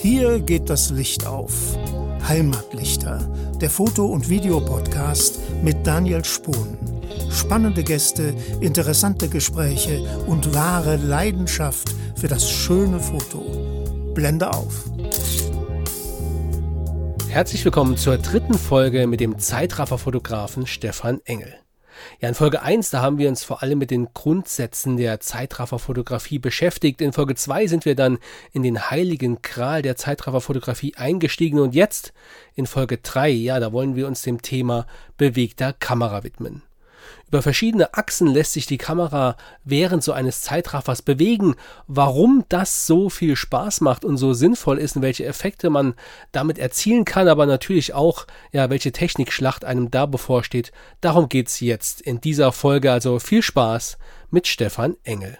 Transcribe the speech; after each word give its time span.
Hier 0.00 0.40
geht 0.40 0.70
das 0.70 0.90
Licht 0.90 1.26
auf. 1.26 1.76
Heimatlichter, 2.28 3.18
der 3.60 3.70
Foto- 3.70 4.06
und 4.06 4.28
Videopodcast 4.28 5.38
mit 5.62 5.86
Daniel 5.86 6.24
Spohn. 6.24 6.76
Spannende 7.30 7.82
Gäste, 7.82 8.34
interessante 8.60 9.28
Gespräche 9.28 10.02
und 10.26 10.54
wahre 10.54 10.96
Leidenschaft 10.96 11.94
für 12.16 12.28
das 12.28 12.50
schöne 12.50 13.00
Foto. 13.00 14.12
Blende 14.14 14.52
auf. 14.52 14.90
Herzlich 17.28 17.64
willkommen 17.64 17.96
zur 17.96 18.16
dritten 18.16 18.54
Folge 18.54 19.06
mit 19.06 19.20
dem 19.20 19.38
Zeitraffer-Fotografen 19.38 20.66
Stefan 20.66 21.20
Engel. 21.24 21.54
Ja, 22.20 22.28
in 22.28 22.34
Folge 22.34 22.62
1, 22.62 22.90
da 22.90 23.02
haben 23.02 23.18
wir 23.18 23.28
uns 23.28 23.44
vor 23.44 23.62
allem 23.62 23.78
mit 23.78 23.90
den 23.90 24.08
Grundsätzen 24.14 24.96
der 24.96 25.20
Zeitrafferfotografie 25.20 26.38
beschäftigt. 26.38 27.00
In 27.00 27.12
Folge 27.12 27.34
2 27.34 27.66
sind 27.66 27.84
wir 27.84 27.94
dann 27.94 28.18
in 28.52 28.62
den 28.62 28.90
heiligen 28.90 29.42
Kral 29.42 29.82
der 29.82 29.96
Zeitrafferfotografie 29.96 30.94
eingestiegen 30.96 31.58
und 31.58 31.74
jetzt 31.74 32.12
in 32.54 32.66
Folge 32.66 32.98
3, 32.98 33.30
ja, 33.30 33.60
da 33.60 33.72
wollen 33.72 33.96
wir 33.96 34.06
uns 34.06 34.22
dem 34.22 34.42
Thema 34.42 34.86
bewegter 35.16 35.72
Kamera 35.72 36.24
widmen. 36.24 36.62
Über 37.28 37.42
verschiedene 37.42 37.94
Achsen 37.94 38.28
lässt 38.28 38.52
sich 38.52 38.66
die 38.66 38.78
Kamera 38.78 39.36
während 39.64 40.02
so 40.04 40.12
eines 40.12 40.42
Zeitraffers 40.42 41.02
bewegen. 41.02 41.56
Warum 41.86 42.44
das 42.48 42.86
so 42.86 43.10
viel 43.10 43.36
Spaß 43.36 43.80
macht 43.80 44.04
und 44.04 44.16
so 44.16 44.32
sinnvoll 44.32 44.78
ist 44.78 44.96
und 44.96 45.02
welche 45.02 45.24
Effekte 45.24 45.70
man 45.70 45.94
damit 46.32 46.58
erzielen 46.58 47.04
kann, 47.04 47.28
aber 47.28 47.46
natürlich 47.46 47.94
auch, 47.94 48.26
ja, 48.52 48.70
welche 48.70 48.92
Technikschlacht 48.92 49.64
einem 49.64 49.90
da 49.90 50.06
bevorsteht, 50.06 50.72
darum 51.00 51.28
geht's 51.28 51.60
jetzt 51.60 52.00
in 52.00 52.20
dieser 52.20 52.52
Folge. 52.52 52.92
Also 52.92 53.18
viel 53.18 53.42
Spaß 53.42 53.98
mit 54.30 54.46
Stefan 54.46 54.96
Engel. 55.02 55.38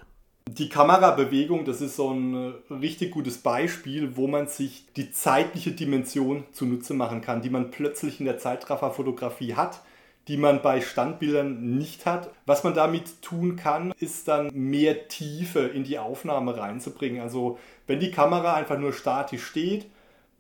Die 0.49 0.69
Kamerabewegung, 0.69 1.65
das 1.65 1.81
ist 1.81 1.97
so 1.97 2.11
ein 2.11 2.55
äh, 2.71 2.75
richtig 2.75 3.11
gutes 3.11 3.39
Beispiel, 3.39 4.17
wo 4.17 4.29
man 4.29 4.47
sich 4.47 4.85
die 4.97 5.11
zeitliche 5.11 5.73
Dimension 5.73 6.45
zunutze 6.53 6.95
machen 6.95 7.21
kann, 7.21 7.43
die 7.43 7.51
man 7.51 7.73
plötzlich 7.73 8.21
in 8.21 8.27
der 8.27 8.39
Zeitrafferfotografie 8.39 9.55
hat 9.55 9.81
die 10.29 10.37
man 10.37 10.61
bei 10.63 10.81
Standbildern 10.81 11.77
nicht 11.77 12.05
hat. 12.05 12.31
Was 12.47 12.65
man 12.65 12.75
damit 12.75 13.23
tun 13.23 13.57
kann, 13.57 13.93
ist 14.01 14.27
dann 14.29 14.51
mehr 14.53 15.09
Tiefe 15.09 15.61
in 15.61 15.85
die 15.85 15.99
Aufnahme 15.99 16.57
reinzubringen. 16.57 17.21
Also 17.21 17.59
wenn 17.87 18.01
die 18.01 18.11
Kamera 18.11 18.55
einfach 18.55 18.79
nur 18.79 18.93
statisch 18.93 19.45
steht, 19.45 19.87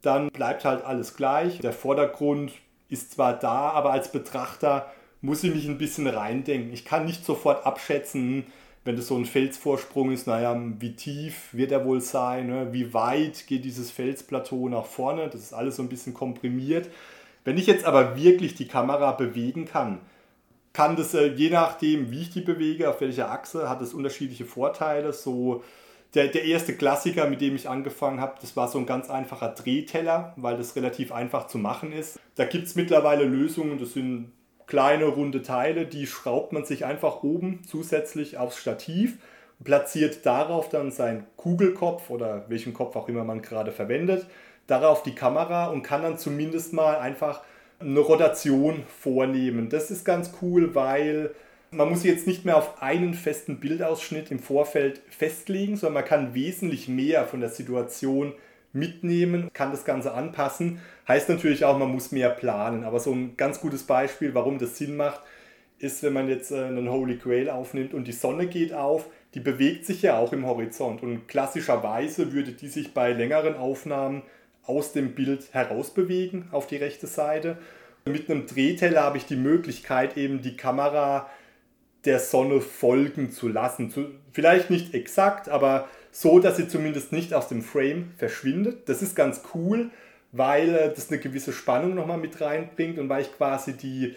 dann 0.03 0.28
bleibt 0.31 0.65
halt 0.65 0.84
alles 0.84 1.17
gleich. 1.17 1.61
Der 1.61 1.73
Vordergrund 1.73 2.53
ist 2.89 3.12
zwar 3.12 3.34
da, 3.39 3.70
aber 3.70 3.93
als 3.93 4.11
Betrachter 4.11 4.91
muss 5.20 5.45
ich 5.45 5.55
mich 5.55 5.67
ein 5.67 5.78
bisschen 5.78 6.06
reindenken. 6.06 6.73
Ich 6.73 6.84
kann 6.84 7.05
nicht 7.05 7.25
sofort 7.25 7.67
abschätzen, 7.67 8.47
wenn 8.84 8.97
das 8.97 9.09
so 9.09 9.17
ein 9.17 9.25
Felsvorsprung 9.25 10.12
ist, 10.12 10.28
naja, 10.28 10.56
wie 10.78 10.95
tief 10.95 11.48
wird 11.53 11.73
er 11.73 11.84
wohl 11.84 12.00
sein, 12.00 12.47
ne? 12.47 12.69
wie 12.73 12.95
weit 12.95 13.48
geht 13.48 13.65
dieses 13.65 13.91
Felsplateau 13.91 14.69
nach 14.69 14.87
vorne, 14.87 15.28
das 15.28 15.41
ist 15.41 15.53
alles 15.53 15.77
so 15.77 15.83
ein 15.83 15.89
bisschen 15.89 16.15
komprimiert. 16.15 16.89
Wenn 17.47 17.59
ich 17.59 17.69
jetzt 17.69 17.85
aber 17.85 18.17
wirklich 18.17 18.57
die 18.57 18.67
Kamera 18.67 19.13
bewegen 19.13 19.67
kann, 19.67 20.01
kann 20.73 20.97
das 20.97 21.15
äh, 21.15 21.29
je 21.29 21.49
nachdem, 21.49 22.11
wie 22.11 22.23
ich 22.23 22.31
die 22.31 22.41
bewege, 22.41 22.91
auf 22.91 23.01
welcher 23.01 23.31
Achse, 23.31 23.71
hat 23.71 23.81
es 23.81 23.95
unterschiedliche 23.95 24.45
Vorteile. 24.45 25.13
So 25.13 25.63
der, 26.15 26.27
der 26.27 26.45
erste 26.45 26.75
Klassiker, 26.75 27.31
mit 27.31 27.41
dem 27.41 27.55
ich 27.55 27.69
angefangen 27.69 28.21
habe, 28.21 28.35
das 28.41 28.57
war 28.57 28.67
so 28.67 28.79
ein 28.79 28.85
ganz 28.85 29.09
einfacher 29.09 29.51
Drehteller, 29.51 30.35
weil 30.37 30.57
das 30.57 30.75
relativ 30.75 31.13
einfach 31.13 31.47
zu 31.47 31.59
machen 31.59 31.93
ist. 31.93 32.19
Da 32.35 32.45
gibt 32.45 32.67
es 32.67 32.75
mittlerweile 32.75 33.25
Lösungen, 33.25 33.79
das 33.79 33.93
sind 33.93 34.33
kleine 34.67 35.05
runde 35.05 35.43
Teile, 35.43 35.87
die 35.87 36.09
schraubt 36.09 36.53
man 36.53 36.65
sich 36.65 36.85
einfach 36.85 37.23
oben 37.23 37.63
zusätzlich 37.65 38.39
aufs 38.39 38.59
Stativ, 38.59 39.19
platziert 39.63 40.27
darauf 40.27 40.69
dann 40.69 40.91
seinen 40.91 41.27
Kugelkopf 41.37 42.11
oder 42.11 42.45
welchen 42.49 42.75
Kopf 42.75 42.97
auch 42.97 43.09
immer 43.09 43.23
man 43.23 43.41
gerade 43.41 43.71
verwendet 43.71 44.27
darauf 44.67 45.03
die 45.03 45.14
Kamera 45.14 45.67
und 45.67 45.83
kann 45.83 46.03
dann 46.03 46.19
zumindest 46.19 46.72
mal 46.72 46.98
einfach 46.98 47.42
eine 47.78 48.00
Rotation 48.00 48.83
vornehmen. 49.00 49.69
Das 49.69 49.91
ist 49.91 50.05
ganz 50.05 50.32
cool, 50.41 50.75
weil 50.75 51.31
man 51.71 51.91
muss 51.91 52.04
jetzt 52.04 52.27
nicht 52.27 52.44
mehr 52.44 52.56
auf 52.56 52.82
einen 52.82 53.15
festen 53.15 53.60
Bildausschnitt 53.60 54.31
im 54.31 54.38
Vorfeld 54.38 55.03
festlegen, 55.10 55.76
sondern 55.76 56.03
man 56.03 56.05
kann 56.05 56.34
wesentlich 56.34 56.88
mehr 56.88 57.25
von 57.25 57.41
der 57.41 57.50
Situation 57.50 58.32
mitnehmen, 58.72 59.50
kann 59.53 59.71
das 59.71 59.84
Ganze 59.84 60.12
anpassen. 60.12 60.81
Heißt 61.09 61.28
natürlich 61.28 61.65
auch, 61.65 61.78
man 61.78 61.91
muss 61.91 62.12
mehr 62.12 62.31
planen. 62.31 62.84
Aber 62.84 63.00
so 63.00 63.12
ein 63.12 63.37
ganz 63.37 63.60
gutes 63.60 63.84
Beispiel, 63.84 64.34
warum 64.34 64.59
das 64.59 64.76
Sinn 64.78 64.97
macht, 64.97 65.22
ist, 65.78 66.03
wenn 66.03 66.12
man 66.12 66.28
jetzt 66.28 66.53
äh, 66.53 66.65
einen 66.65 66.91
Holy 66.91 67.16
Grail 67.16 67.50
aufnimmt 67.50 67.94
und 67.94 68.06
die 68.06 68.12
Sonne 68.12 68.47
geht 68.47 68.72
auf, 68.72 69.06
die 69.34 69.41
bewegt 69.41 69.84
sich 69.84 70.03
ja 70.03 70.19
auch 70.19 70.32
im 70.32 70.47
Horizont. 70.47 71.03
Und 71.03 71.28
klassischerweise 71.28 72.32
würde 72.32 72.53
die 72.53 72.69
sich 72.69 72.94
bei 72.94 73.12
längeren 73.12 73.56
Aufnahmen 73.56 74.22
aus 74.66 74.93
dem 74.93 75.15
Bild 75.15 75.53
herausbewegen 75.53 76.49
auf 76.53 76.66
die 76.66 76.77
rechte 76.77 77.06
Seite. 77.06 77.59
Mit 78.04 78.31
einem 78.31 78.47
Drehteller 78.47 79.03
habe 79.03 79.19
ich 79.19 79.27
die 79.27 79.37
Möglichkeit, 79.37 80.16
eben 80.16 80.43
die 80.43 80.56
Kamera 80.56 81.28
der 82.04 82.21
Sonne 82.21 82.60
folgen 82.60 83.32
zu 83.32 83.49
lassen. 83.49 83.93
vielleicht 84.32 84.71
nicht 84.71 84.94
exakt, 84.94 85.49
aber 85.49 85.88
so, 86.12 86.38
dass 86.38 86.56
sie 86.56 86.69
zumindest 86.69 87.12
nicht 87.12 87.34
aus 87.34 87.49
dem 87.49 87.62
Frame 87.62 88.12
verschwindet. 88.16 88.88
Das 88.88 89.03
ist 89.03 89.16
ganz 89.16 89.43
cool, 89.55 89.91
weil 90.32 90.75
äh, 90.75 90.94
das 90.94 91.10
eine 91.10 91.19
gewisse 91.19 91.53
Spannung 91.53 91.94
nochmal 91.94 92.19
mit 92.19 92.41
reinbringt 92.41 92.99
und 92.99 93.09
weil 93.09 93.22
ich 93.22 93.37
quasi 93.37 93.76
die, 93.76 94.15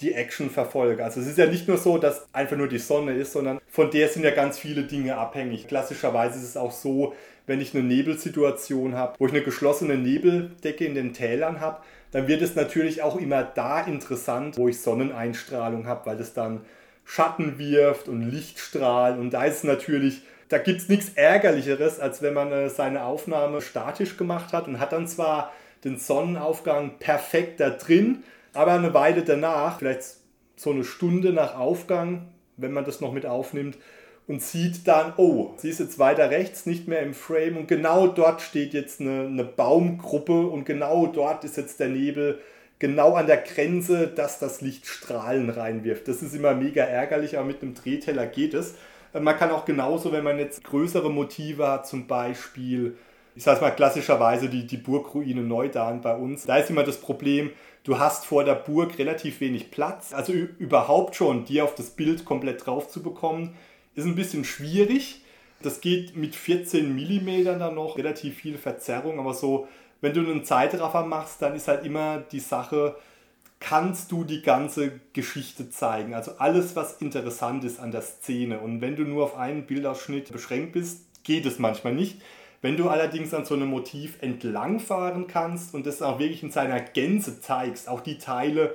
die 0.00 0.14
Action 0.14 0.50
verfolge. 0.50 1.04
Also 1.04 1.20
es 1.20 1.26
ist 1.26 1.38
ja 1.38 1.46
nicht 1.46 1.68
nur 1.68 1.78
so, 1.78 1.98
dass 1.98 2.26
einfach 2.32 2.56
nur 2.56 2.68
die 2.68 2.78
Sonne 2.78 3.14
ist, 3.14 3.32
sondern 3.32 3.60
von 3.68 3.90
der 3.90 4.08
sind 4.08 4.24
ja 4.24 4.30
ganz 4.30 4.58
viele 4.58 4.84
Dinge 4.84 5.16
abhängig. 5.16 5.68
Klassischerweise 5.68 6.38
ist 6.38 6.44
es 6.44 6.56
auch 6.56 6.72
so, 6.72 7.14
wenn 7.46 7.60
ich 7.60 7.74
eine 7.74 7.82
Nebelsituation 7.82 8.94
habe, 8.94 9.14
wo 9.18 9.26
ich 9.26 9.32
eine 9.32 9.42
geschlossene 9.42 9.96
Nebeldecke 9.96 10.84
in 10.84 10.94
den 10.94 11.12
Tälern 11.12 11.60
habe, 11.60 11.82
dann 12.12 12.28
wird 12.28 12.42
es 12.42 12.54
natürlich 12.54 13.02
auch 13.02 13.16
immer 13.16 13.42
da 13.42 13.80
interessant, 13.80 14.58
wo 14.58 14.68
ich 14.68 14.80
Sonneneinstrahlung 14.80 15.86
habe, 15.86 16.06
weil 16.06 16.20
es 16.20 16.34
dann 16.34 16.60
Schatten 17.04 17.58
wirft 17.58 18.08
und 18.08 18.22
Lichtstrahlen 18.22 19.18
und 19.18 19.30
da 19.30 19.44
ist 19.44 19.64
natürlich, 19.64 20.22
da 20.48 20.58
gibt 20.58 20.82
es 20.82 20.88
nichts 20.88 21.10
Ärgerlicheres, 21.14 21.98
als 21.98 22.22
wenn 22.22 22.34
man 22.34 22.52
äh, 22.52 22.70
seine 22.70 23.04
Aufnahme 23.04 23.60
statisch 23.60 24.16
gemacht 24.16 24.52
hat 24.52 24.68
und 24.68 24.78
hat 24.78 24.92
dann 24.92 25.08
zwar 25.08 25.52
den 25.84 25.98
Sonnenaufgang 25.98 26.98
perfekt 26.98 27.58
da 27.58 27.70
drin, 27.70 28.22
aber 28.52 28.72
eine 28.72 28.94
Weile 28.94 29.24
danach, 29.24 29.78
vielleicht 29.78 30.04
so 30.56 30.70
eine 30.70 30.84
Stunde 30.84 31.32
nach 31.32 31.56
Aufgang, 31.56 32.28
wenn 32.56 32.72
man 32.72 32.84
das 32.84 33.00
noch 33.00 33.12
mit 33.12 33.26
aufnimmt, 33.26 33.78
und 34.28 34.42
sieht 34.42 34.86
dann, 34.86 35.14
oh, 35.16 35.52
sie 35.56 35.70
ist 35.70 35.80
jetzt 35.80 35.98
weiter 35.98 36.30
rechts, 36.30 36.64
nicht 36.64 36.86
mehr 36.86 37.02
im 37.02 37.14
Frame. 37.14 37.56
Und 37.56 37.68
genau 37.68 38.06
dort 38.06 38.40
steht 38.40 38.72
jetzt 38.72 39.00
eine, 39.00 39.26
eine 39.26 39.44
Baumgruppe. 39.44 40.46
Und 40.46 40.64
genau 40.64 41.06
dort 41.06 41.44
ist 41.44 41.56
jetzt 41.56 41.80
der 41.80 41.88
Nebel 41.88 42.38
genau 42.78 43.14
an 43.14 43.26
der 43.26 43.38
Grenze, 43.38 44.06
dass 44.08 44.38
das 44.38 44.60
Licht 44.60 44.86
Strahlen 44.86 45.50
reinwirft. 45.50 46.08
Das 46.08 46.22
ist 46.22 46.34
immer 46.34 46.54
mega 46.54 46.84
ärgerlich, 46.84 47.36
aber 47.36 47.46
mit 47.46 47.62
einem 47.62 47.74
Drehteller 47.74 48.26
geht 48.26 48.54
es. 48.54 48.74
Äh, 49.12 49.20
man 49.20 49.36
kann 49.36 49.50
auch 49.50 49.64
genauso, 49.64 50.12
wenn 50.12 50.24
man 50.24 50.38
jetzt 50.38 50.64
größere 50.64 51.10
Motive 51.10 51.66
hat, 51.66 51.86
zum 51.86 52.06
Beispiel, 52.06 52.96
ich 53.34 53.42
sage 53.42 53.60
mal 53.60 53.70
klassischerweise 53.70 54.48
die, 54.48 54.66
die 54.66 54.76
Burgruine 54.76 55.42
Neudan 55.42 56.00
bei 56.00 56.14
uns, 56.14 56.44
da 56.44 56.56
ist 56.56 56.70
immer 56.70 56.84
das 56.84 56.98
Problem, 56.98 57.50
du 57.84 57.98
hast 57.98 58.24
vor 58.24 58.44
der 58.44 58.54
Burg 58.54 58.98
relativ 58.98 59.40
wenig 59.40 59.70
Platz, 59.70 60.12
also 60.12 60.32
überhaupt 60.32 61.16
schon, 61.16 61.44
die 61.44 61.60
auf 61.62 61.74
das 61.74 61.90
Bild 61.90 62.24
komplett 62.24 62.66
drauf 62.66 62.88
zu 62.88 63.02
bekommen 63.02 63.56
ist 63.94 64.06
ein 64.06 64.14
bisschen 64.14 64.44
schwierig. 64.44 65.22
Das 65.62 65.80
geht 65.80 66.16
mit 66.16 66.34
14 66.34 66.94
mm 66.94 67.44
dann 67.44 67.74
noch, 67.74 67.96
relativ 67.96 68.36
viel 68.36 68.58
Verzerrung, 68.58 69.20
aber 69.20 69.34
so, 69.34 69.68
wenn 70.00 70.12
du 70.12 70.20
einen 70.20 70.44
Zeitraffer 70.44 71.04
machst, 71.04 71.40
dann 71.40 71.54
ist 71.54 71.68
halt 71.68 71.84
immer 71.84 72.18
die 72.18 72.40
Sache, 72.40 72.96
kannst 73.60 74.10
du 74.10 74.24
die 74.24 74.42
ganze 74.42 75.00
Geschichte 75.12 75.70
zeigen. 75.70 76.14
Also 76.14 76.32
alles, 76.38 76.74
was 76.74 77.00
interessant 77.00 77.62
ist 77.62 77.78
an 77.78 77.92
der 77.92 78.02
Szene. 78.02 78.58
Und 78.58 78.80
wenn 78.80 78.96
du 78.96 79.04
nur 79.04 79.24
auf 79.24 79.36
einen 79.36 79.66
Bildausschnitt 79.66 80.32
beschränkt 80.32 80.72
bist, 80.72 81.06
geht 81.22 81.46
es 81.46 81.60
manchmal 81.60 81.94
nicht. 81.94 82.20
Wenn 82.60 82.76
du 82.76 82.88
allerdings 82.88 83.32
an 83.34 83.44
so 83.44 83.54
einem 83.54 83.68
Motiv 83.68 84.18
entlangfahren 84.20 85.28
kannst 85.28 85.74
und 85.74 85.86
das 85.86 86.02
auch 86.02 86.18
wirklich 86.18 86.42
in 86.42 86.50
seiner 86.50 86.80
Gänze 86.80 87.40
zeigst, 87.40 87.88
auch 87.88 88.00
die 88.00 88.18
Teile, 88.18 88.74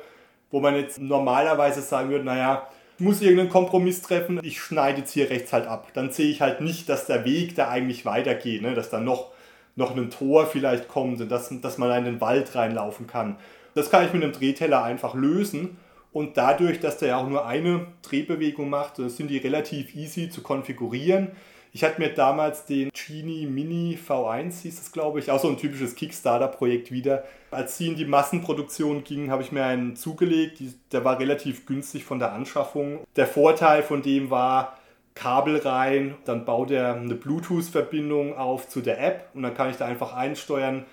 wo 0.52 0.62
man 0.62 0.76
jetzt 0.76 1.00
normalerweise 1.00 1.82
sagen 1.82 2.10
würde, 2.10 2.24
naja, 2.26 2.70
muss 3.00 3.22
irgendeinen 3.22 3.50
Kompromiss 3.50 4.02
treffen, 4.02 4.40
ich 4.44 4.60
schneide 4.60 5.00
jetzt 5.00 5.14
hier 5.14 5.30
rechts 5.30 5.54
halt 5.54 5.68
ab. 5.68 5.88
Dann 5.94 6.12
sehe 6.12 6.30
ich 6.30 6.42
halt 6.42 6.62
nicht, 6.62 6.90
dass 6.90 7.06
der 7.06 7.26
Weg 7.26 7.56
da 7.56 7.70
eigentlich 7.70 8.06
weitergeht, 8.06 8.62
ne? 8.62 8.74
dass 8.74 8.90
da 8.90 9.00
noch, 9.00 9.32
noch 9.76 9.96
ein 9.96 10.10
Tor 10.10 10.48
vielleicht 10.48 10.88
kommt 10.88 11.22
und 11.22 11.30
dass, 11.30 11.50
dass 11.62 11.78
man 11.78 11.96
in 12.00 12.06
den 12.06 12.22
Wald 12.22 12.56
reinlaufen 12.56 13.08
kann. 13.08 13.38
Das 13.76 13.92
kann 13.92 14.06
ich 14.06 14.14
mit 14.14 14.24
einem 14.24 14.34
Drehteller 14.34 14.84
einfach 14.84 15.14
lösen 15.14 15.78
und 16.12 16.38
dadurch, 16.38 16.80
dass 16.80 16.98
der 16.98 17.10
ja 17.10 17.18
auch 17.18 17.30
nur 17.30 17.46
eine 17.46 17.86
Drehbewegung 18.02 18.70
macht, 18.70 18.96
sind 18.96 19.30
die 19.30 19.38
relativ 19.38 19.96
easy 19.96 20.30
zu 20.30 20.42
konfigurieren. 20.42 21.28
Ich 21.74 21.84
hatte 21.84 22.02
mir 22.02 22.14
damals 22.14 22.66
den 22.66 22.90
Genie 22.94 23.46
Mini 23.46 23.98
V1, 23.98 24.62
hieß 24.62 24.82
es 24.82 24.92
glaube 24.92 25.20
ich, 25.20 25.30
auch 25.30 25.40
so 25.40 25.48
ein 25.48 25.58
typisches 25.58 25.96
Kickstarter-Projekt 25.96 26.92
wieder. 26.92 27.24
Als 27.52 27.78
sie 27.78 27.88
in 27.88 27.96
die 27.96 28.06
Massenproduktion 28.06 29.04
gingen, 29.04 29.32
habe 29.32 29.44
ich 29.44 29.52
mir 29.52 29.64
einen 29.64 29.96
zugelegt. 29.96 30.62
Der 30.92 31.04
war 31.04 31.20
relativ 31.20 31.66
günstig 31.66 32.04
von 32.04 32.20
der 32.20 32.34
Anschaffung. 32.34 33.00
Der 33.16 33.28
Vorteil 33.28 33.84
von 33.84 34.02
dem 34.02 34.30
war, 34.30 34.78
Kabel 35.18 35.58
rein, 35.58 36.16
dann 36.26 36.46
baut 36.46 36.70
er 36.70 36.96
eine 36.96 37.16
Bluetooth-Verbindung 37.16 38.38
auf 38.38 38.70
zu 38.70 38.82
der 38.82 39.04
App 39.04 39.30
und 39.34 39.42
dann 39.42 39.56
kann 39.56 39.72
ich 39.72 39.78
da 39.78 39.86
einfach 39.86 40.16
einsteuern, 40.16 40.86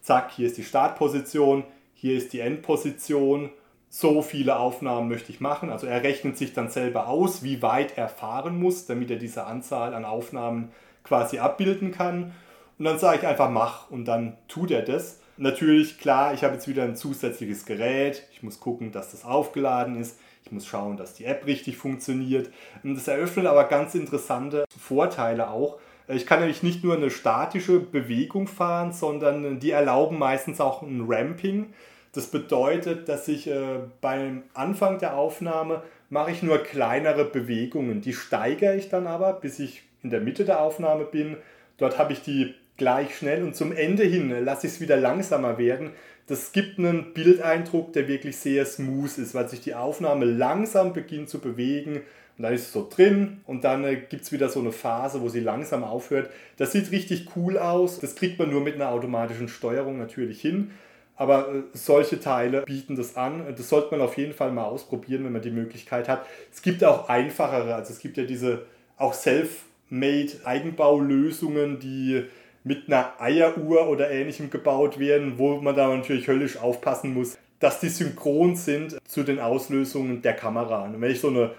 zack, 0.00 0.30
hier 0.30 0.46
ist 0.46 0.56
die 0.56 0.62
Startposition, 0.62 1.64
hier 1.94 2.16
ist 2.16 2.32
die 2.32 2.40
Endposition, 2.40 3.50
so 3.96 4.22
viele 4.22 4.58
Aufnahmen 4.58 5.08
möchte 5.08 5.30
ich 5.30 5.40
machen. 5.40 5.70
Also 5.70 5.86
er 5.86 6.02
rechnet 6.02 6.36
sich 6.36 6.52
dann 6.52 6.68
selber 6.68 7.06
aus, 7.06 7.44
wie 7.44 7.62
weit 7.62 7.96
er 7.96 8.08
fahren 8.08 8.58
muss, 8.58 8.86
damit 8.86 9.08
er 9.08 9.18
diese 9.18 9.46
Anzahl 9.46 9.94
an 9.94 10.04
Aufnahmen 10.04 10.72
quasi 11.04 11.38
abbilden 11.38 11.92
kann. 11.92 12.32
Und 12.76 12.86
dann 12.86 12.98
sage 12.98 13.18
ich 13.18 13.26
einfach 13.26 13.50
mach 13.50 13.92
und 13.92 14.06
dann 14.06 14.36
tut 14.48 14.72
er 14.72 14.82
das. 14.82 15.20
Natürlich, 15.36 16.00
klar, 16.00 16.34
ich 16.34 16.42
habe 16.42 16.54
jetzt 16.54 16.66
wieder 16.66 16.82
ein 16.82 16.96
zusätzliches 16.96 17.66
Gerät. 17.66 18.26
Ich 18.32 18.42
muss 18.42 18.58
gucken, 18.58 18.90
dass 18.90 19.12
das 19.12 19.24
aufgeladen 19.24 19.94
ist. 19.94 20.18
Ich 20.44 20.50
muss 20.50 20.66
schauen, 20.66 20.96
dass 20.96 21.14
die 21.14 21.26
App 21.26 21.46
richtig 21.46 21.76
funktioniert. 21.76 22.50
Das 22.82 23.06
eröffnet 23.06 23.46
aber 23.46 23.62
ganz 23.62 23.94
interessante 23.94 24.64
Vorteile 24.76 25.50
auch. 25.50 25.78
Ich 26.08 26.26
kann 26.26 26.40
nämlich 26.40 26.64
nicht 26.64 26.82
nur 26.82 26.96
eine 26.96 27.10
statische 27.10 27.78
Bewegung 27.78 28.48
fahren, 28.48 28.92
sondern 28.92 29.60
die 29.60 29.70
erlauben 29.70 30.18
meistens 30.18 30.60
auch 30.60 30.82
ein 30.82 31.04
Ramping. 31.06 31.72
Das 32.14 32.28
bedeutet, 32.28 33.08
dass 33.08 33.26
ich 33.28 33.48
äh, 33.48 33.80
beim 34.00 34.44
Anfang 34.54 34.98
der 34.98 35.16
Aufnahme 35.16 35.82
mache 36.10 36.30
ich 36.30 36.42
nur 36.42 36.58
kleinere 36.58 37.24
Bewegungen. 37.24 38.00
Die 38.00 38.12
steigere 38.12 38.76
ich 38.76 38.88
dann 38.88 39.06
aber, 39.06 39.32
bis 39.34 39.58
ich 39.58 39.82
in 40.02 40.10
der 40.10 40.20
Mitte 40.20 40.44
der 40.44 40.60
Aufnahme 40.60 41.04
bin. 41.04 41.36
Dort 41.76 41.98
habe 41.98 42.12
ich 42.12 42.22
die 42.22 42.54
gleich 42.76 43.16
schnell 43.16 43.42
und 43.42 43.56
zum 43.56 43.72
Ende 43.72 44.04
hin 44.04 44.30
lasse 44.44 44.66
ich 44.66 44.74
es 44.74 44.80
wieder 44.80 44.96
langsamer 44.96 45.58
werden. 45.58 45.90
Das 46.26 46.52
gibt 46.52 46.78
einen 46.78 47.12
Bildeindruck, 47.12 47.92
der 47.92 48.08
wirklich 48.08 48.36
sehr 48.36 48.64
smooth 48.64 49.18
ist, 49.18 49.34
weil 49.34 49.48
sich 49.48 49.60
die 49.60 49.74
Aufnahme 49.74 50.24
langsam 50.24 50.92
beginnt 50.92 51.28
zu 51.28 51.40
bewegen 51.40 52.00
und 52.36 52.42
dann 52.42 52.52
ist 52.52 52.62
es 52.62 52.72
so 52.72 52.88
drin 52.88 53.40
und 53.46 53.64
dann 53.64 53.84
äh, 53.84 53.96
gibt 53.96 54.24
es 54.24 54.32
wieder 54.32 54.48
so 54.48 54.60
eine 54.60 54.72
Phase, 54.72 55.20
wo 55.20 55.28
sie 55.28 55.40
langsam 55.40 55.84
aufhört. 55.84 56.30
Das 56.56 56.72
sieht 56.72 56.90
richtig 56.90 57.28
cool 57.36 57.58
aus. 57.58 58.00
Das 58.00 58.16
kriegt 58.16 58.38
man 58.38 58.50
nur 58.50 58.60
mit 58.60 58.74
einer 58.74 58.90
automatischen 58.90 59.48
Steuerung 59.48 59.98
natürlich 59.98 60.40
hin. 60.40 60.72
Aber 61.16 61.48
äh, 61.48 61.62
solche 61.72 62.20
Teile 62.20 62.62
bieten 62.62 62.96
das 62.96 63.16
an. 63.16 63.44
Das 63.56 63.68
sollte 63.68 63.92
man 63.92 64.00
auf 64.00 64.16
jeden 64.16 64.32
Fall 64.32 64.50
mal 64.52 64.64
ausprobieren, 64.64 65.24
wenn 65.24 65.32
man 65.32 65.42
die 65.42 65.50
Möglichkeit 65.50 66.08
hat. 66.08 66.26
Es 66.52 66.62
gibt 66.62 66.82
auch 66.84 67.08
einfachere, 67.08 67.74
also 67.74 67.92
es 67.92 67.98
gibt 67.98 68.16
ja 68.16 68.24
diese 68.24 68.62
auch 68.96 69.14
self-made 69.14 70.32
Eigenbaulösungen, 70.44 71.78
die 71.78 72.24
mit 72.64 72.88
einer 72.88 73.12
Eieruhr 73.20 73.88
oder 73.88 74.10
ähnlichem 74.10 74.50
gebaut 74.50 74.98
werden, 74.98 75.38
wo 75.38 75.56
man 75.60 75.76
da 75.76 75.94
natürlich 75.94 76.28
höllisch 76.28 76.56
aufpassen 76.56 77.12
muss, 77.12 77.36
dass 77.60 77.80
die 77.80 77.88
synchron 77.88 78.56
sind 78.56 78.98
zu 79.06 79.22
den 79.22 79.38
Auslösungen 79.38 80.22
der 80.22 80.34
Kamera. 80.34 80.84
Und 80.84 81.00
wenn 81.00 81.10
ich 81.10 81.20
so 81.20 81.28
eine 81.28 81.52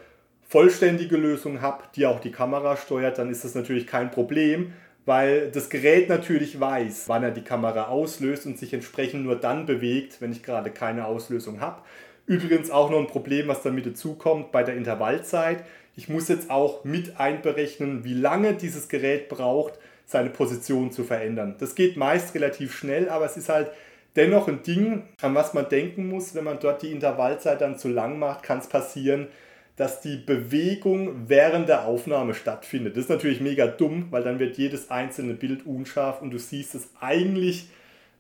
vollständige 0.48 1.18
Lösung 1.18 1.62
habe, 1.62 1.84
die 1.96 2.06
auch 2.06 2.20
die 2.20 2.32
Kamera 2.32 2.76
steuert, 2.78 3.18
dann 3.18 3.30
ist 3.30 3.44
das 3.44 3.56
natürlich 3.56 3.88
kein 3.88 4.12
Problem, 4.12 4.74
weil 5.06 5.52
das 5.52 5.70
Gerät 5.70 6.10
natürlich 6.10 6.60
weiß, 6.60 7.04
wann 7.08 7.24
er 7.24 7.32
die 7.32 7.44
Kamera 7.44 7.88
auslöst 7.90 8.46
und 8.46 8.58
sich 8.58 8.74
entsprechend 8.74 9.24
nur 9.24 9.36
dann 9.36 9.66
bewegt, 9.66 10.20
wenn 10.22 10.32
ich 10.32 10.44
gerade 10.44 10.72
keine 10.72 11.06
Auslösung 11.06 11.62
habe. 11.62 11.82
Übrigens 12.26 12.72
auch 12.72 12.90
noch 12.90 12.98
ein 12.98 13.08
Problem, 13.08 13.48
was 13.48 13.62
damit 13.62 13.86
dazukommt 13.86 14.52
bei 14.52 14.64
der 14.64 14.76
Intervallzeit. 14.76 15.64
Ich 15.96 16.10
muss 16.10 16.28
jetzt 16.28 16.50
auch 16.50 16.84
mit 16.84 17.20
einberechnen, 17.20 18.04
wie 18.04 18.16
lange 18.16 18.54
dieses 18.54 18.90
Gerät 18.90 19.30
braucht, 19.30 19.74
seine 20.08 20.30
Position 20.30 20.92
zu 20.92 21.04
verändern. 21.04 21.56
Das 21.60 21.76
geht 21.76 21.98
meist 21.98 22.34
relativ 22.34 22.76
schnell, 22.76 23.10
aber 23.10 23.26
es 23.26 23.38
ist 23.38 23.50
halt 23.50 23.72
dennoch 24.16 24.48
ein 24.48 24.64
Ding, 24.64 25.04
an 25.22 25.36
was 25.36 25.54
man 25.54 25.70
denken 25.70 26.10
muss. 26.10 26.34
Wenn 26.34 26.44
man 26.44 26.60
dort 26.60 26.82
die 26.82 26.92
Intervallzeit 26.92 27.62
dann 27.62 27.78
zu 27.78 27.90
lang 27.90 28.18
macht, 28.18 28.44
kann 28.44 28.60
es 28.60 28.68
passieren, 28.68 29.28
dass 29.76 30.02
die 30.02 30.18
Bewegung 30.18 31.28
während 31.28 31.68
der 31.68 31.86
Aufnahme 31.86 32.34
stattfindet. 32.34 32.96
Das 32.96 33.06
ist 33.06 33.10
natürlich 33.10 33.42
mega 33.42 33.68
dumm, 33.68 34.08
weil 34.10 34.24
dann 34.24 34.40
wird 34.40 34.58
jedes 34.58 34.90
einzelne 34.90 35.34
Bild 35.34 35.66
unscharf 35.66 36.22
und 36.22 36.32
du 36.32 36.40
siehst 36.40 36.76
es 36.76 36.90
eigentlich, 37.02 37.68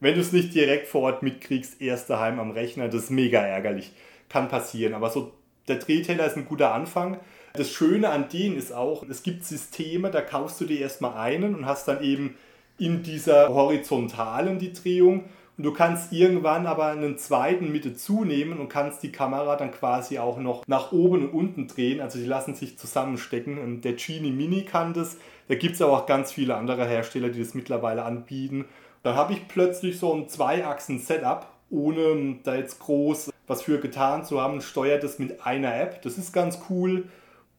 wenn 0.01 0.15
du 0.15 0.21
es 0.21 0.33
nicht 0.33 0.53
direkt 0.53 0.87
vor 0.87 1.03
Ort 1.03 1.23
mitkriegst, 1.23 1.81
erst 1.81 2.09
daheim 2.09 2.39
am 2.39 2.51
Rechner. 2.51 2.87
Das 2.89 3.05
ist 3.05 3.09
mega 3.09 3.39
ärgerlich. 3.39 3.91
Kann 4.27 4.49
passieren. 4.49 4.93
Aber 4.93 5.09
so 5.09 5.31
der 5.67 5.77
Drehteller 5.77 6.25
ist 6.27 6.35
ein 6.35 6.45
guter 6.45 6.73
Anfang. 6.73 7.19
Das 7.53 7.71
Schöne 7.71 8.09
an 8.09 8.27
denen 8.27 8.57
ist 8.57 8.73
auch, 8.73 9.07
es 9.09 9.23
gibt 9.23 9.45
Systeme, 9.45 10.11
da 10.11 10.21
kaufst 10.21 10.59
du 10.59 10.65
dir 10.65 10.81
erstmal 10.81 11.17
einen 11.17 11.55
und 11.55 11.65
hast 11.65 11.87
dann 11.87 12.03
eben 12.03 12.35
in 12.77 13.01
dieser 13.01 13.49
horizontalen 13.49 14.59
die 14.59 14.73
Drehung 14.73 15.23
und 15.57 15.63
du 15.63 15.71
kannst 15.71 16.11
irgendwann 16.11 16.65
aber 16.65 16.87
einen 16.87 17.17
zweiten 17.17 17.71
Mitte 17.71 17.95
zunehmen 17.95 18.59
und 18.59 18.67
kannst 18.67 19.03
die 19.03 19.11
Kamera 19.11 19.55
dann 19.55 19.71
quasi 19.71 20.19
auch 20.19 20.37
noch 20.37 20.67
nach 20.67 20.91
oben 20.91 21.29
und 21.29 21.33
unten 21.33 21.67
drehen. 21.67 22.01
Also 22.01 22.19
die 22.19 22.25
lassen 22.25 22.55
sich 22.55 22.77
zusammenstecken. 22.77 23.81
Der 23.81 23.93
Genie 23.93 24.31
Mini 24.31 24.63
kann 24.63 24.93
das. 24.93 25.17
Da 25.47 25.55
gibt 25.55 25.75
es 25.75 25.81
aber 25.81 25.93
auch 25.93 26.05
ganz 26.05 26.33
viele 26.33 26.55
andere 26.55 26.85
Hersteller, 26.85 27.29
die 27.29 27.39
das 27.39 27.53
mittlerweile 27.53 28.03
anbieten. 28.03 28.65
Dann 29.03 29.15
habe 29.15 29.33
ich 29.33 29.47
plötzlich 29.47 29.97
so 29.97 30.13
ein 30.13 30.27
Zwei-Achsen-Setup, 30.27 31.47
ohne 31.69 32.37
da 32.43 32.55
jetzt 32.55 32.79
groß 32.79 33.31
was 33.47 33.61
für 33.61 33.79
getan 33.79 34.25
zu 34.25 34.41
haben, 34.41 34.59
steuert 34.59 35.03
das 35.03 35.19
mit 35.19 35.45
einer 35.45 35.79
App. 35.79 36.01
Das 36.01 36.17
ist 36.17 36.33
ganz 36.33 36.59
cool 36.69 37.03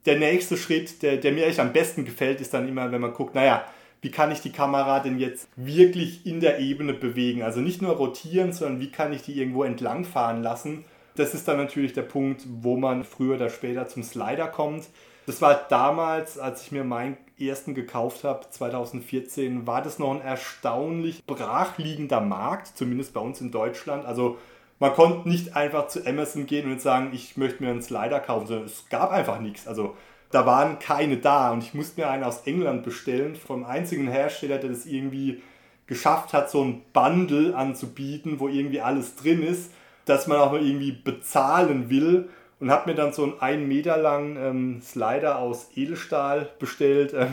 der 0.06 0.18
nächste 0.18 0.56
Schritt, 0.56 1.02
der, 1.02 1.16
der 1.16 1.32
mir 1.32 1.46
echt 1.46 1.60
am 1.60 1.72
besten 1.72 2.04
gefällt, 2.04 2.40
ist 2.40 2.54
dann 2.54 2.68
immer, 2.68 2.90
wenn 2.92 3.00
man 3.00 3.12
guckt, 3.12 3.34
naja, 3.34 3.64
wie 4.06 4.12
kann 4.12 4.30
ich 4.30 4.40
die 4.40 4.52
Kamera 4.52 5.00
denn 5.00 5.18
jetzt 5.18 5.48
wirklich 5.56 6.24
in 6.26 6.38
der 6.38 6.60
Ebene 6.60 6.92
bewegen? 6.94 7.42
Also 7.42 7.58
nicht 7.60 7.82
nur 7.82 7.96
rotieren, 7.96 8.52
sondern 8.52 8.78
wie 8.78 8.92
kann 8.92 9.12
ich 9.12 9.22
die 9.22 9.36
irgendwo 9.36 9.64
entlang 9.64 10.04
fahren 10.04 10.44
lassen? 10.44 10.84
Das 11.16 11.34
ist 11.34 11.48
dann 11.48 11.56
natürlich 11.56 11.92
der 11.92 12.02
Punkt, 12.02 12.44
wo 12.46 12.76
man 12.76 13.02
früher 13.02 13.34
oder 13.34 13.50
später 13.50 13.88
zum 13.88 14.04
Slider 14.04 14.46
kommt. 14.46 14.84
Das 15.26 15.42
war 15.42 15.66
damals, 15.68 16.38
als 16.38 16.62
ich 16.62 16.70
mir 16.70 16.84
meinen 16.84 17.16
ersten 17.36 17.74
gekauft 17.74 18.22
habe, 18.22 18.48
2014, 18.48 19.66
war 19.66 19.82
das 19.82 19.98
noch 19.98 20.14
ein 20.14 20.20
erstaunlich 20.20 21.26
brachliegender 21.26 22.20
Markt, 22.20 22.78
zumindest 22.78 23.12
bei 23.12 23.20
uns 23.20 23.40
in 23.40 23.50
Deutschland. 23.50 24.06
Also 24.06 24.38
man 24.78 24.92
konnte 24.92 25.28
nicht 25.28 25.56
einfach 25.56 25.88
zu 25.88 26.06
Amazon 26.06 26.46
gehen 26.46 26.70
und 26.70 26.80
sagen, 26.80 27.10
ich 27.12 27.36
möchte 27.36 27.60
mir 27.60 27.70
einen 27.70 27.82
Slider 27.82 28.20
kaufen, 28.20 28.46
sondern 28.46 28.66
es 28.66 28.84
gab 28.88 29.10
einfach 29.10 29.40
nichts. 29.40 29.66
Also 29.66 29.96
da 30.30 30.46
waren 30.46 30.78
keine 30.78 31.18
da 31.18 31.52
und 31.52 31.62
ich 31.62 31.74
musste 31.74 32.00
mir 32.00 32.08
einen 32.08 32.24
aus 32.24 32.42
England 32.46 32.82
bestellen, 32.82 33.36
vom 33.36 33.64
einzigen 33.64 34.08
Hersteller, 34.08 34.58
der 34.58 34.70
das 34.70 34.86
irgendwie 34.86 35.42
geschafft 35.86 36.32
hat, 36.32 36.50
so 36.50 36.64
ein 36.64 36.82
Bundle 36.92 37.54
anzubieten, 37.56 38.40
wo 38.40 38.48
irgendwie 38.48 38.80
alles 38.80 39.16
drin 39.16 39.42
ist, 39.42 39.70
dass 40.04 40.26
man 40.26 40.38
auch 40.38 40.52
irgendwie 40.52 40.92
bezahlen 40.92 41.90
will 41.90 42.28
und 42.60 42.70
habe 42.70 42.90
mir 42.90 42.96
dann 42.96 43.12
so 43.12 43.24
einen 43.24 43.40
einen 43.40 43.68
Meter 43.68 43.96
langen 43.96 44.36
ähm, 44.36 44.80
Slider 44.82 45.38
aus 45.38 45.70
Edelstahl 45.76 46.48
bestellt. 46.58 47.12
Äh, 47.12 47.26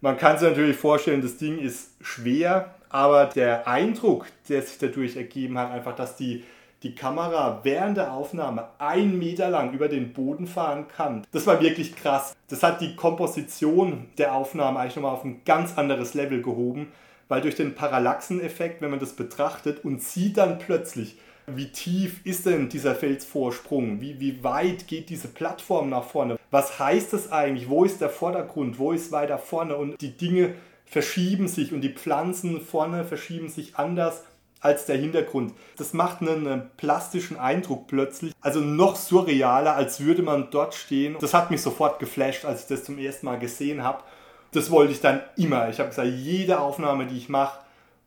man 0.00 0.16
kann 0.16 0.38
sich 0.38 0.48
natürlich 0.48 0.76
vorstellen, 0.76 1.22
das 1.22 1.36
Ding 1.36 1.58
ist 1.58 1.92
schwer, 2.00 2.74
aber 2.88 3.26
der 3.26 3.68
Eindruck, 3.68 4.26
der 4.48 4.62
sich 4.62 4.78
dadurch 4.78 5.16
ergeben 5.16 5.58
hat, 5.58 5.70
einfach, 5.70 5.94
dass 5.94 6.16
die 6.16 6.44
die 6.82 6.94
Kamera 6.94 7.60
während 7.62 7.96
der 7.96 8.12
Aufnahme 8.12 8.68
einen 8.78 9.18
Meter 9.18 9.50
lang 9.50 9.72
über 9.72 9.88
den 9.88 10.12
Boden 10.12 10.46
fahren 10.46 10.86
kann. 10.88 11.26
Das 11.32 11.46
war 11.46 11.60
wirklich 11.60 11.94
krass. 11.96 12.34
Das 12.48 12.62
hat 12.62 12.80
die 12.80 12.96
Komposition 12.96 14.08
der 14.18 14.34
Aufnahme 14.34 14.80
eigentlich 14.80 14.96
nochmal 14.96 15.14
auf 15.14 15.24
ein 15.24 15.42
ganz 15.44 15.78
anderes 15.78 16.14
Level 16.14 16.42
gehoben, 16.42 16.88
weil 17.28 17.40
durch 17.40 17.54
den 17.54 17.74
Parallaxeneffekt, 17.74 18.82
wenn 18.82 18.90
man 18.90 19.00
das 19.00 19.14
betrachtet 19.14 19.84
und 19.84 20.02
sieht 20.02 20.36
dann 20.36 20.58
plötzlich, 20.58 21.16
wie 21.46 21.72
tief 21.72 22.24
ist 22.24 22.46
denn 22.46 22.68
dieser 22.68 22.94
Felsvorsprung? 22.94 24.00
Wie, 24.00 24.20
wie 24.20 24.44
weit 24.44 24.86
geht 24.86 25.10
diese 25.10 25.28
Plattform 25.28 25.90
nach 25.90 26.04
vorne? 26.04 26.38
Was 26.50 26.78
heißt 26.78 27.12
das 27.12 27.32
eigentlich? 27.32 27.68
Wo 27.68 27.84
ist 27.84 28.00
der 28.00 28.10
Vordergrund? 28.10 28.78
Wo 28.78 28.92
ist 28.92 29.10
weiter 29.10 29.38
vorne? 29.38 29.76
Und 29.76 30.00
die 30.00 30.16
Dinge 30.16 30.54
verschieben 30.84 31.48
sich 31.48 31.72
und 31.72 31.80
die 31.80 31.94
Pflanzen 31.94 32.60
vorne 32.60 33.04
verschieben 33.04 33.48
sich 33.48 33.76
anders 33.76 34.24
als 34.62 34.86
der 34.86 34.96
Hintergrund. 34.96 35.52
Das 35.76 35.92
macht 35.92 36.22
einen 36.22 36.70
plastischen 36.76 37.38
Eindruck 37.38 37.88
plötzlich, 37.88 38.32
also 38.40 38.60
noch 38.60 38.96
surrealer, 38.96 39.74
als 39.74 40.00
würde 40.00 40.22
man 40.22 40.48
dort 40.50 40.74
stehen. 40.74 41.16
Das 41.20 41.34
hat 41.34 41.50
mich 41.50 41.60
sofort 41.60 41.98
geflasht, 41.98 42.44
als 42.44 42.62
ich 42.62 42.68
das 42.68 42.84
zum 42.84 42.98
ersten 42.98 43.26
Mal 43.26 43.38
gesehen 43.38 43.82
habe. 43.82 44.02
Das 44.52 44.70
wollte 44.70 44.92
ich 44.92 45.00
dann 45.00 45.20
immer. 45.36 45.68
Ich 45.68 45.78
habe 45.78 45.88
gesagt, 45.88 46.08
jede 46.08 46.60
Aufnahme, 46.60 47.06
die 47.06 47.16
ich 47.16 47.28
mache, 47.28 47.58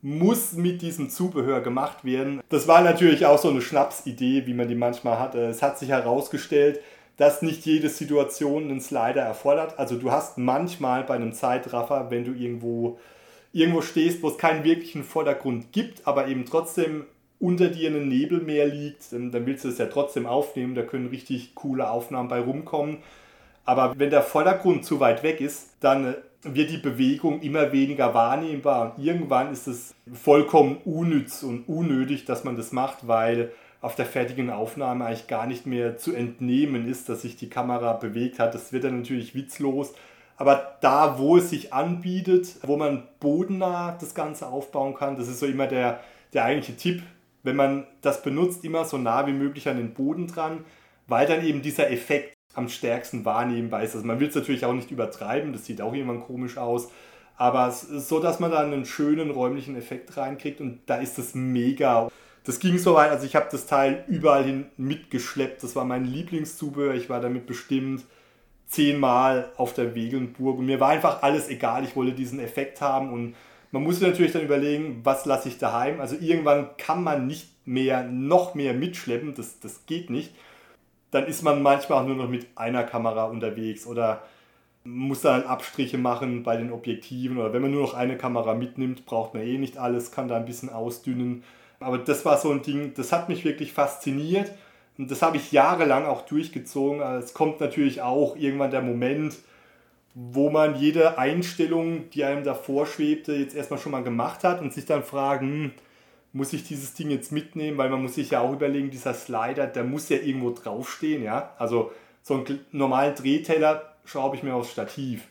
muss 0.02 0.54
mit 0.54 0.82
diesem 0.82 1.10
Zubehör 1.10 1.62
gemacht 1.62 2.06
werden. 2.06 2.42
Das 2.50 2.68
war 2.68 2.82
natürlich 2.82 3.26
auch 3.26 3.40
so 3.40 3.50
eine 3.50 3.62
Schnapsidee, 3.62 4.46
wie 4.46 4.54
man 4.54 4.68
die 4.68 4.76
manchmal 4.76 5.20
hat. 5.20 5.34
Es 5.36 5.64
hat 5.64 5.80
sich 5.80 5.90
herausgestellt, 5.90 6.80
dass 7.18 7.42
nicht 7.42 7.66
jede 7.66 7.90
Situation 7.90 8.64
einen 8.66 8.82
Slider 8.82 9.22
erfordert. 9.22 9.80
Also 9.80 9.96
du 9.96 10.12
hast 10.12 10.38
manchmal 10.38 11.04
bei 11.04 11.16
einem 11.16 11.34
Zeitraffer, 11.34 12.12
wenn 12.12 12.24
du 12.24 12.34
irgendwo 12.34 13.00
irgendwo 13.56 13.82
stehst, 13.82 14.22
wo 14.22 14.28
es 14.28 14.38
keinen 14.38 14.66
wirklichen 14.66 15.06
Vordergrund 15.06 15.72
gibt, 15.72 16.06
aber 16.06 16.28
eben 16.28 16.46
trotzdem 16.46 17.06
unter 17.40 17.70
dir 17.70 17.90
ein 17.90 18.10
Nebelmeer 18.10 18.68
liegt, 18.68 19.14
dann, 19.14 19.32
dann 19.32 19.46
willst 19.46 19.64
du 19.64 19.70
es 19.70 19.78
ja 19.78 19.86
trotzdem 19.86 20.26
aufnehmen. 20.26 20.76
Da 20.76 20.82
können 20.82 21.08
richtig 21.08 21.56
coole 21.56 21.90
Aufnahmen 21.90 22.28
bei 22.28 22.42
rumkommen. 22.42 22.98
Aber 23.64 23.98
wenn 23.98 24.10
der 24.10 24.24
Vordergrund 24.24 24.84
zu 24.84 25.00
weit 25.00 25.24
weg 25.24 25.40
ist, 25.40 25.70
dann 25.80 26.06
äh, 26.06 26.16
wird 26.44 26.70
die 26.70 26.78
Bewegung 26.78 27.42
immer 27.42 27.72
weniger 27.72 28.14
wahrnehmbar. 28.14 28.96
Und 28.98 29.04
irgendwann 29.04 29.54
ist 29.54 29.68
es 29.68 29.96
vollkommen 30.12 30.78
unnütz 30.84 31.42
und 31.42 31.70
unnötig, 31.70 32.26
dass 32.26 32.44
man 32.44 32.58
das 32.58 32.74
macht, 32.74 33.08
weil 33.08 33.52
auf 33.80 33.96
der 33.96 34.06
fertigen 34.06 34.50
Aufnahme 34.50 35.06
eigentlich 35.06 35.28
gar 35.28 35.48
nicht 35.48 35.66
mehr 35.66 35.96
zu 35.96 36.14
entnehmen 36.14 36.90
ist, 36.90 37.08
dass 37.08 37.22
sich 37.22 37.38
die 37.38 37.50
Kamera 37.50 37.94
bewegt 37.94 38.38
hat. 38.40 38.54
Das 38.54 38.74
wird 38.74 38.84
dann 38.84 38.98
natürlich 38.98 39.34
witzlos. 39.34 39.94
Aber 40.38 40.78
da, 40.82 41.18
wo 41.18 41.38
es 41.38 41.50
sich 41.50 41.74
anbietet, 41.74 42.58
wo 42.64 42.76
man 42.78 43.04
bodennah 43.20 43.98
das 44.00 44.14
Ganze 44.14 44.48
aufbauen 44.48 44.96
kann, 44.96 45.16
das 45.16 45.28
ist 45.28 45.40
so 45.40 45.46
immer 45.46 45.68
der, 45.68 46.02
der 46.34 46.44
eigentliche 46.44 46.78
Tipp, 46.78 47.04
wenn 47.44 47.56
man 47.56 47.88
das 48.02 48.22
benutzt, 48.22 48.66
immer 48.66 48.86
so 48.86 48.98
nah 48.98 49.26
wie 49.28 49.34
möglich 49.34 49.70
an 49.70 49.78
den 49.78 49.94
Boden 49.94 50.28
dran, 50.28 50.66
weil 51.08 51.28
dann 51.28 51.46
eben 51.46 51.62
dieser 51.62 51.90
Effekt 51.90 52.34
am 52.54 52.68
stärksten 52.70 53.24
wahrnehmbar 53.24 53.84
ist. 53.84 53.96
Also 53.96 54.06
man 54.06 54.20
will 54.20 54.28
es 54.28 54.36
natürlich 54.36 54.66
auch 54.66 54.74
nicht 54.74 54.92
übertreiben, 54.92 55.54
das 55.54 55.66
sieht 55.66 55.82
auch 55.82 55.94
irgendwann 55.94 56.22
komisch 56.22 56.58
aus, 56.58 56.90
aber 57.38 57.68
es 57.68 57.84
ist 57.84 58.10
so, 58.10 58.20
dass 58.20 58.40
man 58.40 58.52
da 58.52 58.60
einen 58.60 58.86
schönen 58.86 59.32
räumlichen 59.32 59.76
Effekt 59.76 60.16
reinkriegt 60.18 60.62
und 60.62 60.80
da 60.86 60.98
ist 60.98 61.18
das 61.18 61.36
mega. 61.36 62.10
Das 62.46 62.60
ging 62.60 62.78
so 62.78 62.94
weit, 62.96 63.12
also 63.12 63.26
ich 63.26 63.36
habe 63.36 63.48
das 63.52 63.66
Teil 63.66 64.06
überall 64.08 64.44
hin 64.44 64.68
mitgeschleppt. 64.78 65.64
Das 65.64 65.76
war 65.76 65.84
mein 65.84 66.06
Lieblingszubehör. 66.06 66.94
Ich 66.94 67.10
war 67.10 67.20
damit 67.20 67.48
bestimmt 67.48 68.04
zehnmal 68.68 69.52
auf 69.58 69.74
der 69.74 69.96
Wegelnburg 69.96 70.60
und 70.60 70.66
mir 70.66 70.80
war 70.80 70.90
einfach 70.90 71.24
alles 71.24 71.50
egal. 71.50 71.84
Ich 71.84 71.96
wollte 71.96 72.14
diesen 72.14 72.40
Effekt 72.40 72.82
haben 72.82 73.12
und 73.12 73.36
man 73.72 73.84
musste 73.84 74.08
natürlich 74.08 74.32
dann 74.32 74.44
überlegen, 74.44 75.02
was 75.04 75.26
lasse 75.26 75.50
ich 75.50 75.58
daheim. 75.58 76.00
Also 76.00 76.16
irgendwann 76.20 76.70
kann 76.78 77.04
man 77.04 77.28
nicht 77.28 77.50
mehr 77.66 78.04
noch 78.04 78.56
mehr 78.56 78.74
mitschleppen, 78.74 79.34
das, 79.36 79.60
das 79.60 79.86
geht 79.86 80.10
nicht. 80.10 80.34
Dann 81.12 81.26
ist 81.26 81.44
man 81.44 81.62
manchmal 81.62 82.02
auch 82.02 82.08
nur 82.08 82.16
noch 82.16 82.30
mit 82.30 82.48
einer 82.56 82.84
Kamera 82.84 83.26
unterwegs 83.26 83.86
oder 83.86 84.24
muss 84.84 85.22
dann 85.22 85.44
Abstriche 85.44 85.98
machen 85.98 86.44
bei 86.44 86.58
den 86.58 86.72
Objektiven 86.72 87.38
oder 87.38 87.54
wenn 87.54 87.62
man 87.62 87.72
nur 87.72 87.82
noch 87.82 87.96
eine 87.96 88.18
Kamera 88.18 88.54
mitnimmt, 88.54 89.06
braucht 89.06 89.34
man 89.34 89.44
eh 89.44 89.58
nicht 89.58 89.78
alles, 89.78 90.12
kann 90.12 90.28
da 90.28 90.38
ein 90.38 90.46
bisschen 90.46 90.70
ausdünnen. 90.70 91.44
Aber 91.80 91.98
das 91.98 92.24
war 92.24 92.38
so 92.38 92.52
ein 92.52 92.62
Ding, 92.62 92.94
das 92.96 93.12
hat 93.12 93.30
mich 93.30 93.44
wirklich 93.46 93.74
fasziniert 93.74 94.52
und 94.98 95.12
das 95.12 95.22
habe 95.22 95.38
ich 95.38 95.52
jahrelang 95.52 96.06
auch 96.06 96.22
durchgezogen. 96.22 97.02
Es 97.02 97.34
kommt 97.34 97.60
natürlich 97.60 98.02
auch 98.02 98.36
irgendwann 98.36 98.72
der 98.72 98.82
Moment, 98.82 99.36
wo 100.14 100.50
man 100.50 100.76
jede 100.76 101.18
Einstellung, 101.18 102.10
die 102.12 102.24
einem 102.24 102.44
davor 102.46 102.86
schwebte, 102.86 103.34
jetzt 103.34 103.56
erstmal 103.56 103.80
schon 103.80 103.92
mal 103.92 104.04
gemacht 104.04 104.44
hat 104.44 104.62
und 104.62 104.74
sich 104.74 104.86
dann 104.86 105.04
fragen, 105.04 105.48
hm, 105.48 105.72
muss 106.32 106.54
ich 106.54 106.64
dieses 106.64 106.94
Ding 106.94 107.12
jetzt 107.12 107.32
mitnehmen? 107.32 107.78
Weil 107.78 107.90
man 107.90 108.02
muss 108.02 108.16
sich 108.16 108.32
ja 108.32 108.42
auch 108.42 108.54
überlegen, 108.54 108.92
dieser 108.92 109.14
Slider, 109.14 109.68
der 109.68 109.84
muss 109.84 110.10
ja 110.10 110.18
irgendwo 110.18 110.52
draufstehen, 110.52 111.24
ja. 111.24 111.54
Also 111.58 111.92
so 112.24 112.36
einen 112.36 112.60
normalen 112.72 113.16
Drehteller 113.16 113.94
schraube 114.06 114.36
ich 114.36 114.44
mir 114.44 114.54
aufs 114.54 114.72
Stativ. 114.72 115.28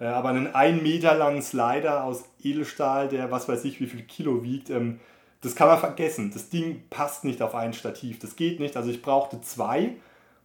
Äh, 0.00 0.06
aber 0.06 0.30
einen 0.30 0.54
1 0.54 0.82
Meter 0.82 1.14
langen 1.14 1.42
Slider 1.42 2.04
aus 2.04 2.24
Edelstahl, 2.42 3.08
der 3.08 3.30
was 3.30 3.48
weiß 3.48 3.64
ich 3.64 3.80
wie 3.80 3.86
viel 3.86 4.02
Kilo 4.02 4.42
wiegt, 4.42 4.70
ähm, 4.70 5.00
das 5.40 5.54
kann 5.54 5.68
man 5.68 5.78
vergessen. 5.78 6.30
Das 6.32 6.48
Ding 6.50 6.82
passt 6.90 7.24
nicht 7.24 7.42
auf 7.42 7.54
ein 7.54 7.72
Stativ. 7.72 8.18
Das 8.18 8.36
geht 8.36 8.60
nicht. 8.60 8.76
Also 8.76 8.90
ich 8.90 9.00
brauchte 9.00 9.40
zwei 9.40 9.96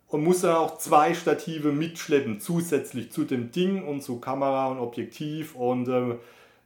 und 0.08 0.24
musste 0.24 0.58
auch 0.58 0.78
zwei 0.78 1.14
Stative 1.14 1.72
mitschleppen, 1.72 2.40
zusätzlich 2.40 3.12
zu 3.12 3.26
dem 3.26 3.52
Ding 3.52 3.86
und 3.86 4.02
zu 4.02 4.20
Kamera 4.20 4.68
und 4.68 4.80
Objektiv. 4.80 5.56
Und 5.56 5.90
äh, 5.90 6.16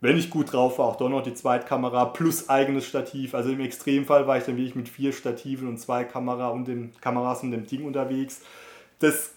wenn 0.01 0.17
ich 0.17 0.29
gut 0.29 0.53
drauf 0.53 0.77
war, 0.77 0.85
auch 0.85 0.95
doch 0.97 1.09
noch 1.09 1.23
die 1.23 1.33
Zweitkamera 1.33 2.05
plus 2.05 2.49
eigenes 2.49 2.85
Stativ. 2.85 3.33
Also 3.33 3.49
im 3.49 3.59
Extremfall 3.61 4.27
war 4.27 4.37
ich 4.37 4.43
dann 4.43 4.57
wirklich 4.57 4.75
mit 4.75 4.89
vier 4.89 5.11
Stativen 5.11 5.67
und 5.67 5.77
zwei 5.77 6.03
Kamera 6.03 6.49
und 6.49 6.67
den 6.67 6.93
Kameras 7.01 7.43
und 7.43 7.51
dem 7.51 7.65
Ding 7.65 7.85
unterwegs. 7.85 8.41
Das 8.99 9.31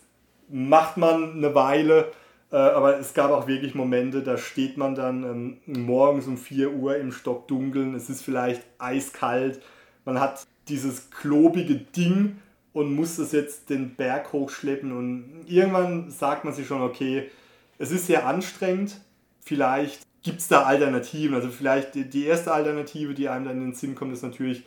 macht 0.49 0.99
man 0.99 1.32
eine 1.32 1.54
Weile, 1.54 2.12
aber 2.56 2.99
es 2.99 3.14
gab 3.14 3.30
auch 3.30 3.47
wirklich 3.47 3.75
Momente, 3.75 4.23
da 4.23 4.37
steht 4.37 4.76
man 4.76 4.94
dann 4.94 5.25
ähm, 5.25 5.56
morgens 5.66 6.26
um 6.26 6.37
4 6.37 6.73
Uhr 6.73 6.97
im 6.97 7.11
Stockdunkeln, 7.11 7.94
es 7.94 8.11
ist 8.11 8.23
vielleicht 8.23 8.62
eiskalt, 8.78 9.62
man 10.04 10.21
hat 10.21 10.47
dieses 10.68 11.11
klobige 11.11 11.76
Ding 11.76 12.37
und 12.73 12.94
muss 12.94 13.16
das 13.16 13.32
jetzt 13.32 13.71
den 13.71 13.94
Berg 13.94 14.32
hochschleppen 14.32 14.92
und 14.92 15.44
irgendwann 15.47 16.11
sagt 16.11 16.44
man 16.44 16.52
sich 16.52 16.66
schon, 16.66 16.82
okay, 16.82 17.30
es 17.78 17.90
ist 17.90 18.06
sehr 18.06 18.26
anstrengend, 18.26 19.00
vielleicht 19.40 20.02
gibt 20.23 20.40
es 20.40 20.49
da 20.49 20.64
Alternativen, 20.64 21.35
also 21.35 21.49
vielleicht 21.49 21.94
die 21.94 22.26
erste 22.26 22.52
Alternative, 22.52 23.14
die 23.14 23.28
einem 23.28 23.47
dann 23.47 23.59
in 23.59 23.64
den 23.71 23.75
Sinn 23.75 23.94
kommt, 23.94 24.12
ist 24.12 24.23
natürlich, 24.23 24.62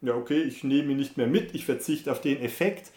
ja 0.00 0.14
okay, 0.14 0.42
ich 0.42 0.64
nehme 0.64 0.92
ihn 0.92 0.96
nicht 0.96 1.16
mehr 1.16 1.26
mit, 1.26 1.54
ich 1.54 1.66
verzichte 1.66 2.10
auf 2.10 2.20
den 2.20 2.40
Effekt, 2.40 2.92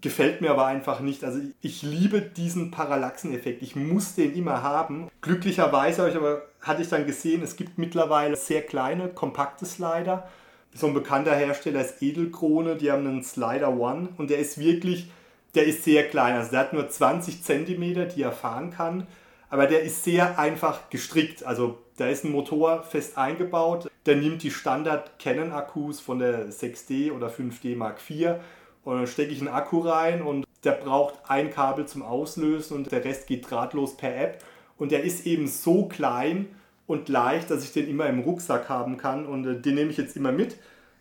gefällt 0.00 0.40
mir 0.40 0.50
aber 0.50 0.66
einfach 0.66 1.00
nicht. 1.00 1.24
Also 1.24 1.40
ich 1.60 1.82
liebe 1.82 2.20
diesen 2.20 2.70
Parallaxeneffekt. 2.70 3.62
Ich 3.62 3.76
muss 3.76 4.14
den 4.14 4.34
immer 4.34 4.62
haben. 4.62 5.08
Glücklicherweise 5.22 6.08
ich 6.08 6.16
aber, 6.16 6.42
hatte 6.60 6.82
ich 6.82 6.88
dann 6.88 7.06
gesehen, 7.06 7.42
es 7.42 7.56
gibt 7.56 7.78
mittlerweile 7.78 8.36
sehr 8.36 8.62
kleine, 8.62 9.08
kompakte 9.08 9.64
Slider. 9.64 10.28
So 10.74 10.86
ein 10.86 10.94
bekannter 10.94 11.34
Hersteller 11.34 11.80
ist 11.80 12.02
Edelkrone, 12.02 12.76
die 12.76 12.92
haben 12.92 13.06
einen 13.06 13.24
Slider 13.24 13.76
One 13.76 14.10
und 14.18 14.30
der 14.30 14.38
ist 14.38 14.58
wirklich, 14.58 15.10
der 15.54 15.66
ist 15.66 15.82
sehr 15.82 16.08
klein. 16.08 16.36
Also 16.36 16.52
der 16.52 16.60
hat 16.60 16.72
nur 16.72 16.88
20 16.88 17.42
cm, 17.42 18.08
die 18.14 18.22
er 18.22 18.32
fahren 18.32 18.70
kann. 18.70 19.06
Aber 19.48 19.66
der 19.66 19.82
ist 19.82 20.04
sehr 20.04 20.38
einfach 20.38 20.90
gestrickt. 20.90 21.44
Also 21.44 21.78
da 21.96 22.06
ist 22.06 22.24
ein 22.24 22.30
Motor 22.30 22.84
fest 22.84 23.18
eingebaut. 23.18 23.90
Der 24.06 24.14
nimmt 24.14 24.44
die 24.44 24.52
Standard 24.52 25.18
Canon 25.18 25.50
Akkus 25.50 25.98
von 25.98 26.20
der 26.20 26.50
6D 26.50 27.12
oder 27.12 27.28
5D 27.28 27.76
Mark 27.76 27.98
IV 28.08 28.36
und 28.84 29.08
stecke 29.08 29.32
ich 29.32 29.40
einen 29.40 29.48
Akku 29.48 29.80
rein 29.80 30.22
und 30.22 30.46
der 30.64 30.72
braucht 30.72 31.14
ein 31.28 31.50
Kabel 31.50 31.86
zum 31.86 32.02
Auslösen 32.02 32.76
und 32.76 32.92
der 32.92 33.04
Rest 33.04 33.26
geht 33.26 33.50
drahtlos 33.50 33.96
per 33.96 34.14
App. 34.14 34.42
Und 34.76 34.92
der 34.92 35.02
ist 35.04 35.26
eben 35.26 35.46
so 35.46 35.86
klein 35.86 36.48
und 36.86 37.08
leicht, 37.08 37.50
dass 37.50 37.62
ich 37.62 37.72
den 37.72 37.88
immer 37.88 38.06
im 38.06 38.20
Rucksack 38.20 38.68
haben 38.68 38.96
kann 38.96 39.26
und 39.26 39.46
äh, 39.46 39.60
den 39.60 39.74
nehme 39.74 39.90
ich 39.90 39.96
jetzt 39.96 40.16
immer 40.16 40.32
mit. 40.32 40.56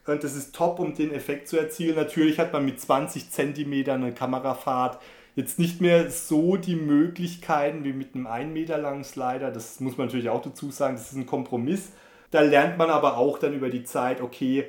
Und 0.06 0.24
das 0.24 0.36
ist 0.36 0.56
top, 0.56 0.80
um 0.80 0.96
den 0.96 1.14
Effekt 1.14 1.48
zu 1.48 1.58
erzielen. 1.58 1.96
Natürlich 1.96 2.40
hat 2.40 2.52
man 2.52 2.66
mit 2.66 2.80
20 2.80 3.30
cm 3.30 3.90
eine 3.90 4.14
Kamerafahrt 4.14 5.00
jetzt 5.36 5.60
nicht 5.60 5.82
mehr 5.82 6.10
so 6.10 6.58
die 6.58 6.76
Möglichkeiten 6.76 7.84
wie 7.84 7.94
mit 7.94 8.16
einem 8.16 8.28
1 8.28 8.54
Meter 8.54 8.78
langen 8.78 9.04
Slider. 9.04 9.52
Das 9.52 9.80
muss 9.80 9.98
man 9.98 10.08
natürlich 10.08 10.30
auch 10.30 10.42
dazu 10.42 10.72
sagen, 10.72 10.96
das 10.96 11.12
ist 11.12 11.18
ein 11.18 11.26
Kompromiss. 11.26 11.92
Da 12.32 12.42
lernt 12.42 12.78
man 12.78 12.90
aber 12.90 13.18
auch 13.18 13.40
dann 13.40 13.54
über 13.54 13.70
die 13.70 13.84
Zeit, 13.84 14.22
okay, 14.22 14.66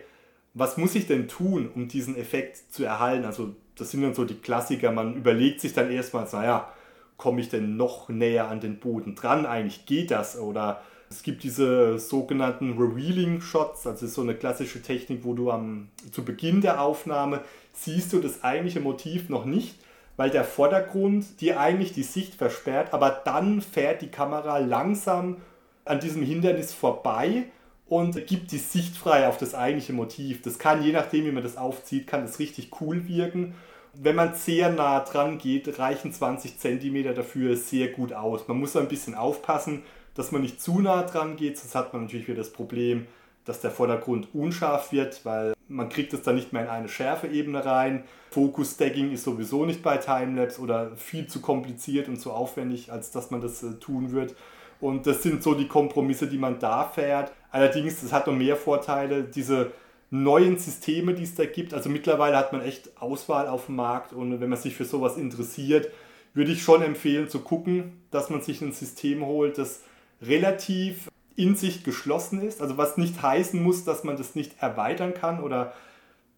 was 0.55 0.77
muss 0.77 0.95
ich 0.95 1.07
denn 1.07 1.29
tun, 1.29 1.71
um 1.75 1.89
diesen 1.89 2.17
Effekt 2.17 2.73
zu 2.73 2.85
erhalten? 2.85 3.25
Also 3.25 3.55
das 3.77 3.91
sind 3.91 4.03
dann 4.03 4.15
so 4.15 4.25
die 4.25 4.35
Klassiker. 4.35 4.91
Man 4.91 5.15
überlegt 5.15 5.61
sich 5.61 5.73
dann 5.73 5.91
erstmal, 5.91 6.27
naja, 6.33 6.73
komme 7.17 7.41
ich 7.41 7.49
denn 7.49 7.77
noch 7.77 8.09
näher 8.09 8.49
an 8.49 8.61
den 8.61 8.79
Boden 8.79 9.15
dran? 9.15 9.47
Eigentlich 9.47 9.87
geht 9.87 10.11
das. 10.11 10.39
Oder 10.39 10.83
es 11.11 11.23
gibt 11.23 11.43
diese 11.43 11.99
sogenannten 11.99 12.79
Revealing 12.79 13.41
Shots, 13.41 13.87
also 13.87 14.07
so 14.07 14.23
eine 14.23 14.35
klassische 14.35 14.81
Technik, 14.81 15.25
wo 15.25 15.35
du 15.35 15.51
am, 15.51 15.89
zu 16.13 16.25
Beginn 16.25 16.61
der 16.61 16.81
Aufnahme 16.81 17.41
siehst 17.73 18.13
du 18.13 18.21
das 18.21 18.45
eigentliche 18.45 18.81
Motiv 18.81 19.29
noch 19.29 19.45
nicht, 19.45 19.77
weil 20.17 20.31
der 20.31 20.45
Vordergrund 20.45 21.41
dir 21.41 21.59
eigentlich 21.59 21.93
die 21.93 22.05
Sicht 22.05 22.35
versperrt, 22.35 22.93
aber 22.93 23.11
dann 23.25 23.61
fährt 23.61 24.03
die 24.03 24.11
Kamera 24.11 24.59
langsam 24.59 25.39
an 25.85 25.99
diesem 25.99 26.23
Hindernis 26.23 26.73
vorbei 26.73 27.47
und 27.91 28.25
gibt 28.29 28.53
die 28.53 28.59
Sicht 28.59 28.97
frei 28.97 29.27
auf 29.27 29.37
das 29.37 29.53
eigentliche 29.53 29.93
Motiv. 29.93 30.43
Das 30.43 30.61
kann, 30.61 30.83
je 30.83 30.93
nachdem, 30.93 31.27
wie 31.27 31.33
man 31.33 31.43
das 31.43 31.57
aufzieht, 31.57 32.07
kann 32.07 32.23
das 32.23 32.39
richtig 32.39 32.71
cool 32.81 33.09
wirken. 33.09 33.55
Wenn 33.95 34.15
man 34.15 34.37
sehr 34.37 34.71
nah 34.71 35.01
dran 35.01 35.39
geht, 35.39 35.81
reichen 35.81 36.13
20 36.13 36.57
cm 36.57 37.17
dafür 37.17 37.57
sehr 37.57 37.89
gut 37.89 38.13
aus. 38.13 38.47
Man 38.47 38.61
muss 38.61 38.77
ein 38.77 38.87
bisschen 38.87 39.17
aufpassen, 39.17 39.83
dass 40.15 40.31
man 40.31 40.43
nicht 40.43 40.63
zu 40.63 40.79
nah 40.79 41.03
dran 41.03 41.35
geht, 41.35 41.59
sonst 41.59 41.75
hat 41.75 41.93
man 41.93 42.03
natürlich 42.03 42.29
wieder 42.29 42.39
das 42.39 42.53
Problem, 42.53 43.09
dass 43.45 43.61
der 43.61 43.73
Vordergrund 43.73 44.29
unscharf 44.35 44.93
wird, 44.93 45.25
weil 45.25 45.53
man 45.67 45.89
kriegt 45.89 46.13
es 46.13 46.23
dann 46.23 46.37
nicht 46.37 46.53
mehr 46.53 46.63
in 46.63 46.69
eine 46.69 46.89
Schärfeebene 46.89 47.65
rein. 47.65 48.05
Focus-Stacking 48.31 49.11
ist 49.11 49.25
sowieso 49.25 49.67
nicht 49.67 49.83
bei 49.83 49.97
Timelapse 49.97 50.61
oder 50.61 50.93
viel 50.95 51.27
zu 51.27 51.41
kompliziert 51.41 52.07
und 52.07 52.19
zu 52.19 52.31
aufwendig, 52.31 52.93
als 52.93 53.11
dass 53.11 53.33
man 53.33 53.41
das 53.41 53.65
äh, 53.65 53.73
tun 53.81 54.13
wird. 54.13 54.37
Und 54.81 55.09
das 55.09 55.25
sind 55.25 55.43
so 55.43 55.55
die 55.55 55.67
Kompromisse, 55.67 56.29
die 56.29 56.39
man 56.39 56.61
da 56.61 56.85
fährt. 56.85 57.33
Allerdings, 57.51 58.01
das 58.01 58.13
hat 58.13 58.27
noch 58.27 58.35
mehr 58.35 58.57
Vorteile, 58.57 59.25
diese 59.25 59.73
neuen 60.11 60.59
Systeme, 60.59 61.15
die 61.15 61.23
es 61.23 61.35
da 61.35 61.45
gibt. 61.45 61.73
Also 61.73 61.89
mittlerweile 61.89 62.37
hat 62.37 62.53
man 62.53 62.63
echt 62.63 63.01
Auswahl 63.01 63.49
auf 63.49 63.67
dem 63.67 63.77
Markt 63.77 64.13
und 64.13 64.41
wenn 64.41 64.49
man 64.51 64.59
sich 64.59 64.75
für 64.75 64.85
sowas 64.85 65.17
interessiert, 65.17 65.89
würde 66.35 66.53
ich 66.53 66.63
schon 66.63 66.83
empfehlen 66.83 67.29
zu 67.29 67.41
gucken, 67.41 68.03
dass 68.11 68.31
man 68.31 68.41
sich 68.41 68.61
ein 68.61 68.73
System 68.73 69.25
holt, 69.25 69.59
das 69.59 69.83
relativ 70.23 71.09
in 71.37 71.57
sich 71.57 71.85
geschlossen 71.85 72.43
ist. 72.43 72.61
Also 72.61 72.77
was 72.77 72.97
nicht 72.97 73.23
heißen 73.23 73.61
muss, 73.61 73.85
dass 73.85 74.05
man 74.05 74.17
das 74.17 74.35
nicht 74.35 74.61
erweitern 74.61 75.15
kann 75.15 75.43
oder 75.43 75.73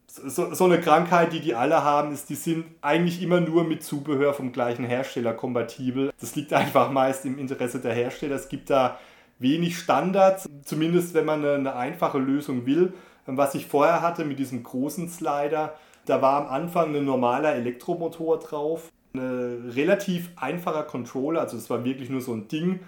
so, 0.07 0.53
so 0.55 0.65
eine 0.65 0.79
Krankheit, 0.79 1.33
die 1.33 1.41
die 1.41 1.55
alle 1.55 1.83
haben, 1.83 2.13
ist, 2.13 2.29
die 2.29 2.35
sind 2.35 2.67
eigentlich 2.83 3.23
immer 3.23 3.41
nur 3.41 3.65
mit 3.65 3.83
Zubehör 3.83 4.35
vom 4.35 4.53
gleichen 4.53 4.85
Hersteller 4.85 5.33
kompatibel. 5.33 6.13
Das 6.21 6.37
liegt 6.37 6.53
einfach 6.53 6.91
meist 6.91 7.25
im 7.25 7.39
Interesse 7.39 7.81
der 7.81 7.95
Hersteller. 7.95 8.37
Es 8.37 8.49
gibt 8.49 8.69
da 8.69 8.99
wenig 9.43 9.79
Standards, 9.79 10.49
zumindest 10.65 11.15
wenn 11.15 11.25
man 11.25 11.41
eine, 11.41 11.55
eine 11.55 11.77
einfache 11.77 12.19
Lösung 12.19 12.67
will. 12.67 12.93
Was 13.27 13.55
ich 13.55 13.67
vorher 13.67 14.03
hatte 14.03 14.25
mit 14.25 14.39
diesem 14.39 14.63
großen 14.63 15.09
Slider, 15.09 15.75
da 16.07 16.21
war 16.21 16.43
am 16.43 16.49
Anfang 16.49 16.95
ein 16.95 17.05
normaler 17.05 17.55
Elektromotor 17.55 18.39
drauf, 18.41 18.91
ein 19.15 19.71
relativ 19.75 20.31
einfacher 20.37 20.83
Controller, 20.83 21.41
also 21.41 21.57
es 21.57 21.71
war 21.71 21.85
wirklich 21.85 22.11
nur 22.11 22.21
so 22.21 22.33
ein 22.33 22.49
Ding 22.49 22.81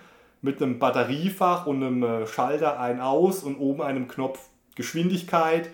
mit 0.43 0.61
einem 0.61 0.79
Batteriefach 0.79 1.67
und 1.67 1.83
einem 1.83 2.03
äh, 2.03 2.27
Schalter 2.27 2.81
ein 2.81 3.01
aus 3.01 3.45
und 3.45 3.57
oben 3.57 3.83
einem 3.83 4.09
Knopf 4.09 4.41
Geschwindigkeit 4.75 5.71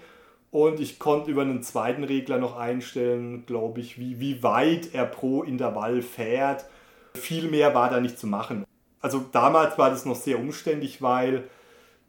und 0.51 0.81
ich 0.81 0.99
konnte 0.99 1.31
über 1.31 1.43
einen 1.43 1.63
zweiten 1.63 2.05
Regler 2.05 2.39
noch 2.39 2.57
einstellen, 2.57 3.47
glaube 3.47 3.81
ich, 3.81 3.99
wie, 3.99 4.21
wie 4.21 4.43
weit 4.43 4.95
er 4.95 5.07
pro 5.07 5.43
Intervall 5.43 6.03
fährt. 6.03 6.67
Viel 7.15 7.49
mehr 7.51 7.75
war 7.75 7.89
da 7.89 8.01
nicht 8.01 8.19
zu 8.19 8.27
machen. 8.27 8.65
Also 9.01 9.25
damals 9.33 9.79
war 9.79 9.91
das 9.91 10.05
noch 10.05 10.17
sehr 10.17 10.39
umständlich, 10.39 11.01
weil 11.01 11.45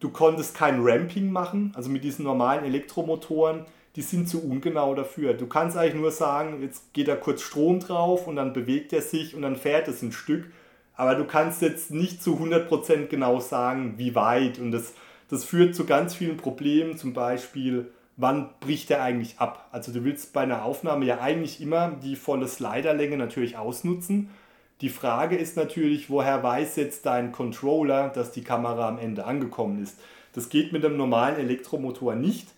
du 0.00 0.10
konntest 0.10 0.54
kein 0.54 0.80
Ramping 0.82 1.30
machen, 1.30 1.72
also 1.74 1.88
mit 1.88 2.04
diesen 2.04 2.24
normalen 2.24 2.64
Elektromotoren, 2.64 3.64
die 3.96 4.02
sind 4.02 4.28
zu 4.28 4.42
ungenau 4.42 4.94
dafür. 4.94 5.34
Du 5.34 5.46
kannst 5.46 5.76
eigentlich 5.76 6.00
nur 6.00 6.10
sagen, 6.10 6.62
jetzt 6.62 6.92
geht 6.92 7.08
da 7.08 7.16
kurz 7.16 7.42
Strom 7.42 7.80
drauf 7.80 8.26
und 8.26 8.36
dann 8.36 8.52
bewegt 8.52 8.92
er 8.92 9.02
sich 9.02 9.34
und 9.34 9.42
dann 9.42 9.56
fährt 9.56 9.88
es 9.88 10.02
ein 10.02 10.12
Stück. 10.12 10.46
Aber 10.94 11.14
du 11.14 11.24
kannst 11.24 11.62
jetzt 11.62 11.90
nicht 11.90 12.22
zu 12.22 12.36
100% 12.36 13.06
genau 13.06 13.40
sagen, 13.40 13.94
wie 13.96 14.14
weit. 14.14 14.58
Und 14.58 14.72
das, 14.72 14.94
das 15.28 15.44
führt 15.44 15.74
zu 15.74 15.84
ganz 15.84 16.14
vielen 16.14 16.36
Problemen, 16.36 16.96
zum 16.96 17.12
Beispiel, 17.12 17.90
wann 18.16 18.50
bricht 18.60 18.90
er 18.90 19.02
eigentlich 19.02 19.38
ab? 19.38 19.68
Also 19.72 19.92
du 19.92 20.04
willst 20.04 20.32
bei 20.32 20.42
einer 20.42 20.64
Aufnahme 20.64 21.04
ja 21.04 21.20
eigentlich 21.20 21.60
immer 21.60 21.90
die 21.90 22.16
volle 22.16 22.48
Sliderlänge 22.48 23.16
natürlich 23.16 23.56
ausnutzen. 23.56 24.30
Die 24.82 24.88
Frage 24.88 25.36
ist 25.36 25.56
natürlich, 25.56 26.10
woher 26.10 26.42
weiß 26.42 26.74
jetzt 26.74 27.06
dein 27.06 27.30
Controller, 27.30 28.08
dass 28.08 28.32
die 28.32 28.42
Kamera 28.42 28.88
am 28.88 28.98
Ende 28.98 29.24
angekommen 29.24 29.80
ist? 29.80 29.96
Das 30.32 30.48
geht 30.48 30.72
mit 30.72 30.84
einem 30.84 30.96
normalen 30.96 31.36
Elektromotor 31.36 32.16
nicht. 32.16 32.48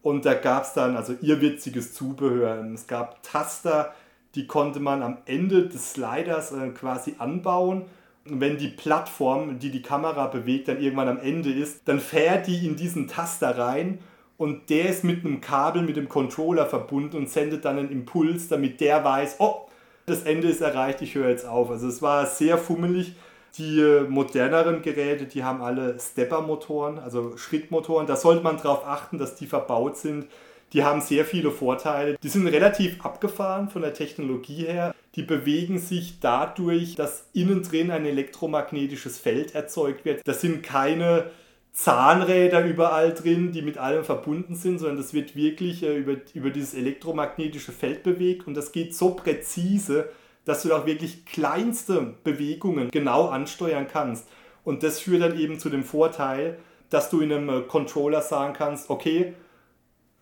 Und 0.00 0.24
da 0.24 0.32
gab 0.32 0.64
es 0.64 0.72
dann 0.72 0.96
also 0.96 1.14
irrwitziges 1.20 1.92
Zubehör. 1.92 2.64
Es 2.72 2.86
gab 2.86 3.22
Taster, 3.22 3.94
die 4.34 4.46
konnte 4.46 4.80
man 4.80 5.02
am 5.02 5.18
Ende 5.26 5.68
des 5.68 5.92
Sliders 5.92 6.52
äh, 6.52 6.70
quasi 6.70 7.16
anbauen. 7.18 7.82
Wenn 8.24 8.56
die 8.56 8.68
Plattform, 8.68 9.58
die 9.58 9.70
die 9.70 9.82
Kamera 9.82 10.28
bewegt, 10.28 10.68
dann 10.68 10.80
irgendwann 10.80 11.08
am 11.08 11.18
Ende 11.18 11.52
ist, 11.52 11.82
dann 11.86 12.00
fährt 12.00 12.46
die 12.46 12.66
in 12.66 12.76
diesen 12.76 13.08
Taster 13.08 13.58
rein 13.58 13.98
und 14.38 14.70
der 14.70 14.88
ist 14.88 15.04
mit 15.04 15.24
einem 15.24 15.42
Kabel 15.42 15.82
mit 15.82 15.96
dem 15.96 16.08
Controller 16.08 16.64
verbunden 16.64 17.16
und 17.18 17.28
sendet 17.28 17.66
dann 17.66 17.78
einen 17.78 17.90
Impuls, 17.90 18.48
damit 18.48 18.80
der 18.80 19.04
weiß, 19.04 19.36
oh, 19.38 19.66
das 20.06 20.22
Ende 20.22 20.48
ist 20.48 20.60
erreicht, 20.60 21.02
ich 21.02 21.14
höre 21.14 21.30
jetzt 21.30 21.46
auf. 21.46 21.70
Also 21.70 21.88
es 21.88 22.02
war 22.02 22.26
sehr 22.26 22.58
fummelig. 22.58 23.14
Die 23.56 24.04
moderneren 24.08 24.82
Geräte, 24.82 25.26
die 25.26 25.44
haben 25.44 25.62
alle 25.62 25.96
Stepper-Motoren, 26.00 26.98
also 26.98 27.36
Schrittmotoren. 27.36 28.06
Da 28.06 28.16
sollte 28.16 28.42
man 28.42 28.56
darauf 28.56 28.84
achten, 28.86 29.18
dass 29.18 29.36
die 29.36 29.46
verbaut 29.46 29.96
sind. 29.96 30.26
Die 30.72 30.82
haben 30.82 31.00
sehr 31.00 31.24
viele 31.24 31.52
Vorteile. 31.52 32.16
Die 32.20 32.28
sind 32.28 32.48
relativ 32.48 33.04
abgefahren 33.04 33.68
von 33.68 33.82
der 33.82 33.94
Technologie 33.94 34.66
her. 34.66 34.92
Die 35.14 35.22
bewegen 35.22 35.78
sich 35.78 36.18
dadurch, 36.18 36.96
dass 36.96 37.28
innen 37.32 37.62
drin 37.62 37.92
ein 37.92 38.04
elektromagnetisches 38.04 39.18
Feld 39.18 39.54
erzeugt 39.54 40.04
wird. 40.04 40.26
Das 40.26 40.40
sind 40.40 40.64
keine 40.64 41.30
Zahnräder 41.74 42.64
überall 42.64 43.12
drin, 43.12 43.50
die 43.50 43.60
mit 43.60 43.78
allem 43.78 44.04
verbunden 44.04 44.54
sind, 44.54 44.78
sondern 44.78 44.96
das 44.96 45.12
wird 45.12 45.34
wirklich 45.34 45.82
äh, 45.82 45.96
über, 45.96 46.14
über 46.32 46.50
dieses 46.50 46.72
elektromagnetische 46.72 47.72
Feld 47.72 48.04
bewegt 48.04 48.46
und 48.46 48.54
das 48.54 48.70
geht 48.70 48.94
so 48.94 49.10
präzise, 49.10 50.08
dass 50.44 50.62
du 50.62 50.72
auch 50.72 50.86
wirklich 50.86 51.26
kleinste 51.26 52.14
Bewegungen 52.22 52.90
genau 52.90 53.26
ansteuern 53.26 53.88
kannst. 53.90 54.28
Und 54.62 54.84
das 54.84 55.00
führt 55.00 55.22
dann 55.22 55.38
eben 55.38 55.58
zu 55.58 55.68
dem 55.68 55.82
Vorteil, 55.82 56.58
dass 56.90 57.10
du 57.10 57.20
in 57.20 57.32
einem 57.32 57.48
äh, 57.48 57.60
Controller 57.62 58.22
sagen 58.22 58.54
kannst, 58.54 58.88
okay, 58.88 59.34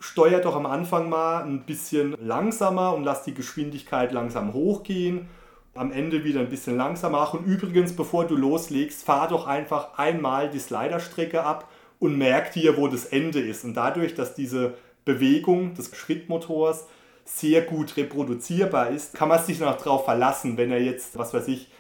steuer 0.01 0.41
doch 0.41 0.57
am 0.57 0.65
Anfang 0.65 1.11
mal 1.11 1.43
ein 1.43 1.67
bisschen 1.67 2.17
langsamer 2.19 2.95
und 2.95 3.05
lass 3.05 3.25
die 3.25 3.35
Geschwindigkeit 3.35 4.11
langsam 4.13 4.55
hochgehen 4.55 5.29
am 5.75 5.93
Ende 5.93 6.25
wieder 6.25 6.41
ein 6.41 6.49
bisschen 6.49 6.77
langsamer 6.77 7.19
machen. 7.19 7.45
Übrigens, 7.45 7.95
bevor 7.95 8.27
du 8.27 8.37
loslegst, 8.37 9.05
fahr 9.05 9.29
doch 9.29 9.47
einfach 9.47 9.99
einmal 9.99 10.51
die 10.51 10.59
Sliderstrecke 10.59 11.43
ab 11.45 11.69
und 11.99 12.19
merk 12.19 12.53
dir, 12.53 12.77
wo 12.77 12.89
das 12.89 13.07
Ende 13.07 13.41
ist. 13.41 13.65
Und 13.65 13.75
dadurch, 13.75 14.15
dass 14.15 14.35
diese 14.35 14.75
Bewegung 15.05 15.75
des 15.75 15.95
Schrittmotors 15.97 16.87
sehr 17.25 17.63
gut 17.63 17.97
reproduzierbar 17.97 18.91
ist, 18.91 19.15
kann 19.15 19.29
man 19.29 19.43
sich 19.43 19.61
noch 19.61 19.77
darauf 19.79 20.05
verlassen, 20.05 20.57
wenn 20.57 20.71
er 20.71 20.83
jetzt, 20.83 21.17
was 21.17 21.33
weiß 21.33 21.49
ich, 21.49 21.71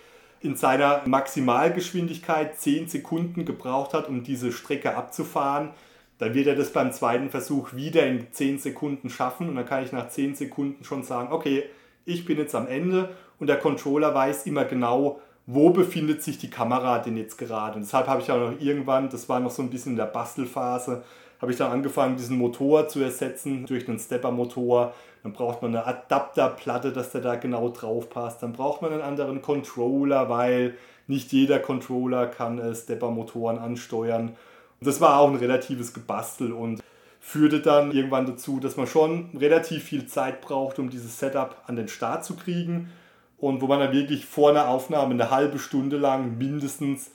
in 0.41 0.57
seiner 0.57 1.03
Maximalgeschwindigkeit 1.07 2.59
10 2.59 2.89
Sekunden 2.89 3.45
gebraucht 3.45 3.95
hat, 3.95 4.09
um 4.09 4.25
diese 4.25 4.53
Strecke 4.53 4.97
abzufahren, 4.97 5.71
dann 6.19 6.35
wird 6.35 6.47
er 6.47 6.57
das 6.57 6.73
beim 6.73 6.93
zweiten 6.93 7.31
Versuch 7.31 7.75
wieder 7.75 8.07
in 8.07 8.33
10 8.33 8.59
Sekunden 8.59 9.11
schaffen 9.11 9.49
und 9.49 9.57
dann 9.57 9.66
kann 9.66 9.85
ich 9.85 9.93
nach 9.93 10.09
10 10.09 10.35
Sekunden 10.35 10.85
schon 10.85 11.03
sagen, 11.03 11.33
okay, 11.33 11.64
ich 12.05 12.25
bin 12.25 12.38
jetzt 12.38 12.55
am 12.55 12.67
Ende 12.67 13.11
und 13.38 13.47
der 13.47 13.59
Controller 13.59 14.15
weiß 14.15 14.47
immer 14.47 14.65
genau, 14.65 15.21
wo 15.47 15.71
befindet 15.71 16.23
sich 16.23 16.38
die 16.38 16.51
Kamera 16.51 16.99
denn 16.99 17.17
jetzt 17.17 17.37
gerade. 17.37 17.77
Und 17.77 17.83
deshalb 17.83 18.07
habe 18.07 18.23
ich 18.23 18.31
auch 18.31 18.38
noch 18.38 18.61
irgendwann, 18.61 19.09
das 19.11 19.29
war 19.29 19.41
noch 19.41 19.51
so 19.51 19.62
ein 19.62 19.71
bisschen 19.71 19.93
in 19.93 19.99
der 19.99 20.07
Bastelphase, 20.07 21.03
habe 21.41 21.51
ich 21.51 21.59
dann 21.59 21.73
angefangen, 21.73 22.17
diesen 22.17 22.38
Motor 22.38 22.87
zu 22.87 23.01
ersetzen 23.01 23.67
durch 23.67 23.88
einen 23.88 23.99
Stepper-Motor. 23.99 24.95
Dann 25.25 25.33
braucht 25.33 25.61
man 25.61 25.75
eine 25.75 25.85
Adapterplatte, 25.85 26.93
dass 26.93 27.11
der 27.11 27.21
da 27.21 27.35
genau 27.35 27.69
drauf 27.71 28.09
passt. 28.11 28.43
Dann 28.45 28.53
braucht 28.53 28.81
man 28.81 28.93
einen 28.93 29.03
anderen 29.03 29.43
Controller, 29.43 30.29
weil 30.29 30.75
nicht 31.09 31.33
jeder 31.33 31.59
Controller 31.59 32.27
kann 32.27 32.61
äh, 32.61 32.75
Stepper-Motoren 32.75 33.59
ansteuern. 33.59 34.29
Und 34.81 34.87
das 34.87 35.01
war 35.01 35.19
auch 35.19 35.29
ein 35.29 35.37
relatives 35.37 35.93
Gebastel 35.93 36.53
und 36.53 36.81
führte 37.25 37.61
dann 37.61 37.93
irgendwann 37.93 38.27
dazu, 38.27 38.59
dass 38.59 38.77
man 38.77 38.89
schon 38.89 39.31
relativ 39.37 39.85
viel 39.85 40.07
Zeit 40.07 40.41
braucht, 40.41 40.81
um 40.81 40.91
dieses 40.91 41.21
Setup 41.21 41.63
an 41.67 41.77
den 41.77 41.87
Start 41.87 42.25
zu 42.25 42.35
kriegen 42.35 42.91
und 43.39 43.63
wo 43.63 43.69
man 43.69 43.79
dann 43.79 43.93
wirklich 43.93 44.27
vor 44.27 44.51
einer 44.51 44.69
Aufnahme 44.69 45.15
eine 45.15 45.31
halbe 45.31 45.61
Stunde 45.61 45.99
lang 45.99 46.37
mindestens 46.37 47.13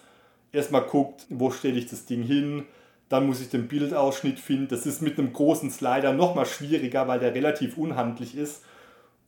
erstmal 0.54 0.84
guckt, 0.84 1.26
wo 1.30 1.52
stelle 1.52 1.78
ich 1.78 1.89
das 1.89 2.06
Ding 2.06 2.24
hin, 2.24 2.63
dann 3.10 3.28
muss 3.28 3.41
ich 3.41 3.50
den 3.50 3.67
Bildausschnitt 3.67 4.39
finden. 4.39 4.70
Das 4.70 4.86
ist 4.86 5.02
mit 5.02 5.20
einem 5.20 5.34
großen 5.34 5.70
Slider 5.70 6.13
nochmal 6.13 6.46
schwieriger, 6.46 7.08
weil 7.10 7.20
der 7.20 7.36
relativ 7.36 7.78
unhandlich 7.78 8.36
ist. 8.36 8.63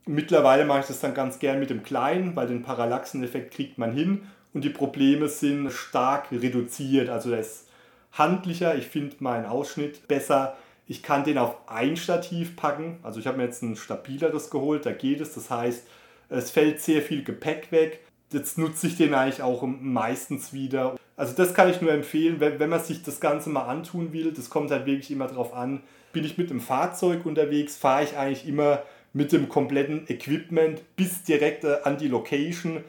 Mittlerweile 0.06 0.64
mache 0.64 0.80
ich 0.80 0.88
das 0.88 1.02
dann 1.02 1.14
ganz 1.14 1.40
gern 1.40 1.60
mit 1.60 1.70
dem 1.70 1.84
kleinen, 1.84 2.38
weil 2.38 2.48
den 2.48 2.64
Parallaxeneffekt 2.64 3.54
kriegt 3.54 3.78
man 3.78 3.92
hin 3.92 4.24
und 4.54 4.64
die 4.64 4.70
Probleme 4.70 5.28
sind 5.28 5.72
stark 5.72 6.32
reduziert. 6.32 7.10
Also 7.10 7.30
der 7.32 7.42
ist 7.42 7.68
handlicher, 8.14 8.76
ich 8.76 8.88
finde 8.88 9.18
meinen 9.20 9.46
Ausschnitt 9.46 10.08
besser. 10.08 10.56
Ich 10.90 11.04
kann 11.04 11.24
den 11.24 11.38
auf 11.38 11.56
ein 11.68 11.96
Stativ 11.98 12.56
packen. 12.56 12.98
Also 13.04 13.20
ich 13.20 13.28
habe 13.28 13.38
mir 13.38 13.44
jetzt 13.44 13.62
ein 13.62 13.76
stabileres 13.76 14.50
geholt, 14.50 14.88
da 14.88 14.92
geht 14.92 15.22
es. 15.22 15.36
Das 15.36 15.52
heißt, 15.52 15.86
es 16.30 16.50
fällt 16.50 16.82
sehr 16.82 17.04
viel 17.04 17.24
Gepäck 17.24 17.72
weg. 17.72 18.00
Jetzt 18.34 18.58
nutze 18.58 18.88
ich 18.88 18.98
den 18.98 19.14
eigentlich 19.14 19.44
auch 19.44 19.62
meistens 19.62 20.52
wieder. 20.52 20.98
Also 21.16 21.34
das 21.36 21.54
kann 21.54 21.70
ich 21.70 21.80
nur 21.80 21.92
empfehlen, 21.92 22.40
wenn, 22.40 22.58
wenn 22.60 22.72
man 22.72 22.80
sich 22.80 23.04
das 23.04 23.20
Ganze 23.20 23.52
mal 23.52 23.68
antun 23.68 24.14
will. 24.14 24.34
Das 24.34 24.50
kommt 24.50 24.72
halt 24.72 24.88
wirklich 24.88 25.12
immer 25.12 25.28
darauf 25.28 25.54
an. 25.54 25.84
Bin 26.12 26.26
ich 26.26 26.40
mit 26.40 26.50
dem 26.50 26.60
Fahrzeug 26.60 27.24
unterwegs, 27.24 27.78
fahre 27.78 28.04
ich 28.04 28.18
eigentlich 28.18 28.48
immer 28.48 28.82
mit 29.14 29.32
dem 29.32 29.48
kompletten 29.48 30.10
Equipment 30.10 30.82
bis 30.96 31.22
direkt 31.22 31.66
äh, 31.66 31.78
an 31.84 32.00
die 32.00 32.08
Location. 32.08 32.84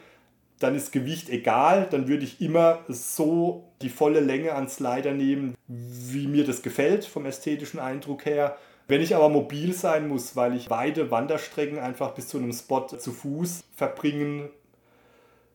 Dann 0.60 0.76
ist 0.76 0.92
Gewicht 0.92 1.28
egal. 1.28 1.88
Dann 1.90 2.06
würde 2.06 2.22
ich 2.22 2.40
immer 2.40 2.84
so 2.86 3.72
die 3.82 3.88
volle 3.88 4.20
Länge 4.20 4.54
an 4.54 4.68
Slider 4.68 5.12
nehmen, 5.12 5.56
wie 5.66 6.28
mir 6.28 6.44
das 6.44 6.62
gefällt 6.62 7.04
vom 7.04 7.26
ästhetischen 7.26 7.80
Eindruck 7.80 8.24
her. 8.24 8.56
Wenn 8.86 9.00
ich 9.00 9.16
aber 9.16 9.28
mobil 9.28 9.72
sein 9.72 10.08
muss, 10.08 10.36
weil 10.36 10.54
ich 10.54 10.70
weite 10.70 11.10
Wanderstrecken 11.10 11.78
einfach 11.78 12.12
bis 12.12 12.28
zu 12.28 12.38
einem 12.38 12.52
Spot 12.52 12.86
zu 12.86 13.12
Fuß 13.12 13.64
verbringen 13.74 14.50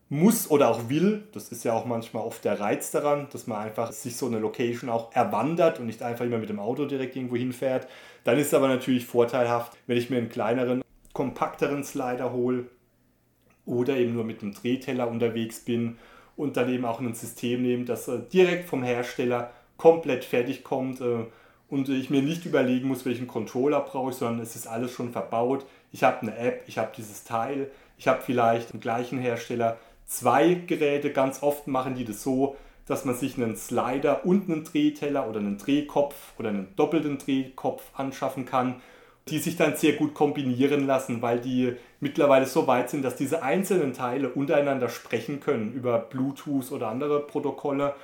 muss 0.09 0.49
oder 0.49 0.69
auch 0.69 0.89
will, 0.89 1.23
das 1.33 1.49
ist 1.49 1.63
ja 1.63 1.73
auch 1.73 1.85
manchmal 1.85 2.23
oft 2.23 2.45
der 2.45 2.59
Reiz 2.59 2.91
daran, 2.91 3.27
dass 3.31 3.47
man 3.47 3.59
einfach 3.59 3.91
sich 3.91 4.17
so 4.17 4.27
eine 4.27 4.39
Location 4.39 4.89
auch 4.89 5.11
erwandert 5.13 5.79
und 5.79 5.87
nicht 5.87 6.01
einfach 6.03 6.25
immer 6.25 6.37
mit 6.37 6.49
dem 6.49 6.59
Auto 6.59 6.85
direkt 6.85 7.15
irgendwo 7.15 7.35
hinfährt, 7.35 7.87
dann 8.23 8.37
ist 8.37 8.47
es 8.47 8.53
aber 8.53 8.67
natürlich 8.67 9.05
vorteilhaft, 9.05 9.73
wenn 9.87 9.97
ich 9.97 10.09
mir 10.09 10.17
einen 10.17 10.29
kleineren, 10.29 10.81
kompakteren 11.13 11.83
Slider 11.83 12.31
hole 12.31 12.65
oder 13.65 13.97
eben 13.97 14.13
nur 14.13 14.23
mit 14.23 14.41
einem 14.41 14.53
Drehteller 14.53 15.07
unterwegs 15.07 15.59
bin 15.59 15.97
und 16.37 16.57
dann 16.57 16.71
eben 16.71 16.85
auch 16.85 16.99
ein 16.99 17.13
System 17.13 17.61
nehme, 17.61 17.85
das 17.85 18.07
äh, 18.07 18.19
direkt 18.31 18.69
vom 18.69 18.83
Hersteller 18.83 19.51
komplett 19.77 20.23
fertig 20.25 20.63
kommt 20.63 21.01
äh, 21.01 21.25
und 21.69 21.89
ich 21.89 22.09
mir 22.09 22.21
nicht 22.21 22.45
überlegen 22.45 22.87
muss, 22.87 23.05
welchen 23.05 23.27
Controller 23.27 23.81
brauche 23.81 24.11
ich, 24.11 24.17
sondern 24.17 24.41
es 24.41 24.55
ist 24.55 24.67
alles 24.67 24.91
schon 24.91 25.11
verbaut. 25.11 25.65
Ich 25.91 26.03
habe 26.03 26.21
eine 26.21 26.37
App, 26.37 26.63
ich 26.67 26.77
habe 26.77 26.91
dieses 26.95 27.23
Teil, 27.23 27.71
ich 27.97 28.07
habe 28.07 28.21
vielleicht 28.21 28.71
im 28.71 28.79
gleichen 28.79 29.17
Hersteller 29.19 29.77
zwei 30.05 30.53
Geräte. 30.53 31.11
Ganz 31.11 31.41
oft 31.41 31.67
machen 31.67 31.95
die 31.95 32.05
das 32.05 32.21
so, 32.21 32.55
dass 32.85 33.05
man 33.05 33.15
sich 33.15 33.37
einen 33.37 33.55
Slider 33.55 34.25
und 34.25 34.49
einen 34.49 34.63
Drehteller 34.63 35.27
oder 35.27 35.39
einen 35.39 35.57
Drehkopf 35.57 36.15
oder 36.37 36.49
einen 36.49 36.75
doppelten 36.75 37.17
Drehkopf 37.17 37.83
anschaffen 37.95 38.45
kann, 38.45 38.81
die 39.29 39.39
sich 39.39 39.55
dann 39.57 39.75
sehr 39.75 39.93
gut 39.93 40.13
kombinieren 40.13 40.85
lassen, 40.85 41.21
weil 41.21 41.39
die 41.39 41.75
mittlerweile 41.99 42.45
so 42.45 42.67
weit 42.67 42.91
sind, 42.91 43.03
dass 43.03 43.15
diese 43.15 43.41
einzelnen 43.41 43.93
Teile 43.93 44.29
untereinander 44.29 44.87
sprechen 44.87 45.39
können 45.39 45.73
über 45.73 45.97
Bluetooth 45.97 46.71
oder 46.71 46.89
andere 46.89 47.21
Protokolle. 47.21 47.95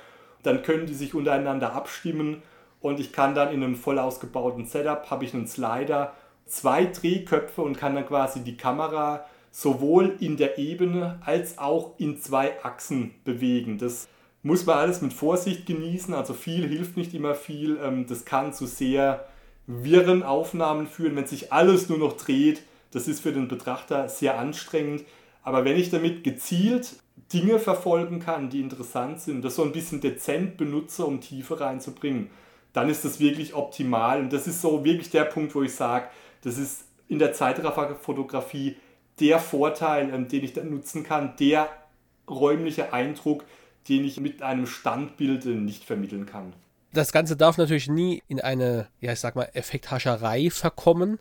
Dann 0.42 0.62
können 0.62 0.86
die 0.86 0.94
sich 0.94 1.14
untereinander 1.14 1.74
abstimmen 1.74 2.42
und 2.80 2.98
ich 2.98 3.12
kann 3.12 3.36
dann 3.36 3.52
in 3.52 3.62
einem 3.62 3.76
voll 3.76 4.00
ausgebauten 4.00 4.66
Setup, 4.66 5.10
habe 5.10 5.24
ich 5.24 5.32
einen 5.32 5.46
Slider, 5.46 6.12
zwei 6.46 6.86
Drehköpfe 6.86 7.62
und 7.62 7.78
kann 7.78 7.94
dann 7.94 8.06
quasi 8.06 8.40
die 8.40 8.56
Kamera 8.56 9.24
sowohl 9.52 10.16
in 10.18 10.36
der 10.36 10.58
Ebene 10.58 11.20
als 11.24 11.58
auch 11.58 11.92
in 11.98 12.20
zwei 12.20 12.60
Achsen 12.64 13.14
bewegen. 13.24 13.78
Das 13.78 14.08
muss 14.42 14.66
man 14.66 14.78
alles 14.78 15.02
mit 15.02 15.12
Vorsicht 15.12 15.66
genießen, 15.66 16.14
also 16.14 16.34
viel 16.34 16.66
hilft 16.66 16.96
nicht 16.96 17.14
immer 17.14 17.36
viel. 17.36 17.78
Ähm, 17.80 18.06
das 18.08 18.24
kann 18.24 18.52
zu 18.52 18.66
sehr 18.66 19.24
wirren 19.66 20.22
Aufnahmen 20.22 20.86
führen, 20.86 21.16
wenn 21.16 21.26
sich 21.26 21.52
alles 21.52 21.88
nur 21.88 21.98
noch 21.98 22.16
dreht. 22.16 22.62
Das 22.90 23.08
ist 23.08 23.20
für 23.20 23.32
den 23.32 23.48
Betrachter 23.48 24.08
sehr 24.08 24.38
anstrengend. 24.38 25.04
Aber 25.42 25.64
wenn 25.64 25.76
ich 25.76 25.90
damit 25.90 26.24
gezielt 26.24 26.96
Dinge 27.32 27.58
verfolgen 27.58 28.20
kann, 28.20 28.50
die 28.50 28.60
interessant 28.60 29.20
sind, 29.20 29.44
das 29.44 29.56
so 29.56 29.62
ein 29.62 29.72
bisschen 29.72 30.00
dezent 30.00 30.56
benutze, 30.56 31.04
um 31.04 31.20
Tiefe 31.20 31.60
reinzubringen, 31.60 32.30
dann 32.72 32.88
ist 32.88 33.04
das 33.04 33.20
wirklich 33.20 33.54
optimal. 33.54 34.20
Und 34.20 34.32
das 34.32 34.46
ist 34.46 34.60
so 34.60 34.84
wirklich 34.84 35.10
der 35.10 35.24
Punkt, 35.24 35.54
wo 35.54 35.62
ich 35.62 35.74
sage, 35.74 36.06
das 36.42 36.58
ist 36.58 36.84
in 37.08 37.18
der 37.18 37.32
Zeitrafferfotografie 37.32 38.76
der 39.20 39.38
Vorteil, 39.38 40.12
ähm, 40.12 40.28
den 40.28 40.44
ich 40.44 40.52
dann 40.52 40.70
nutzen 40.70 41.04
kann, 41.04 41.34
der 41.38 41.68
räumliche 42.28 42.92
Eindruck, 42.92 43.44
den 43.88 44.04
ich 44.04 44.20
mit 44.20 44.42
einem 44.42 44.66
Standbild 44.66 45.44
äh, 45.44 45.50
nicht 45.50 45.84
vermitteln 45.84 46.26
kann. 46.26 46.54
Das 46.92 47.12
Ganze 47.12 47.36
darf 47.36 47.56
natürlich 47.56 47.88
nie 47.88 48.22
in 48.28 48.40
eine, 48.40 48.88
ja, 49.00 49.12
ich 49.12 49.20
sag 49.20 49.34
mal, 49.34 49.48
Effekthascherei 49.54 50.50
verkommen. 50.50 51.18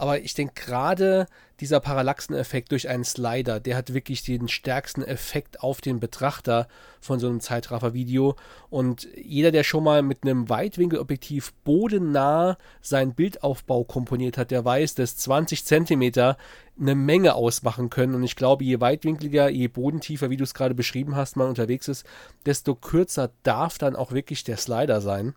Aber 0.00 0.18
ich 0.22 0.32
denke 0.32 0.54
gerade 0.54 1.26
dieser 1.60 1.78
Parallaxeneffekt 1.78 2.72
durch 2.72 2.88
einen 2.88 3.04
Slider, 3.04 3.60
der 3.60 3.76
hat 3.76 3.92
wirklich 3.92 4.22
den 4.22 4.48
stärksten 4.48 5.02
Effekt 5.02 5.62
auf 5.62 5.82
den 5.82 6.00
Betrachter 6.00 6.68
von 7.02 7.20
so 7.20 7.28
einem 7.28 7.40
Zeitraffer-Video. 7.40 8.34
Und 8.70 9.06
jeder, 9.14 9.50
der 9.50 9.62
schon 9.62 9.84
mal 9.84 10.00
mit 10.00 10.22
einem 10.22 10.48
Weitwinkelobjektiv 10.48 11.52
bodennah 11.64 12.56
seinen 12.80 13.12
Bildaufbau 13.12 13.84
komponiert 13.84 14.38
hat, 14.38 14.50
der 14.50 14.64
weiß, 14.64 14.94
dass 14.94 15.18
20 15.18 15.66
Zentimeter 15.66 16.38
eine 16.80 16.94
Menge 16.94 17.34
ausmachen 17.34 17.90
können. 17.90 18.14
Und 18.14 18.22
ich 18.22 18.36
glaube, 18.36 18.64
je 18.64 18.80
weitwinkliger, 18.80 19.50
je 19.50 19.68
bodentiefer, 19.68 20.30
wie 20.30 20.38
du 20.38 20.44
es 20.44 20.54
gerade 20.54 20.74
beschrieben 20.74 21.14
hast, 21.14 21.36
man 21.36 21.48
unterwegs 21.48 21.88
ist, 21.88 22.06
desto 22.46 22.74
kürzer 22.74 23.32
darf 23.42 23.76
dann 23.76 23.96
auch 23.96 24.12
wirklich 24.12 24.44
der 24.44 24.56
Slider 24.56 25.02
sein 25.02 25.34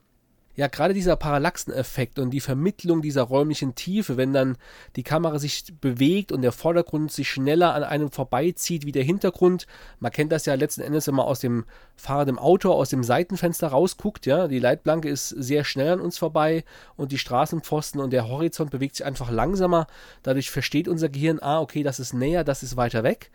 ja, 0.56 0.68
gerade 0.68 0.94
dieser 0.94 1.16
Parallaxeneffekt 1.16 2.20
und 2.20 2.30
die 2.30 2.39
Vermittlung 2.39 3.02
dieser 3.02 3.24
räumlichen 3.24 3.74
Tiefe, 3.74 4.18
wenn 4.18 4.34
dann 4.34 4.58
die 4.96 5.04
Kamera 5.04 5.39
sich 5.39 5.66
bewegt 5.82 6.32
und 6.32 6.44
der 6.44 6.52
Vordergrund 6.52 7.12
sich 7.12 7.30
schneller 7.30 7.74
an 7.74 7.84
einem 7.84 8.12
vorbeizieht 8.12 8.86
wie 8.86 8.92
der 8.92 9.04
Hintergrund. 9.04 9.66
Man 10.00 10.12
kennt 10.12 10.32
das 10.32 10.46
ja 10.46 10.54
letzten 10.54 10.82
Endes, 10.82 11.08
wenn 11.08 11.16
man 11.16 11.26
aus 11.26 11.39
dem 11.39 11.66
fahrenden 11.96 12.38
Auto, 12.38 12.72
aus 12.72 12.89
dem 12.89 13.04
Seitenfenster 13.04 13.70
rausguckt, 13.70 14.28
ja. 14.28 14.48
Die 14.48 14.60
Leitplanke 14.60 15.10
ist 15.10 15.30
sehr 15.30 15.63
schnell 15.63 15.94
an 15.94 16.02
uns 16.02 16.20
vorbei 16.20 16.63
und 16.96 17.12
die 17.12 17.18
Straßenpfosten 17.18 18.00
und 18.00 18.13
der 18.13 18.28
Horizont 18.28 18.70
bewegt 18.70 18.98
sich 18.98 19.06
einfach 19.06 19.32
langsamer. 19.32 19.88
Dadurch 20.22 20.52
versteht 20.52 20.88
unser 20.88 21.10
Gehirn, 21.10 21.39
ah, 21.42 21.62
okay, 21.62 21.82
das 21.82 22.00
ist 22.00 22.13
näher, 22.13 22.44
das 22.44 22.62
ist 22.62 22.78
weiter 22.78 23.04
weg 23.04 23.32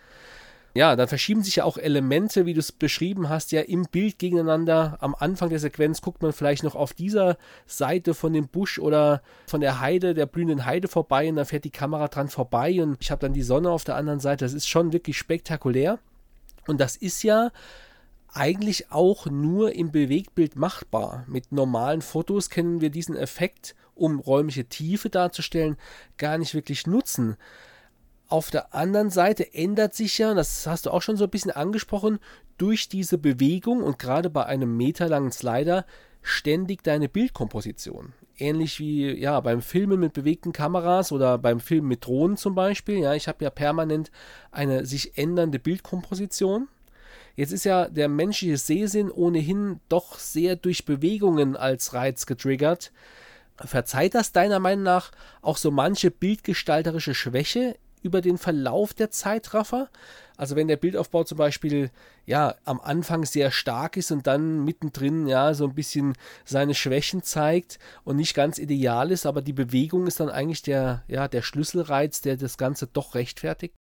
ja, 0.74 0.94
dann 0.96 1.09
verschieben 1.09 1.42
sich 1.42 1.57
ja 1.57 1.64
auch 1.64 1.76
Elemente, 1.76 2.46
wie 2.46 2.54
du 2.54 2.61
es 2.61 2.72
beschrieben 2.72 3.28
hast, 3.28 3.52
ja 3.52 3.62
im 3.62 3.85
Bild 3.85 4.18
gegeneinander. 4.18 4.98
Am 5.00 5.14
Anfang 5.14 5.48
der 5.48 5.59
Sequenz 5.59 6.02
guckt 6.02 6.22
man 6.22 6.33
vielleicht 6.33 6.62
noch 6.62 6.74
auf 6.74 6.92
dieser 6.92 7.37
Seite 7.66 8.14
von 8.14 8.33
dem 8.33 8.48
Busch 8.48 8.78
oder 8.78 9.22
von 9.46 9.61
der 9.61 9.81
Heide, 9.81 10.14
der 10.14 10.26
blühenden 10.26 10.66
Heide 10.66 10.88
vorbei 10.88 11.28
und 11.28 11.37
dann 11.37 11.46
fährt 11.46 11.64
die 11.64 11.70
Kamera 11.70 12.09
dran 12.09 12.28
vorbei 12.28 12.83
und 12.83 12.98
ich 13.00 13.11
habe 13.11 13.20
dann 13.20 13.33
die 13.33 13.42
Sonne 13.42 13.70
auf 13.70 13.85
der 13.85 13.96
anderen 13.96 14.20
Seite. 14.20 14.44
Das 14.44 14.52
ist 14.52 14.68
schon 14.68 14.92
wirklich 14.92 15.18
spektakulär. 15.18 15.98
Und 16.66 16.81
das 16.81 16.96
ist 16.96 17.22
ja 17.22 17.50
eigentlich 18.33 18.92
auch 18.92 19.26
nur 19.26 19.72
im 19.72 19.90
Bewegtbild 19.90 20.54
machbar. 20.54 21.24
Mit 21.26 21.50
normalen 21.50 22.02
Fotos 22.02 22.50
können 22.50 22.81
wir 22.81 22.90
diesen 22.90 23.16
Effekt, 23.16 23.74
um 23.94 24.20
räumliche 24.20 24.66
Tiefe 24.66 25.09
darzustellen, 25.09 25.76
gar 26.18 26.38
nicht 26.38 26.54
wirklich 26.54 26.87
nutzen. 26.87 27.37
Auf 28.28 28.50
der 28.50 28.74
anderen 28.74 29.08
Seite 29.08 29.54
ändert 29.54 29.94
sich 29.94 30.18
ja, 30.18 30.34
das 30.34 30.66
hast 30.66 30.84
du 30.84 30.90
auch 30.90 31.00
schon 31.00 31.16
so 31.16 31.24
ein 31.24 31.30
bisschen 31.30 31.50
angesprochen, 31.50 32.18
durch 32.58 32.90
diese 32.90 33.16
Bewegung 33.16 33.82
und 33.82 33.98
gerade 33.98 34.28
bei 34.28 34.44
einem 34.44 34.76
meterlangen 34.76 35.32
Slider 35.32 35.86
ständig 36.20 36.82
deine 36.82 37.08
Bildkomposition. 37.08 38.12
Ähnlich 38.36 38.78
wie 38.80 39.18
ja 39.18 39.40
beim 39.40 39.62
Filmen 39.62 39.98
mit 39.98 40.12
bewegten 40.12 40.52
Kameras 40.52 41.10
oder 41.10 41.38
beim 41.38 41.58
Filmen 41.58 41.88
mit 41.88 42.04
Drohnen 42.04 42.36
zum 42.36 42.54
Beispiel. 42.54 42.98
Ja, 42.98 43.14
ich 43.14 43.28
habe 43.28 43.42
ja 43.42 43.50
permanent 43.50 44.10
eine 44.50 44.84
sich 44.84 45.16
ändernde 45.16 45.58
Bildkomposition. 45.58 46.68
Jetzt 47.34 47.52
ist 47.52 47.64
ja 47.64 47.88
der 47.88 48.08
menschliche 48.08 48.58
Sehsinn 48.58 49.10
ohnehin 49.10 49.80
doch 49.88 50.18
sehr 50.18 50.56
durch 50.56 50.84
Bewegungen 50.84 51.56
als 51.56 51.94
Reiz 51.94 52.26
getriggert. 52.26 52.92
Verzeiht 53.56 54.14
das 54.14 54.32
deiner 54.32 54.58
Meinung 54.58 54.84
nach 54.84 55.12
auch 55.40 55.56
so 55.56 55.70
manche 55.70 56.10
bildgestalterische 56.10 57.14
Schwäche 57.14 57.76
über 58.02 58.20
den 58.20 58.38
Verlauf 58.38 58.94
der 58.94 59.11
Zeitraffer. 59.11 59.88
Also 60.37 60.56
wenn 60.56 60.68
der 60.68 60.76
Bildaufbau 60.76 61.24
zum 61.24 61.38
Beispiel 61.38 61.90
ja 62.26 62.54
am 62.64 62.80
Anfang 62.80 63.24
sehr 63.24 63.50
stark 63.50 63.96
ist 63.96 64.11
und 64.11 64.26
dann 64.26 64.64
mittendrin 64.64 65.26
ja 65.26 65.54
so 65.54 65.64
ein 65.64 65.74
bisschen 65.74 66.14
seine 66.44 66.74
Schwächen 66.74 67.22
zeigt 67.22 67.78
und 68.04 68.16
nicht 68.16 68.34
ganz 68.34 68.58
ideal 68.58 69.11
ist, 69.11 69.26
aber 69.26 69.42
die 69.42 69.52
Bewegung 69.52 70.06
ist 70.06 70.20
dann 70.20 70.30
eigentlich 70.30 70.62
der 70.62 71.02
ja 71.08 71.28
der 71.28 71.42
Schlüsselreiz, 71.42 72.20
der 72.20 72.37
das 72.37 72.56
Ganze 72.56 72.87
doch 72.87 73.14
rechtfertigt. 73.14 73.74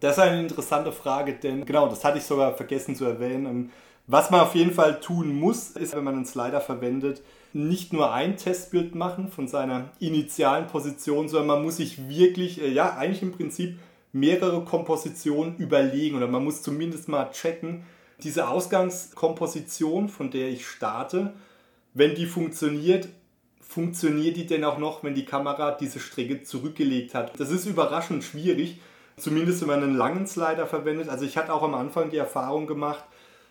Das 0.00 0.16
ist 0.16 0.22
eine 0.22 0.40
interessante 0.40 0.90
Frage, 0.90 1.34
denn 1.34 1.64
genau, 1.64 1.88
das 1.88 2.02
hatte 2.02 2.18
ich 2.18 2.24
sogar 2.24 2.54
vergessen 2.54 2.96
zu 2.96 3.04
erwähnen. 3.04 3.70
Was 4.12 4.30
man 4.30 4.40
auf 4.40 4.54
jeden 4.54 4.74
Fall 4.74 5.00
tun 5.00 5.34
muss, 5.34 5.70
ist, 5.70 5.96
wenn 5.96 6.04
man 6.04 6.16
einen 6.16 6.26
Slider 6.26 6.60
verwendet, 6.60 7.22
nicht 7.54 7.94
nur 7.94 8.12
ein 8.12 8.36
Testbild 8.36 8.94
machen 8.94 9.28
von 9.28 9.48
seiner 9.48 9.88
initialen 10.00 10.66
Position, 10.66 11.30
sondern 11.30 11.46
man 11.46 11.62
muss 11.62 11.78
sich 11.78 12.10
wirklich, 12.10 12.60
äh, 12.60 12.68
ja, 12.68 12.94
eigentlich 12.94 13.22
im 13.22 13.32
Prinzip 13.32 13.78
mehrere 14.12 14.66
Kompositionen 14.66 15.56
überlegen 15.56 16.14
oder 16.14 16.28
man 16.28 16.44
muss 16.44 16.60
zumindest 16.60 17.08
mal 17.08 17.30
checken, 17.30 17.84
diese 18.22 18.48
Ausgangskomposition, 18.48 20.10
von 20.10 20.30
der 20.30 20.50
ich 20.50 20.66
starte, 20.66 21.32
wenn 21.94 22.14
die 22.14 22.26
funktioniert, 22.26 23.08
funktioniert 23.62 24.36
die 24.36 24.44
denn 24.44 24.64
auch 24.64 24.76
noch, 24.76 25.02
wenn 25.02 25.14
die 25.14 25.24
Kamera 25.24 25.70
diese 25.70 26.00
Strecke 26.00 26.42
zurückgelegt 26.42 27.14
hat? 27.14 27.40
Das 27.40 27.50
ist 27.50 27.64
überraschend 27.64 28.24
schwierig, 28.24 28.78
zumindest 29.16 29.62
wenn 29.62 29.68
man 29.68 29.82
einen 29.82 29.96
langen 29.96 30.26
Slider 30.26 30.66
verwendet. 30.66 31.08
Also 31.08 31.24
ich 31.24 31.38
hatte 31.38 31.54
auch 31.54 31.62
am 31.62 31.74
Anfang 31.74 32.10
die 32.10 32.18
Erfahrung 32.18 32.66
gemacht, 32.66 33.04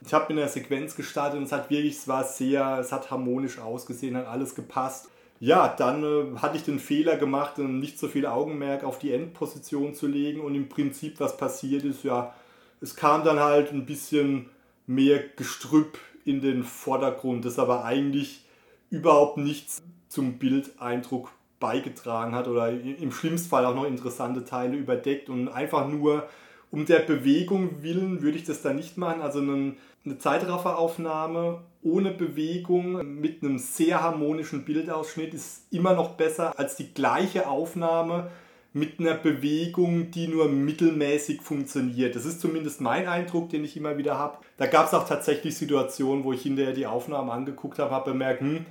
ich 0.06 0.14
habe 0.14 0.32
in 0.32 0.38
der 0.38 0.48
Sequenz 0.48 0.96
gestartet 0.96 1.38
und 1.38 1.46
es 1.46 1.52
hat 1.52 1.70
wirklich, 1.70 1.98
es 1.98 2.08
war 2.08 2.24
sehr, 2.24 2.80
es 2.80 2.92
hat 2.92 3.12
harmonisch 3.12 3.60
ausgesehen, 3.60 4.18
hat 4.18 4.28
alles 4.28 4.56
gepasst. 4.56 5.10
Ja, 5.40 5.68
dann 5.68 6.04
äh, 6.04 6.40
hatte 6.40 6.58
ich 6.58 6.64
den 6.64 6.80
Fehler 6.80 7.18
gemacht, 7.18 7.58
nicht 7.58 7.98
so 7.98 8.08
viel 8.08 8.26
Augenmerk 8.26 8.84
auf 8.84 9.00
die 9.00 9.12
Endposition 9.12 9.96
zu 9.96 10.08
legen 10.08 10.42
und 10.42 10.54
im 10.56 10.70
Prinzip, 10.70 11.20
was 11.20 11.38
passiert 11.38 11.84
ist, 11.84 12.04
ja, 12.04 12.34
es 12.80 12.96
kam 12.96 13.24
dann 13.24 13.40
halt 13.40 13.72
ein 13.72 13.86
bisschen 13.86 14.50
mehr 14.88 15.20
Gestrüpp 15.36 15.98
in 16.26 16.42
den 16.42 16.64
Vordergrund, 16.64 17.46
das 17.46 17.60
aber 17.60 17.86
eigentlich 17.86 18.46
überhaupt 18.90 19.38
nichts 19.38 19.82
zum 20.10 20.38
Bildeindruck 20.38 21.32
beigetragen 21.60 22.36
hat 22.36 22.48
oder 22.48 22.70
im 22.70 23.12
schlimmsten 23.12 23.50
Fall 23.50 23.66
auch 23.66 23.76
noch 23.76 23.86
interessante 23.86 24.44
Teile 24.44 24.76
überdeckt 24.76 25.30
und 25.30 25.48
einfach 25.48 25.88
nur 25.88 26.28
um 26.72 26.86
der 26.86 27.00
Bewegung 27.00 27.84
willen 27.84 28.22
würde 28.22 28.38
ich 28.38 28.46
das 28.46 28.62
da 28.62 28.74
nicht 28.74 28.98
machen. 28.98 29.22
Also 29.22 29.40
einen, 29.40 29.78
eine 30.06 30.18
Zeitrafferaufnahme 30.18 31.62
ohne 31.84 32.12
Bewegung 32.12 33.20
mit 33.20 33.44
einem 33.44 33.58
sehr 33.58 34.02
harmonischen 34.02 34.64
Bildausschnitt 34.66 35.34
ist 35.34 35.66
immer 35.72 35.94
noch 35.94 36.12
besser 36.12 36.58
als 36.58 36.76
die 36.76 36.94
gleiche 36.94 37.48
Aufnahme 37.48 38.32
mit 38.74 39.00
einer 39.00 39.16
Bewegung, 39.16 40.12
die 40.12 40.28
nur 40.28 40.48
mittelmäßig 40.48 41.42
funktioniert. 41.42 42.16
Das 42.16 42.26
ist 42.26 42.40
zumindest 42.40 42.80
mein 42.80 43.08
Eindruck, 43.08 43.50
den 43.50 43.66
ich 43.66 43.76
immer 43.76 43.98
wieder 43.98 44.18
habe. 44.18 44.38
Da 44.58 44.66
gab 44.66 44.88
es 44.88 44.94
auch 44.94 45.08
tatsächlich 45.08 45.58
Situationen, 45.58 46.24
wo 46.24 46.32
ich 46.32 46.44
hinterher 46.44 46.74
die 46.74 46.88
Aufnahmen 46.88 47.32
angeguckt 47.32 47.80
habe, 47.80 47.92
habe 47.92 48.12
bemerkt, 48.12 48.40
hm, 48.40 48.66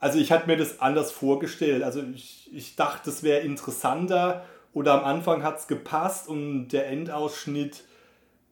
also 0.00 0.18
ich 0.18 0.32
hatte 0.32 0.46
mir 0.46 0.56
das 0.56 0.80
anders 0.80 1.12
vorgestellt. 1.12 1.82
Also 1.82 2.02
ich, 2.14 2.50
ich 2.54 2.76
dachte, 2.76 3.10
es 3.10 3.22
wäre 3.22 3.40
interessanter 3.40 4.44
oder 4.74 4.94
am 4.94 5.04
Anfang 5.04 5.42
hat 5.42 5.58
es 5.58 5.68
gepasst 5.68 6.28
und 6.28 6.68
der 6.68 6.88
Endausschnitt, 6.88 7.84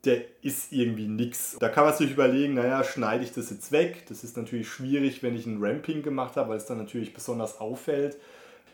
der 0.05 0.23
ist 0.41 0.73
irgendwie 0.73 1.07
nix. 1.07 1.57
Da 1.61 1.69
kann 1.69 1.85
man 1.85 1.95
sich 1.95 2.13
überlegen, 2.13 2.55
naja, 2.55 2.83
schneide 2.85 3.25
ich 3.25 3.33
das 3.33 3.51
jetzt 3.51 3.71
weg? 3.73 4.05
Das 4.09 4.25
ist 4.25 4.37
natürlich 4.37 4.69
schwierig, 4.69 5.23
wenn 5.23 5.37
ich 5.37 5.47
ein 5.47 5.63
Ramping 5.63 6.03
gemacht 6.03 6.37
habe, 6.37 6.51
weil 6.51 6.57
es 6.57 6.67
dann 6.67 6.79
natürlich 6.79 7.13
besonders 7.13 7.61
auffällt. 7.61 8.17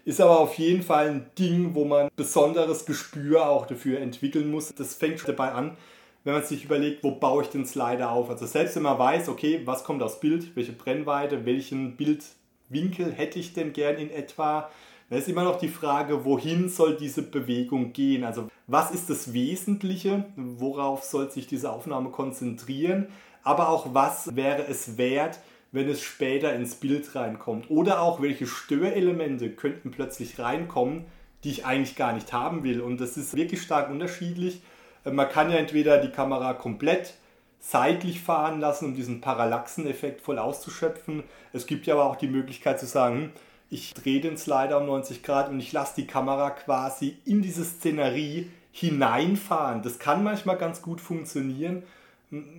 Ist 0.04 0.20
aber 0.20 0.38
auf 0.38 0.54
jeden 0.54 0.82
Fall 0.82 1.08
ein 1.08 1.26
Ding, 1.38 1.74
wo 1.74 1.84
man 1.84 2.08
besonderes 2.16 2.86
Gespür 2.86 3.48
auch 3.48 3.66
dafür 3.66 4.00
entwickeln 4.00 4.50
muss. 4.50 4.74
Das 4.74 4.94
fängt 4.94 5.20
schon 5.20 5.34
dabei 5.34 5.52
an, 5.52 5.76
wenn 6.24 6.32
man 6.32 6.44
sich 6.44 6.64
überlegt, 6.64 7.02
wo 7.02 7.12
baue 7.12 7.42
ich 7.42 7.50
den 7.50 7.66
Slider 7.66 8.10
auf. 8.10 8.30
Also 8.30 8.46
selbst 8.46 8.76
wenn 8.76 8.84
man 8.84 8.98
weiß, 8.98 9.28
okay, 9.28 9.62
was 9.64 9.84
kommt 9.84 10.02
aus 10.02 10.20
Bild, 10.20 10.54
welche 10.56 10.72
Brennweite, 10.72 11.44
welchen 11.44 11.96
Bildwinkel 11.96 13.12
hätte 13.12 13.38
ich 13.38 13.52
denn 13.52 13.74
gern 13.74 13.96
in 13.96 14.10
etwa, 14.10 14.70
da 15.10 15.16
ist 15.16 15.28
immer 15.28 15.44
noch 15.44 15.58
die 15.58 15.68
Frage, 15.68 16.24
wohin 16.24 16.68
soll 16.68 16.96
diese 16.96 17.22
Bewegung 17.22 17.92
gehen? 17.92 18.24
Also 18.24 18.48
was 18.66 18.90
ist 18.90 19.08
das 19.08 19.32
Wesentliche? 19.32 20.26
Worauf 20.36 21.02
soll 21.02 21.30
sich 21.30 21.46
diese 21.46 21.72
Aufnahme 21.72 22.10
konzentrieren? 22.10 23.08
Aber 23.42 23.70
auch 23.70 23.94
was 23.94 24.36
wäre 24.36 24.66
es 24.66 24.98
wert, 24.98 25.40
wenn 25.72 25.88
es 25.88 26.02
später 26.02 26.54
ins 26.54 26.74
Bild 26.74 27.14
reinkommt? 27.14 27.70
Oder 27.70 28.02
auch 28.02 28.20
welche 28.20 28.46
Störelemente 28.46 29.50
könnten 29.50 29.90
plötzlich 29.90 30.38
reinkommen, 30.38 31.06
die 31.42 31.50
ich 31.50 31.64
eigentlich 31.64 31.96
gar 31.96 32.12
nicht 32.12 32.34
haben 32.34 32.62
will? 32.62 32.82
Und 32.82 33.00
das 33.00 33.16
ist 33.16 33.34
wirklich 33.34 33.62
stark 33.62 33.90
unterschiedlich. 33.90 34.60
Man 35.04 35.28
kann 35.30 35.50
ja 35.50 35.56
entweder 35.56 35.98
die 35.98 36.10
Kamera 36.10 36.52
komplett 36.52 37.14
seitlich 37.60 38.20
fahren 38.20 38.60
lassen, 38.60 38.86
um 38.86 38.94
diesen 38.94 39.22
Parallaxeneffekt 39.22 40.20
voll 40.20 40.38
auszuschöpfen. 40.38 41.24
Es 41.54 41.66
gibt 41.66 41.86
ja 41.86 41.94
aber 41.94 42.04
auch 42.04 42.16
die 42.16 42.28
Möglichkeit 42.28 42.78
zu 42.78 42.86
sagen, 42.86 43.16
hm, 43.16 43.30
ich 43.70 43.94
drehe 43.94 44.20
den 44.20 44.36
Slider 44.36 44.78
um 44.80 44.86
90 44.86 45.22
Grad 45.22 45.50
und 45.50 45.60
ich 45.60 45.72
lasse 45.72 45.94
die 45.96 46.06
Kamera 46.06 46.50
quasi 46.50 47.16
in 47.24 47.42
diese 47.42 47.64
Szenerie 47.64 48.50
hineinfahren. 48.72 49.82
Das 49.82 49.98
kann 49.98 50.22
manchmal 50.22 50.56
ganz 50.56 50.82
gut 50.82 51.00
funktionieren. 51.00 51.82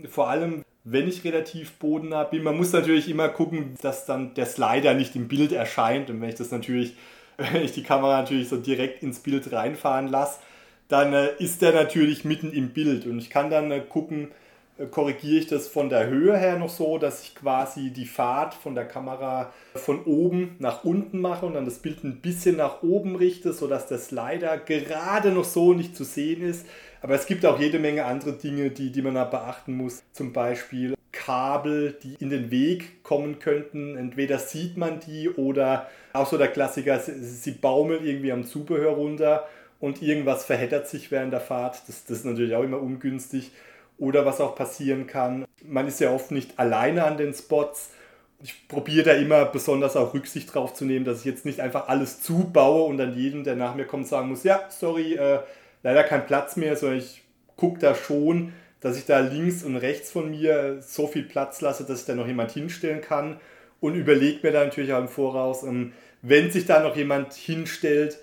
Vor 0.09 0.29
allem, 0.29 0.63
wenn 0.83 1.07
ich 1.07 1.23
relativ 1.23 1.73
bodennah 1.73 2.23
bin. 2.23 2.43
Man 2.43 2.57
muss 2.57 2.71
natürlich 2.71 3.09
immer 3.09 3.29
gucken, 3.29 3.75
dass 3.81 4.05
dann 4.05 4.33
der 4.33 4.45
Slider 4.45 4.93
nicht 4.93 5.15
im 5.15 5.27
Bild 5.27 5.51
erscheint. 5.51 6.09
Und 6.09 6.21
wenn 6.21 6.29
ich 6.29 6.35
das 6.35 6.51
natürlich, 6.51 6.95
wenn 7.37 7.63
ich 7.63 7.73
die 7.73 7.83
Kamera 7.83 8.21
natürlich 8.21 8.49
so 8.49 8.57
direkt 8.57 9.03
ins 9.03 9.19
Bild 9.19 9.51
reinfahren 9.51 10.07
lasse, 10.07 10.39
dann 10.87 11.13
äh, 11.13 11.29
ist 11.37 11.61
der 11.61 11.73
natürlich 11.73 12.25
mitten 12.25 12.51
im 12.51 12.69
Bild. 12.69 13.05
Und 13.05 13.19
ich 13.19 13.29
kann 13.29 13.49
dann 13.49 13.71
äh, 13.71 13.79
gucken, 13.79 14.29
korrigiere 14.91 15.39
ich 15.39 15.47
das 15.47 15.67
von 15.67 15.89
der 15.89 16.07
Höhe 16.07 16.37
her 16.37 16.57
noch 16.57 16.69
so, 16.69 16.97
dass 16.97 17.23
ich 17.23 17.35
quasi 17.35 17.91
die 17.91 18.05
Fahrt 18.05 18.53
von 18.53 18.75
der 18.75 18.85
Kamera 18.85 19.51
von 19.75 20.03
oben 20.05 20.55
nach 20.59 20.83
unten 20.83 21.19
mache 21.19 21.45
und 21.45 21.53
dann 21.53 21.65
das 21.65 21.79
Bild 21.79 22.03
ein 22.03 22.21
bisschen 22.21 22.57
nach 22.57 22.81
oben 22.81 23.15
richte, 23.15 23.53
sodass 23.53 23.87
der 23.87 23.97
Slider 23.97 24.57
gerade 24.57 25.31
noch 25.31 25.43
so 25.43 25.73
nicht 25.73 25.95
zu 25.95 26.03
sehen 26.03 26.41
ist. 26.41 26.65
Aber 27.01 27.15
es 27.15 27.25
gibt 27.25 27.45
auch 27.45 27.59
jede 27.59 27.79
Menge 27.79 28.05
andere 28.05 28.33
Dinge, 28.33 28.71
die, 28.71 28.91
die 28.91 29.01
man 29.01 29.15
da 29.15 29.23
beachten 29.23 29.73
muss. 29.73 30.03
Zum 30.11 30.33
Beispiel 30.33 30.95
Kabel, 31.11 31.97
die 32.03 32.15
in 32.19 32.29
den 32.29 32.51
Weg 32.51 33.03
kommen 33.03 33.39
könnten. 33.39 33.97
Entweder 33.97 34.39
sieht 34.39 34.77
man 34.77 34.99
die 34.99 35.29
oder 35.29 35.89
auch 36.13 36.27
so 36.27 36.37
der 36.37 36.47
Klassiker, 36.49 36.99
sie, 36.99 37.23
sie 37.23 37.51
baumeln 37.51 38.05
irgendwie 38.05 38.31
am 38.31 38.45
Zubehör 38.45 38.93
runter 38.93 39.47
und 39.79 40.01
irgendwas 40.01 40.45
verheddert 40.45 40.87
sich 40.87 41.11
während 41.11 41.33
der 41.33 41.41
Fahrt. 41.41 41.81
Das, 41.87 42.05
das 42.05 42.19
ist 42.19 42.25
natürlich 42.25 42.55
auch 42.55 42.63
immer 42.63 42.81
ungünstig. 42.81 43.51
Oder 43.99 44.25
was 44.25 44.41
auch 44.41 44.55
passieren 44.55 45.07
kann, 45.07 45.45
man 45.63 45.87
ist 45.87 45.99
ja 45.99 46.11
oft 46.11 46.31
nicht 46.31 46.57
alleine 46.57 47.03
an 47.03 47.17
den 47.17 47.33
Spots. 47.33 47.91
Ich 48.41 48.67
probiere 48.69 49.03
da 49.03 49.13
immer 49.13 49.45
besonders 49.45 49.97
auch 49.97 50.13
Rücksicht 50.13 50.53
drauf 50.53 50.73
zu 50.73 50.85
nehmen, 50.85 51.03
dass 51.03 51.19
ich 51.19 51.25
jetzt 51.25 51.45
nicht 51.45 51.59
einfach 51.59 51.89
alles 51.89 52.21
zubaue 52.21 52.83
und 52.83 52.97
dann 52.97 53.15
jedem, 53.15 53.43
der 53.43 53.55
nach 53.55 53.75
mir 53.75 53.85
kommt, 53.85 54.07
sagen 54.07 54.29
muss, 54.29 54.43
ja, 54.43 54.61
sorry, 54.69 55.15
äh, 55.15 55.39
leider 55.83 56.03
kein 56.03 56.25
Platz 56.25 56.55
mehr, 56.55 56.77
sondern 56.77 56.99
ich 56.99 57.21
gucke 57.57 57.79
da 57.79 57.93
schon, 57.93 58.53
dass 58.79 58.97
ich 58.97 59.05
da 59.05 59.19
links 59.19 59.63
und 59.63 59.75
rechts 59.75 60.11
von 60.11 60.29
mir 60.29 60.81
so 60.81 61.07
viel 61.07 61.23
Platz 61.23 61.59
lasse, 61.59 61.83
dass 61.83 62.01
ich 62.01 62.05
da 62.05 62.15
noch 62.15 62.27
jemand 62.27 62.51
hinstellen 62.51 63.01
kann 63.01 63.37
und 63.81 63.95
überlege 63.95 64.39
mir 64.43 64.53
da 64.53 64.63
natürlich 64.63 64.93
auch 64.93 65.01
im 65.01 65.09
Voraus, 65.09 65.63
ähm, 65.63 65.93
wenn 66.21 66.51
sich 66.51 66.65
da 66.65 66.81
noch 66.81 66.95
jemand 66.95 67.33
hinstellt, 67.33 68.19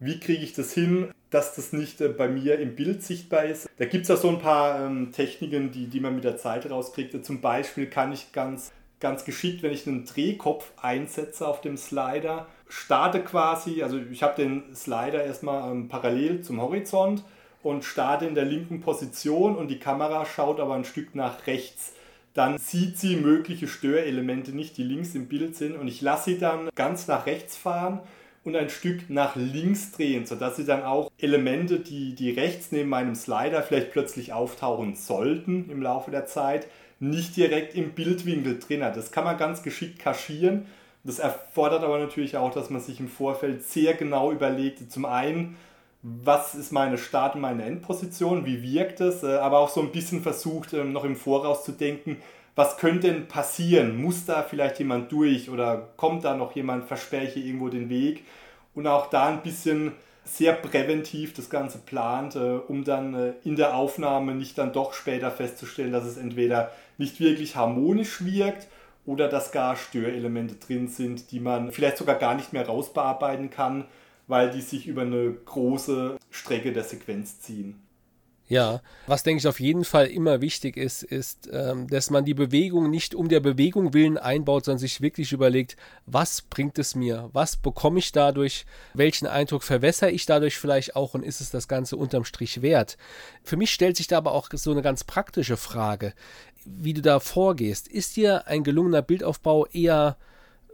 wie 0.00 0.20
kriege 0.20 0.42
ich 0.42 0.52
das 0.52 0.72
hin, 0.72 1.10
dass 1.30 1.54
das 1.54 1.72
nicht 1.72 2.00
äh, 2.00 2.08
bei 2.08 2.28
mir 2.28 2.58
im 2.58 2.74
Bild 2.74 3.02
sichtbar 3.02 3.44
ist. 3.44 3.68
Da 3.76 3.84
gibt 3.84 4.04
es 4.04 4.10
auch 4.10 4.20
so 4.20 4.28
ein 4.28 4.38
paar 4.38 4.86
ähm, 4.86 5.12
Techniken, 5.12 5.72
die, 5.72 5.86
die 5.86 6.00
man 6.00 6.14
mit 6.14 6.24
der 6.24 6.36
Zeit 6.36 6.70
rauskriegt. 6.70 7.24
Zum 7.24 7.40
Beispiel 7.40 7.86
kann 7.86 8.12
ich 8.12 8.32
ganz, 8.32 8.72
ganz 9.00 9.24
geschickt, 9.24 9.62
wenn 9.62 9.72
ich 9.72 9.86
einen 9.86 10.04
Drehkopf 10.04 10.72
einsetze 10.80 11.46
auf 11.46 11.60
dem 11.60 11.76
Slider, 11.76 12.46
starte 12.68 13.20
quasi, 13.20 13.82
also 13.82 13.98
ich 14.10 14.22
habe 14.22 14.36
den 14.36 14.74
Slider 14.74 15.24
erstmal 15.24 15.70
ähm, 15.70 15.88
parallel 15.88 16.42
zum 16.42 16.60
Horizont 16.60 17.24
und 17.62 17.84
starte 17.84 18.26
in 18.26 18.34
der 18.34 18.44
linken 18.44 18.80
Position 18.80 19.56
und 19.56 19.68
die 19.68 19.78
Kamera 19.78 20.24
schaut 20.24 20.60
aber 20.60 20.74
ein 20.74 20.84
Stück 20.84 21.14
nach 21.14 21.46
rechts. 21.46 21.92
Dann 22.34 22.58
sieht 22.58 22.98
sie 22.98 23.16
mögliche 23.16 23.66
Störelemente 23.66 24.52
nicht, 24.52 24.76
die 24.76 24.84
links 24.84 25.14
im 25.14 25.26
Bild 25.26 25.56
sind 25.56 25.76
und 25.76 25.88
ich 25.88 26.00
lasse 26.00 26.30
sie 26.30 26.38
dann 26.38 26.68
ganz 26.74 27.08
nach 27.08 27.26
rechts 27.26 27.56
fahren 27.56 28.00
und 28.48 28.56
ein 28.56 28.70
Stück 28.70 29.08
nach 29.08 29.36
links 29.36 29.92
drehen, 29.92 30.26
sodass 30.26 30.56
sie 30.56 30.64
dann 30.64 30.82
auch 30.82 31.10
Elemente, 31.18 31.80
die, 31.80 32.14
die 32.14 32.30
rechts 32.30 32.72
neben 32.72 32.88
meinem 32.88 33.14
Slider 33.14 33.62
vielleicht 33.62 33.92
plötzlich 33.92 34.32
auftauchen 34.32 34.96
sollten 34.96 35.70
im 35.70 35.82
Laufe 35.82 36.10
der 36.10 36.26
Zeit, 36.26 36.66
nicht 37.00 37.36
direkt 37.36 37.74
im 37.74 37.92
Bildwinkel 37.92 38.58
drin 38.58 38.82
hat. 38.82 38.96
Das 38.96 39.12
kann 39.12 39.24
man 39.24 39.38
ganz 39.38 39.62
geschickt 39.62 39.98
kaschieren. 39.98 40.66
Das 41.04 41.18
erfordert 41.18 41.84
aber 41.84 41.98
natürlich 41.98 42.36
auch, 42.36 42.52
dass 42.52 42.70
man 42.70 42.80
sich 42.80 42.98
im 43.00 43.08
Vorfeld 43.08 43.62
sehr 43.62 43.94
genau 43.94 44.32
überlegt, 44.32 44.90
zum 44.90 45.04
einen, 45.04 45.56
was 46.02 46.54
ist 46.54 46.72
meine 46.72 46.98
Start- 46.98 47.34
und 47.34 47.40
meine 47.40 47.64
Endposition, 47.64 48.46
wie 48.46 48.62
wirkt 48.62 49.00
es, 49.00 49.22
äh, 49.22 49.36
aber 49.36 49.58
auch 49.58 49.68
so 49.68 49.80
ein 49.80 49.92
bisschen 49.92 50.22
versucht, 50.22 50.72
ähm, 50.72 50.92
noch 50.92 51.04
im 51.04 51.16
Voraus 51.16 51.64
zu 51.64 51.72
denken, 51.72 52.16
was 52.58 52.76
könnte 52.76 53.06
denn 53.06 53.28
passieren? 53.28 54.02
Muss 54.02 54.26
da 54.26 54.42
vielleicht 54.42 54.80
jemand 54.80 55.12
durch 55.12 55.48
oder 55.48 55.90
kommt 55.96 56.24
da 56.24 56.34
noch 56.34 56.56
jemand, 56.56 56.88
versperre 56.88 57.22
ich 57.22 57.34
hier 57.34 57.44
irgendwo 57.44 57.68
den 57.68 57.88
Weg? 57.88 58.24
Und 58.74 58.88
auch 58.88 59.08
da 59.10 59.28
ein 59.28 59.44
bisschen 59.44 59.92
sehr 60.24 60.54
präventiv 60.54 61.34
das 61.34 61.50
Ganze 61.50 61.78
plant, 61.78 62.34
äh, 62.34 62.58
um 62.66 62.82
dann 62.82 63.14
äh, 63.14 63.34
in 63.44 63.54
der 63.54 63.76
Aufnahme 63.76 64.34
nicht 64.34 64.58
dann 64.58 64.72
doch 64.72 64.92
später 64.92 65.30
festzustellen, 65.30 65.92
dass 65.92 66.04
es 66.04 66.16
entweder 66.16 66.72
nicht 66.98 67.20
wirklich 67.20 67.54
harmonisch 67.54 68.24
wirkt 68.24 68.66
oder 69.06 69.28
dass 69.28 69.52
gar 69.52 69.76
Störelemente 69.76 70.56
drin 70.56 70.88
sind, 70.88 71.30
die 71.30 71.38
man 71.38 71.70
vielleicht 71.70 71.98
sogar 71.98 72.16
gar 72.16 72.34
nicht 72.34 72.52
mehr 72.52 72.66
rausbearbeiten 72.66 73.50
kann, 73.50 73.84
weil 74.26 74.50
die 74.50 74.62
sich 74.62 74.88
über 74.88 75.02
eine 75.02 75.32
große 75.32 76.16
Strecke 76.32 76.72
der 76.72 76.82
Sequenz 76.82 77.40
ziehen. 77.40 77.80
Ja, 78.48 78.80
was 79.06 79.24
denke 79.24 79.40
ich 79.40 79.46
auf 79.46 79.60
jeden 79.60 79.84
Fall 79.84 80.06
immer 80.06 80.40
wichtig 80.40 80.78
ist, 80.78 81.02
ist, 81.02 81.50
ähm, 81.52 81.86
dass 81.86 82.08
man 82.08 82.24
die 82.24 82.32
Bewegung 82.32 82.88
nicht 82.88 83.14
um 83.14 83.28
der 83.28 83.40
Bewegung 83.40 83.92
willen 83.92 84.16
einbaut, 84.16 84.64
sondern 84.64 84.78
sich 84.78 85.02
wirklich 85.02 85.32
überlegt, 85.32 85.76
was 86.06 86.40
bringt 86.40 86.78
es 86.78 86.94
mir? 86.94 87.28
Was 87.34 87.58
bekomme 87.58 87.98
ich 87.98 88.10
dadurch? 88.10 88.64
Welchen 88.94 89.26
Eindruck 89.26 89.64
verwässere 89.64 90.10
ich 90.10 90.24
dadurch 90.24 90.56
vielleicht 90.56 90.96
auch 90.96 91.12
und 91.12 91.24
ist 91.24 91.42
es 91.42 91.50
das 91.50 91.68
Ganze 91.68 91.98
unterm 91.98 92.24
Strich 92.24 92.62
wert? 92.62 92.96
Für 93.42 93.58
mich 93.58 93.70
stellt 93.70 93.98
sich 93.98 94.06
da 94.06 94.16
aber 94.16 94.32
auch 94.32 94.48
so 94.50 94.70
eine 94.70 94.80
ganz 94.82 95.04
praktische 95.04 95.58
Frage, 95.58 96.14
wie 96.64 96.94
du 96.94 97.02
da 97.02 97.20
vorgehst. 97.20 97.86
Ist 97.86 98.16
dir 98.16 98.46
ein 98.46 98.64
gelungener 98.64 99.02
Bildaufbau 99.02 99.66
eher 99.66 100.16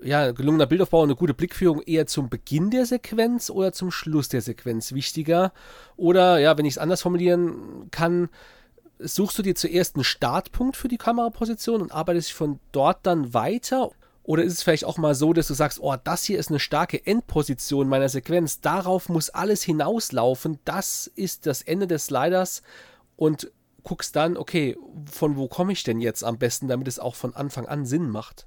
ja, 0.02 0.32
gelungener 0.32 0.66
Bildaufbau 0.66 1.02
und 1.02 1.08
eine 1.08 1.16
gute 1.16 1.34
Blickführung 1.34 1.82
eher 1.82 2.06
zum 2.06 2.28
Beginn 2.28 2.70
der 2.70 2.86
Sequenz 2.86 3.50
oder 3.50 3.72
zum 3.72 3.90
Schluss 3.90 4.28
der 4.28 4.42
Sequenz 4.42 4.92
wichtiger? 4.92 5.52
Oder, 5.96 6.38
ja, 6.38 6.56
wenn 6.58 6.66
ich 6.66 6.74
es 6.74 6.78
anders 6.78 7.02
formulieren 7.02 7.90
kann, 7.90 8.28
suchst 8.98 9.38
du 9.38 9.42
dir 9.42 9.54
zuerst 9.54 9.96
einen 9.96 10.04
Startpunkt 10.04 10.76
für 10.76 10.88
die 10.88 10.98
Kameraposition 10.98 11.82
und 11.82 11.92
arbeitest 11.92 12.32
von 12.32 12.60
dort 12.72 13.06
dann 13.06 13.34
weiter? 13.34 13.90
Oder 14.22 14.42
ist 14.42 14.54
es 14.54 14.62
vielleicht 14.62 14.86
auch 14.86 14.96
mal 14.96 15.14
so, 15.14 15.34
dass 15.34 15.48
du 15.48 15.54
sagst, 15.54 15.80
oh, 15.80 15.94
das 16.02 16.24
hier 16.24 16.38
ist 16.38 16.48
eine 16.48 16.60
starke 16.60 17.06
Endposition 17.06 17.88
meiner 17.88 18.08
Sequenz, 18.08 18.60
darauf 18.60 19.10
muss 19.10 19.28
alles 19.28 19.62
hinauslaufen, 19.62 20.58
das 20.64 21.06
ist 21.14 21.46
das 21.46 21.60
Ende 21.60 21.86
des 21.86 22.06
Sliders 22.06 22.62
und 23.16 23.52
guckst 23.82 24.16
dann, 24.16 24.38
okay, 24.38 24.78
von 25.10 25.36
wo 25.36 25.46
komme 25.46 25.72
ich 25.72 25.82
denn 25.82 26.00
jetzt 26.00 26.24
am 26.24 26.38
besten, 26.38 26.68
damit 26.68 26.88
es 26.88 26.98
auch 26.98 27.14
von 27.14 27.34
Anfang 27.34 27.66
an 27.66 27.84
Sinn 27.84 28.08
macht? 28.08 28.46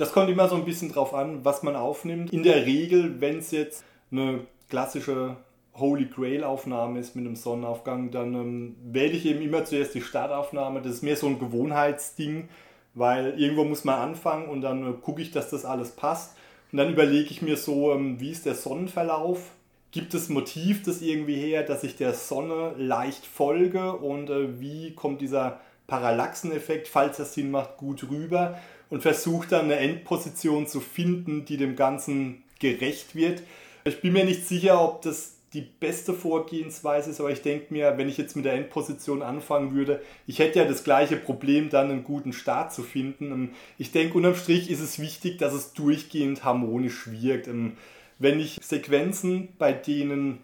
Das 0.00 0.12
kommt 0.12 0.30
immer 0.30 0.48
so 0.48 0.54
ein 0.54 0.64
bisschen 0.64 0.90
drauf 0.90 1.12
an, 1.12 1.44
was 1.44 1.62
man 1.62 1.76
aufnimmt. 1.76 2.32
In 2.32 2.42
der 2.42 2.64
Regel, 2.64 3.20
wenn 3.20 3.36
es 3.36 3.50
jetzt 3.50 3.84
eine 4.10 4.46
klassische 4.70 5.36
Holy 5.74 6.06
Grail 6.06 6.42
Aufnahme 6.42 6.98
ist 6.98 7.16
mit 7.16 7.26
einem 7.26 7.36
Sonnenaufgang, 7.36 8.10
dann 8.10 8.32
ähm, 8.32 8.76
wähle 8.82 9.12
ich 9.12 9.26
eben 9.26 9.42
immer 9.42 9.66
zuerst 9.66 9.94
die 9.94 10.00
Startaufnahme. 10.00 10.80
Das 10.80 10.92
ist 10.92 11.02
mehr 11.02 11.16
so 11.16 11.26
ein 11.26 11.38
Gewohnheitsding, 11.38 12.48
weil 12.94 13.38
irgendwo 13.38 13.64
muss 13.64 13.84
man 13.84 13.96
anfangen 13.96 14.48
und 14.48 14.62
dann 14.62 14.88
äh, 14.88 14.94
gucke 14.94 15.20
ich, 15.20 15.32
dass 15.32 15.50
das 15.50 15.66
alles 15.66 15.90
passt. 15.90 16.34
Und 16.72 16.78
dann 16.78 16.90
überlege 16.90 17.28
ich 17.30 17.42
mir 17.42 17.58
so, 17.58 17.92
ähm, 17.92 18.18
wie 18.20 18.30
ist 18.30 18.46
der 18.46 18.54
Sonnenverlauf? 18.54 19.50
Gibt 19.90 20.14
es 20.14 20.30
Motiv 20.30 20.82
das 20.82 21.02
irgendwie 21.02 21.36
her, 21.36 21.62
dass 21.62 21.84
ich 21.84 21.96
der 21.96 22.14
Sonne 22.14 22.72
leicht 22.78 23.26
folge 23.26 23.92
und 23.92 24.30
äh, 24.30 24.60
wie 24.60 24.94
kommt 24.94 25.20
dieser 25.20 25.60
Parallaxeneffekt, 25.88 26.88
falls 26.88 27.18
das 27.18 27.34
Sinn 27.34 27.50
macht, 27.50 27.76
gut 27.76 28.08
rüber? 28.08 28.56
Und 28.90 29.02
versucht 29.02 29.52
dann 29.52 29.66
eine 29.66 29.76
Endposition 29.76 30.66
zu 30.66 30.80
finden, 30.80 31.44
die 31.44 31.56
dem 31.56 31.76
Ganzen 31.76 32.42
gerecht 32.58 33.14
wird. 33.14 33.42
Ich 33.84 34.02
bin 34.02 34.12
mir 34.12 34.24
nicht 34.24 34.46
sicher, 34.46 34.82
ob 34.82 35.02
das 35.02 35.36
die 35.52 35.62
beste 35.62 36.14
Vorgehensweise 36.14 37.10
ist, 37.10 37.18
aber 37.18 37.30
ich 37.30 37.42
denke 37.42 37.72
mir, 37.74 37.96
wenn 37.96 38.08
ich 38.08 38.18
jetzt 38.18 38.36
mit 38.36 38.44
der 38.44 38.54
Endposition 38.54 39.22
anfangen 39.22 39.74
würde, 39.74 40.00
ich 40.26 40.38
hätte 40.38 40.60
ja 40.60 40.64
das 40.64 40.84
gleiche 40.84 41.16
Problem, 41.16 41.70
dann 41.70 41.90
einen 41.90 42.04
guten 42.04 42.32
Start 42.32 42.72
zu 42.72 42.82
finden. 42.82 43.50
Ich 43.76 43.90
denke, 43.90 44.16
unterm 44.16 44.36
Strich 44.36 44.70
ist 44.70 44.80
es 44.80 45.00
wichtig, 45.00 45.38
dass 45.38 45.52
es 45.52 45.72
durchgehend 45.72 46.44
harmonisch 46.44 47.10
wirkt. 47.10 47.48
Wenn 48.18 48.38
ich 48.38 48.58
Sequenzen, 48.62 49.48
bei 49.58 49.72
denen 49.72 50.38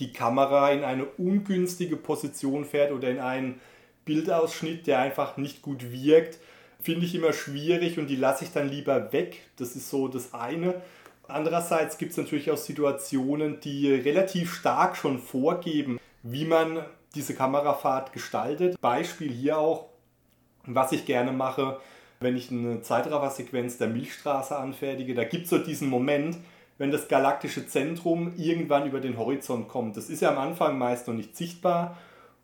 die 0.00 0.12
Kamera 0.12 0.70
in 0.70 0.84
eine 0.84 1.04
ungünstige 1.04 1.96
Position 1.96 2.64
fährt 2.64 2.92
oder 2.92 3.10
in 3.10 3.18
einen 3.18 3.60
Bildausschnitt, 4.06 4.86
der 4.86 5.00
einfach 5.00 5.36
nicht 5.36 5.60
gut 5.60 5.92
wirkt, 5.92 6.38
finde 6.82 7.06
ich 7.06 7.14
immer 7.14 7.32
schwierig 7.32 7.98
und 7.98 8.08
die 8.08 8.16
lasse 8.16 8.44
ich 8.44 8.52
dann 8.52 8.68
lieber 8.68 9.12
weg. 9.12 9.40
Das 9.56 9.76
ist 9.76 9.88
so 9.88 10.08
das 10.08 10.34
eine. 10.34 10.82
Andererseits 11.28 11.98
gibt 11.98 12.12
es 12.12 12.18
natürlich 12.18 12.50
auch 12.50 12.56
Situationen, 12.56 13.60
die 13.60 13.92
relativ 13.92 14.54
stark 14.54 14.96
schon 14.96 15.18
vorgeben, 15.18 15.98
wie 16.22 16.44
man 16.44 16.84
diese 17.14 17.34
Kamerafahrt 17.34 18.12
gestaltet. 18.12 18.80
Beispiel 18.80 19.30
hier 19.30 19.58
auch, 19.58 19.86
was 20.66 20.92
ich 20.92 21.06
gerne 21.06 21.32
mache, 21.32 21.78
wenn 22.20 22.36
ich 22.36 22.50
eine 22.50 22.82
Zeitraffer-Sequenz 22.82 23.78
der 23.78 23.88
Milchstraße 23.88 24.56
anfertige. 24.56 25.14
Da 25.14 25.24
gibt 25.24 25.44
es 25.44 25.50
so 25.50 25.58
diesen 25.58 25.88
Moment, 25.88 26.36
wenn 26.78 26.90
das 26.90 27.08
galaktische 27.08 27.66
Zentrum 27.66 28.32
irgendwann 28.36 28.86
über 28.86 29.00
den 29.00 29.18
Horizont 29.18 29.68
kommt. 29.68 29.96
Das 29.96 30.08
ist 30.10 30.22
ja 30.22 30.30
am 30.30 30.38
Anfang 30.38 30.78
meist 30.78 31.06
noch 31.06 31.14
nicht 31.14 31.36
sichtbar 31.36 31.96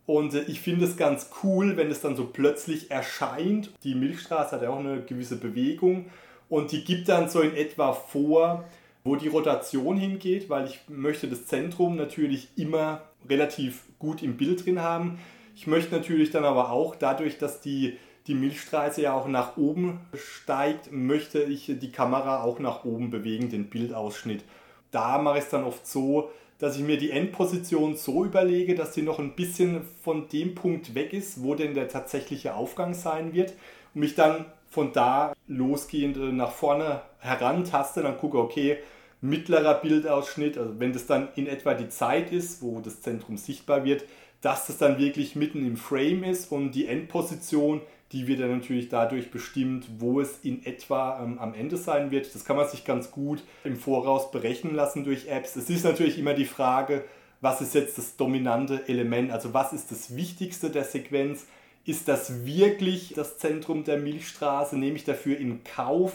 und 0.09 0.33
äh, 0.33 0.41
ich 0.47 0.59
finde 0.59 0.85
es 0.85 0.97
ganz 0.97 1.29
cool, 1.43 1.77
wenn 1.77 1.91
es 1.91 2.01
dann 2.01 2.15
so 2.15 2.25
plötzlich 2.25 2.89
erscheint. 2.89 3.69
Die 3.83 3.93
Milchstraße 3.93 4.55
hat 4.55 4.63
ja 4.63 4.71
auch 4.71 4.79
eine 4.79 5.03
gewisse 5.03 5.35
Bewegung 5.35 6.07
und 6.49 6.71
die 6.71 6.83
gibt 6.83 7.09
dann 7.09 7.29
so 7.29 7.41
in 7.41 7.55
etwa 7.55 7.93
vor, 7.93 8.63
wo 9.03 9.15
die 9.15 9.27
Rotation 9.27 9.97
hingeht, 9.97 10.49
weil 10.49 10.65
ich 10.65 10.79
möchte 10.87 11.27
das 11.27 11.45
Zentrum 11.45 11.95
natürlich 11.95 12.47
immer 12.55 13.03
relativ 13.29 13.83
gut 13.99 14.23
im 14.23 14.35
Bild 14.35 14.65
drin 14.65 14.81
haben. 14.81 15.19
Ich 15.55 15.67
möchte 15.67 15.95
natürlich 15.95 16.31
dann 16.31 16.43
aber 16.43 16.71
auch 16.71 16.95
dadurch, 16.95 17.37
dass 17.37 17.61
die, 17.61 17.95
die 18.25 18.33
Milchstraße 18.33 19.03
ja 19.03 19.13
auch 19.13 19.27
nach 19.27 19.57
oben 19.57 19.99
steigt, 20.15 20.91
möchte 20.91 21.43
ich 21.43 21.71
die 21.79 21.91
Kamera 21.91 22.41
auch 22.41 22.57
nach 22.57 22.83
oben 22.83 23.11
bewegen, 23.11 23.49
den 23.49 23.69
Bildausschnitt. 23.69 24.43
Da 24.89 25.19
mache 25.19 25.37
ich 25.37 25.43
es 25.43 25.49
dann 25.51 25.65
oft 25.65 25.85
so, 25.85 26.31
dass 26.59 26.75
ich 26.75 26.83
mir 26.83 26.97
die 26.97 27.11
Endposition 27.11 27.95
so 27.95 28.25
überlege, 28.25 28.75
dass 28.75 28.93
sie 28.93 29.01
noch 29.01 29.17
ein 29.17 29.33
bisschen 29.33 29.81
von 30.03 30.27
dem 30.27 30.55
Punkt 30.55 30.93
weg 30.93 31.13
ist, 31.13 31.41
wo 31.41 31.55
denn 31.55 31.73
der 31.73 31.87
tatsächliche 31.87 32.53
Aufgang 32.53 32.93
sein 32.93 33.33
wird 33.33 33.53
und 33.93 34.01
mich 34.01 34.15
dann 34.15 34.45
von 34.69 34.93
da 34.93 35.33
losgehend 35.47 36.17
nach 36.33 36.51
vorne 36.51 37.01
herantaste, 37.19 38.03
dann 38.03 38.17
gucke, 38.17 38.37
okay, 38.37 38.77
mittlerer 39.21 39.75
Bildausschnitt, 39.75 40.57
also 40.57 40.79
wenn 40.79 40.93
das 40.93 41.07
dann 41.07 41.29
in 41.35 41.47
etwa 41.47 41.73
die 41.73 41.89
Zeit 41.89 42.31
ist, 42.31 42.61
wo 42.61 42.79
das 42.79 43.01
Zentrum 43.01 43.37
sichtbar 43.37 43.83
wird, 43.83 44.03
dass 44.41 44.67
das 44.67 44.77
dann 44.77 44.99
wirklich 44.99 45.35
mitten 45.35 45.65
im 45.65 45.75
Frame 45.75 46.23
ist 46.23 46.51
und 46.51 46.71
die 46.71 46.87
Endposition, 46.87 47.81
die 48.11 48.27
wird 48.27 48.39
dann 48.39 48.57
natürlich 48.57 48.89
dadurch 48.89 49.29
bestimmt, 49.29 49.87
wo 49.99 50.19
es 50.19 50.39
in 50.43 50.65
etwa 50.65 51.23
ähm, 51.23 51.37
am 51.39 51.53
Ende 51.53 51.77
sein 51.77 52.11
wird. 52.11 52.33
Das 52.33 52.43
kann 52.43 52.57
man 52.57 52.67
sich 52.67 52.83
ganz 52.83 53.11
gut 53.11 53.43
im 53.63 53.77
Voraus 53.77 54.31
berechnen 54.31 54.73
lassen 54.73 55.03
durch 55.03 55.27
Apps. 55.27 55.55
Es 55.55 55.69
ist 55.69 55.83
natürlich 55.83 56.17
immer 56.17 56.33
die 56.33 56.45
Frage, 56.45 57.03
was 57.41 57.61
ist 57.61 57.75
jetzt 57.75 57.97
das 57.97 58.17
dominante 58.17 58.87
Element, 58.87 59.31
also 59.31 59.53
was 59.53 59.73
ist 59.73 59.91
das 59.91 60.15
Wichtigste 60.15 60.69
der 60.69 60.83
Sequenz? 60.83 61.45
Ist 61.85 62.07
das 62.07 62.45
wirklich 62.45 63.13
das 63.15 63.37
Zentrum 63.37 63.83
der 63.83 63.97
Milchstraße? 63.97 64.77
Nehme 64.77 64.97
ich 64.97 65.05
dafür 65.05 65.37
in 65.37 65.63
Kauf, 65.63 66.13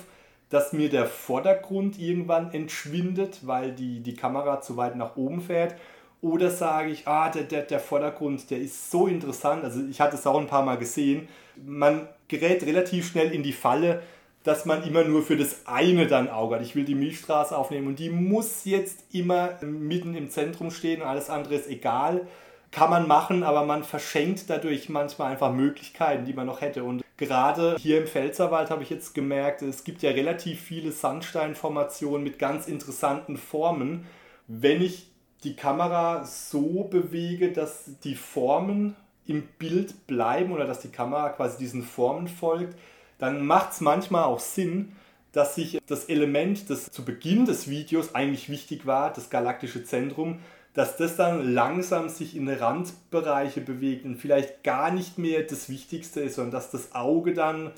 dass 0.50 0.72
mir 0.72 0.90
der 0.90 1.06
Vordergrund 1.06 1.98
irgendwann 1.98 2.52
entschwindet, 2.52 3.46
weil 3.46 3.72
die, 3.72 4.00
die 4.00 4.14
Kamera 4.14 4.60
zu 4.60 4.76
weit 4.76 4.96
nach 4.96 5.16
oben 5.16 5.40
fährt? 5.40 5.74
Oder 6.20 6.50
sage 6.50 6.90
ich, 6.90 7.06
ah, 7.06 7.28
der, 7.28 7.42
der, 7.42 7.62
der 7.62 7.80
Vordergrund, 7.80 8.50
der 8.50 8.58
ist 8.58 8.90
so 8.90 9.06
interessant. 9.06 9.64
Also 9.64 9.80
ich 9.90 10.00
hatte 10.00 10.16
es 10.16 10.26
auch 10.26 10.38
ein 10.38 10.46
paar 10.46 10.64
Mal 10.64 10.78
gesehen. 10.78 11.28
Man 11.56 12.08
gerät 12.28 12.64
relativ 12.64 13.08
schnell 13.08 13.32
in 13.32 13.42
die 13.42 13.52
Falle, 13.52 14.02
dass 14.42 14.66
man 14.66 14.82
immer 14.86 15.04
nur 15.04 15.22
für 15.22 15.36
das 15.36 15.66
eine 15.66 16.06
dann 16.06 16.28
Auge 16.28 16.56
hat. 16.56 16.62
Ich 16.62 16.76
will 16.76 16.84
die 16.84 16.94
Milchstraße 16.94 17.56
aufnehmen 17.56 17.86
und 17.86 17.98
die 17.98 18.10
muss 18.10 18.64
jetzt 18.64 19.04
immer 19.12 19.58
mitten 19.62 20.14
im 20.14 20.30
Zentrum 20.30 20.70
stehen 20.70 21.02
alles 21.02 21.30
andere 21.30 21.54
ist 21.54 21.68
egal 21.68 22.26
kann 22.74 22.90
man 22.90 23.06
machen, 23.06 23.44
aber 23.44 23.64
man 23.64 23.84
verschenkt 23.84 24.50
dadurch 24.50 24.88
manchmal 24.88 25.30
einfach 25.30 25.52
Möglichkeiten, 25.52 26.24
die 26.24 26.32
man 26.32 26.46
noch 26.46 26.60
hätte. 26.60 26.82
Und 26.82 27.04
gerade 27.16 27.76
hier 27.78 27.98
im 27.98 28.08
Pfälzerwald 28.08 28.70
habe 28.70 28.82
ich 28.82 28.90
jetzt 28.90 29.14
gemerkt, 29.14 29.62
es 29.62 29.84
gibt 29.84 30.02
ja 30.02 30.10
relativ 30.10 30.60
viele 30.60 30.90
Sandsteinformationen 30.90 32.24
mit 32.24 32.40
ganz 32.40 32.66
interessanten 32.66 33.36
Formen. 33.36 34.06
Wenn 34.48 34.82
ich 34.82 35.08
die 35.44 35.54
Kamera 35.54 36.24
so 36.24 36.84
bewege, 36.84 37.52
dass 37.52 38.00
die 38.02 38.16
Formen 38.16 38.96
im 39.26 39.42
Bild 39.58 40.06
bleiben 40.06 40.52
oder 40.52 40.66
dass 40.66 40.80
die 40.80 40.88
Kamera 40.88 41.30
quasi 41.30 41.58
diesen 41.58 41.82
Formen 41.82 42.28
folgt, 42.28 42.76
dann 43.18 43.46
macht 43.46 43.72
es 43.72 43.80
manchmal 43.80 44.24
auch 44.24 44.40
Sinn, 44.40 44.92
dass 45.32 45.54
sich 45.54 45.80
das 45.86 46.04
Element, 46.04 46.70
das 46.70 46.90
zu 46.90 47.04
Beginn 47.04 47.44
des 47.44 47.68
Videos 47.68 48.14
eigentlich 48.14 48.48
wichtig 48.48 48.86
war, 48.86 49.12
das 49.12 49.30
galaktische 49.30 49.84
Zentrum, 49.84 50.38
dass 50.74 50.96
das 50.96 51.16
dann 51.16 51.52
langsam 51.52 52.08
sich 52.08 52.36
in 52.36 52.48
Randbereiche 52.48 53.60
bewegt 53.60 54.04
und 54.04 54.16
vielleicht 54.16 54.62
gar 54.62 54.90
nicht 54.90 55.18
mehr 55.18 55.42
das 55.42 55.68
Wichtigste 55.68 56.20
ist, 56.20 56.36
sondern 56.36 56.52
dass 56.52 56.70
das 56.70 56.94
Auge 56.94 57.32
dann 57.32 57.70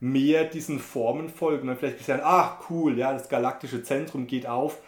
mehr 0.00 0.44
diesen 0.44 0.78
Formen 0.78 1.28
folgt 1.28 1.62
und 1.62 1.68
dann 1.68 1.76
vielleicht 1.76 2.04
sagen, 2.04 2.22
ach 2.24 2.70
cool, 2.70 2.98
ja, 2.98 3.12
das 3.12 3.28
galaktische 3.28 3.82
Zentrum 3.82 4.26
geht 4.26 4.46
auf, 4.46 4.78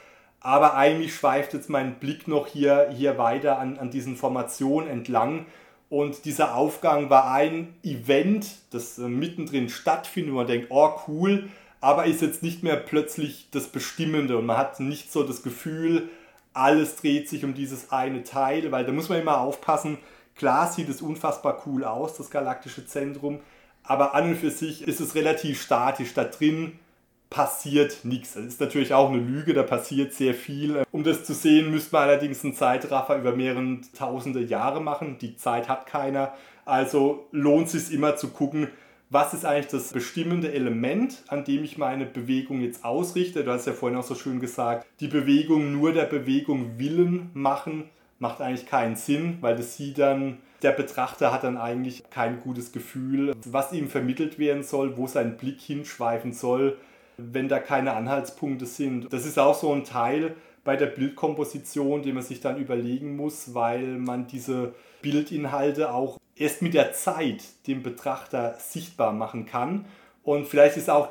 aber 0.40 0.74
eigentlich 0.74 1.14
schweift 1.14 1.54
jetzt 1.54 1.68
mein 1.68 1.96
Blick 1.96 2.28
noch 2.28 2.46
hier, 2.46 2.90
hier 2.92 3.18
weiter 3.18 3.58
an, 3.58 3.78
an 3.78 3.90
diesen 3.90 4.16
Formationen 4.16 4.88
entlang 4.88 5.46
und 5.90 6.24
dieser 6.24 6.54
Aufgang 6.54 7.08
war 7.08 7.30
ein 7.30 7.74
Event, 7.82 8.46
das 8.70 8.98
äh, 8.98 9.08
mittendrin 9.08 9.68
stattfindet, 9.68 10.32
wo 10.32 10.36
man 10.36 10.46
denkt, 10.46 10.66
oh 10.70 10.90
cool, 11.08 11.48
aber 11.80 12.06
ist 12.06 12.20
jetzt 12.20 12.42
nicht 12.42 12.62
mehr 12.62 12.76
plötzlich 12.76 13.48
das 13.52 13.68
Bestimmende. 13.68 14.36
Und 14.36 14.46
man 14.46 14.58
hat 14.58 14.80
nicht 14.80 15.10
so 15.12 15.22
das 15.22 15.42
Gefühl, 15.42 16.10
alles 16.52 16.96
dreht 16.96 17.28
sich 17.28 17.44
um 17.44 17.54
dieses 17.54 17.90
eine 17.92 18.24
Teil, 18.24 18.70
weil 18.72 18.84
da 18.84 18.92
muss 18.92 19.08
man 19.08 19.20
immer 19.20 19.40
aufpassen. 19.40 19.98
Klar 20.34 20.70
sieht 20.70 20.88
es 20.88 21.02
unfassbar 21.02 21.62
cool 21.66 21.84
aus, 21.84 22.16
das 22.16 22.30
galaktische 22.30 22.86
Zentrum, 22.86 23.40
aber 23.82 24.14
an 24.14 24.30
und 24.30 24.36
für 24.36 24.50
sich 24.50 24.86
ist 24.86 25.00
es 25.00 25.14
relativ 25.14 25.62
statisch. 25.62 26.12
Da 26.14 26.24
drin 26.24 26.78
passiert 27.30 28.04
nichts. 28.04 28.34
Das 28.34 28.44
ist 28.44 28.60
natürlich 28.60 28.94
auch 28.94 29.10
eine 29.10 29.20
Lüge, 29.20 29.54
da 29.54 29.62
passiert 29.62 30.12
sehr 30.14 30.34
viel. 30.34 30.82
Um 30.90 31.04
das 31.04 31.24
zu 31.24 31.34
sehen, 31.34 31.70
müsste 31.70 31.94
man 31.94 32.08
allerdings 32.08 32.44
einen 32.44 32.54
Zeitraffer 32.54 33.16
über 33.16 33.34
mehrere 33.36 33.78
tausende 33.96 34.40
Jahre 34.40 34.80
machen. 34.80 35.18
Die 35.20 35.36
Zeit 35.36 35.68
hat 35.68 35.86
keiner. 35.86 36.32
Also 36.64 37.26
lohnt 37.32 37.66
es 37.66 37.86
sich 37.86 37.94
immer 37.94 38.16
zu 38.16 38.28
gucken, 38.28 38.68
was 39.10 39.32
ist 39.32 39.46
eigentlich 39.46 39.68
das 39.68 39.92
bestimmende 39.92 40.52
Element, 40.52 41.24
an 41.28 41.44
dem 41.44 41.64
ich 41.64 41.78
meine 41.78 42.04
Bewegung 42.04 42.60
jetzt 42.60 42.84
ausrichte. 42.84 43.42
Du 43.42 43.50
hast 43.50 43.66
ja 43.66 43.72
vorhin 43.72 43.98
auch 43.98 44.04
so 44.04 44.14
schön 44.14 44.38
gesagt, 44.38 44.86
die 45.00 45.08
Bewegung 45.08 45.72
nur 45.72 45.92
der 45.92 46.04
Bewegung 46.04 46.78
willen 46.78 47.30
machen, 47.32 47.84
macht 48.18 48.40
eigentlich 48.40 48.66
keinen 48.66 48.96
Sinn, 48.96 49.38
weil 49.40 49.56
das 49.56 49.76
sieht 49.76 49.98
dann, 49.98 50.38
der 50.62 50.72
Betrachter 50.72 51.32
hat 51.32 51.44
dann 51.44 51.56
eigentlich 51.56 52.10
kein 52.10 52.40
gutes 52.40 52.72
Gefühl, 52.72 53.32
was 53.46 53.72
ihm 53.72 53.88
vermittelt 53.88 54.38
werden 54.38 54.62
soll, 54.62 54.96
wo 54.96 55.06
sein 55.06 55.36
Blick 55.36 55.60
hinschweifen 55.60 56.32
soll, 56.32 56.76
wenn 57.18 57.48
da 57.48 57.58
keine 57.58 57.92
Anhaltspunkte 57.92 58.64
sind. 58.64 59.12
Das 59.12 59.26
ist 59.26 59.38
auch 59.38 59.54
so 59.54 59.72
ein 59.72 59.84
Teil 59.84 60.36
bei 60.64 60.76
der 60.76 60.86
Bildkomposition, 60.86 62.02
den 62.02 62.14
man 62.14 62.22
sich 62.22 62.40
dann 62.40 62.58
überlegen 62.58 63.16
muss, 63.16 63.54
weil 63.54 63.98
man 63.98 64.26
diese 64.26 64.74
Bildinhalte 65.02 65.92
auch 65.92 66.18
erst 66.36 66.62
mit 66.62 66.74
der 66.74 66.92
Zeit 66.92 67.42
dem 67.66 67.82
Betrachter 67.82 68.56
sichtbar 68.58 69.12
machen 69.12 69.46
kann. 69.46 69.86
Und 70.22 70.46
vielleicht 70.46 70.76
ist 70.76 70.88
auch 70.88 71.08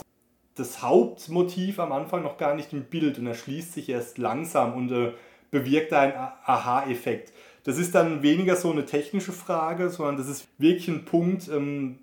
das 0.55 0.81
Hauptmotiv 0.81 1.79
am 1.79 1.91
Anfang 1.91 2.23
noch 2.23 2.37
gar 2.37 2.55
nicht 2.55 2.73
im 2.73 2.85
Bild 2.85 3.19
und 3.19 3.27
erschließt 3.27 3.73
sich 3.73 3.89
erst 3.89 4.17
langsam 4.17 4.73
und 4.73 4.91
äh, 4.91 5.11
bewirkt 5.51 5.93
einen 5.93 6.13
Aha-Effekt. 6.13 7.33
Das 7.63 7.77
ist 7.77 7.93
dann 7.95 8.23
weniger 8.23 8.55
so 8.55 8.71
eine 8.71 8.85
technische 8.85 9.33
Frage, 9.33 9.89
sondern 9.89 10.17
das 10.17 10.27
ist 10.27 10.47
wirklich 10.57 10.87
ein 10.87 11.05
Punkt, 11.05 11.49
ähm, 11.49 11.99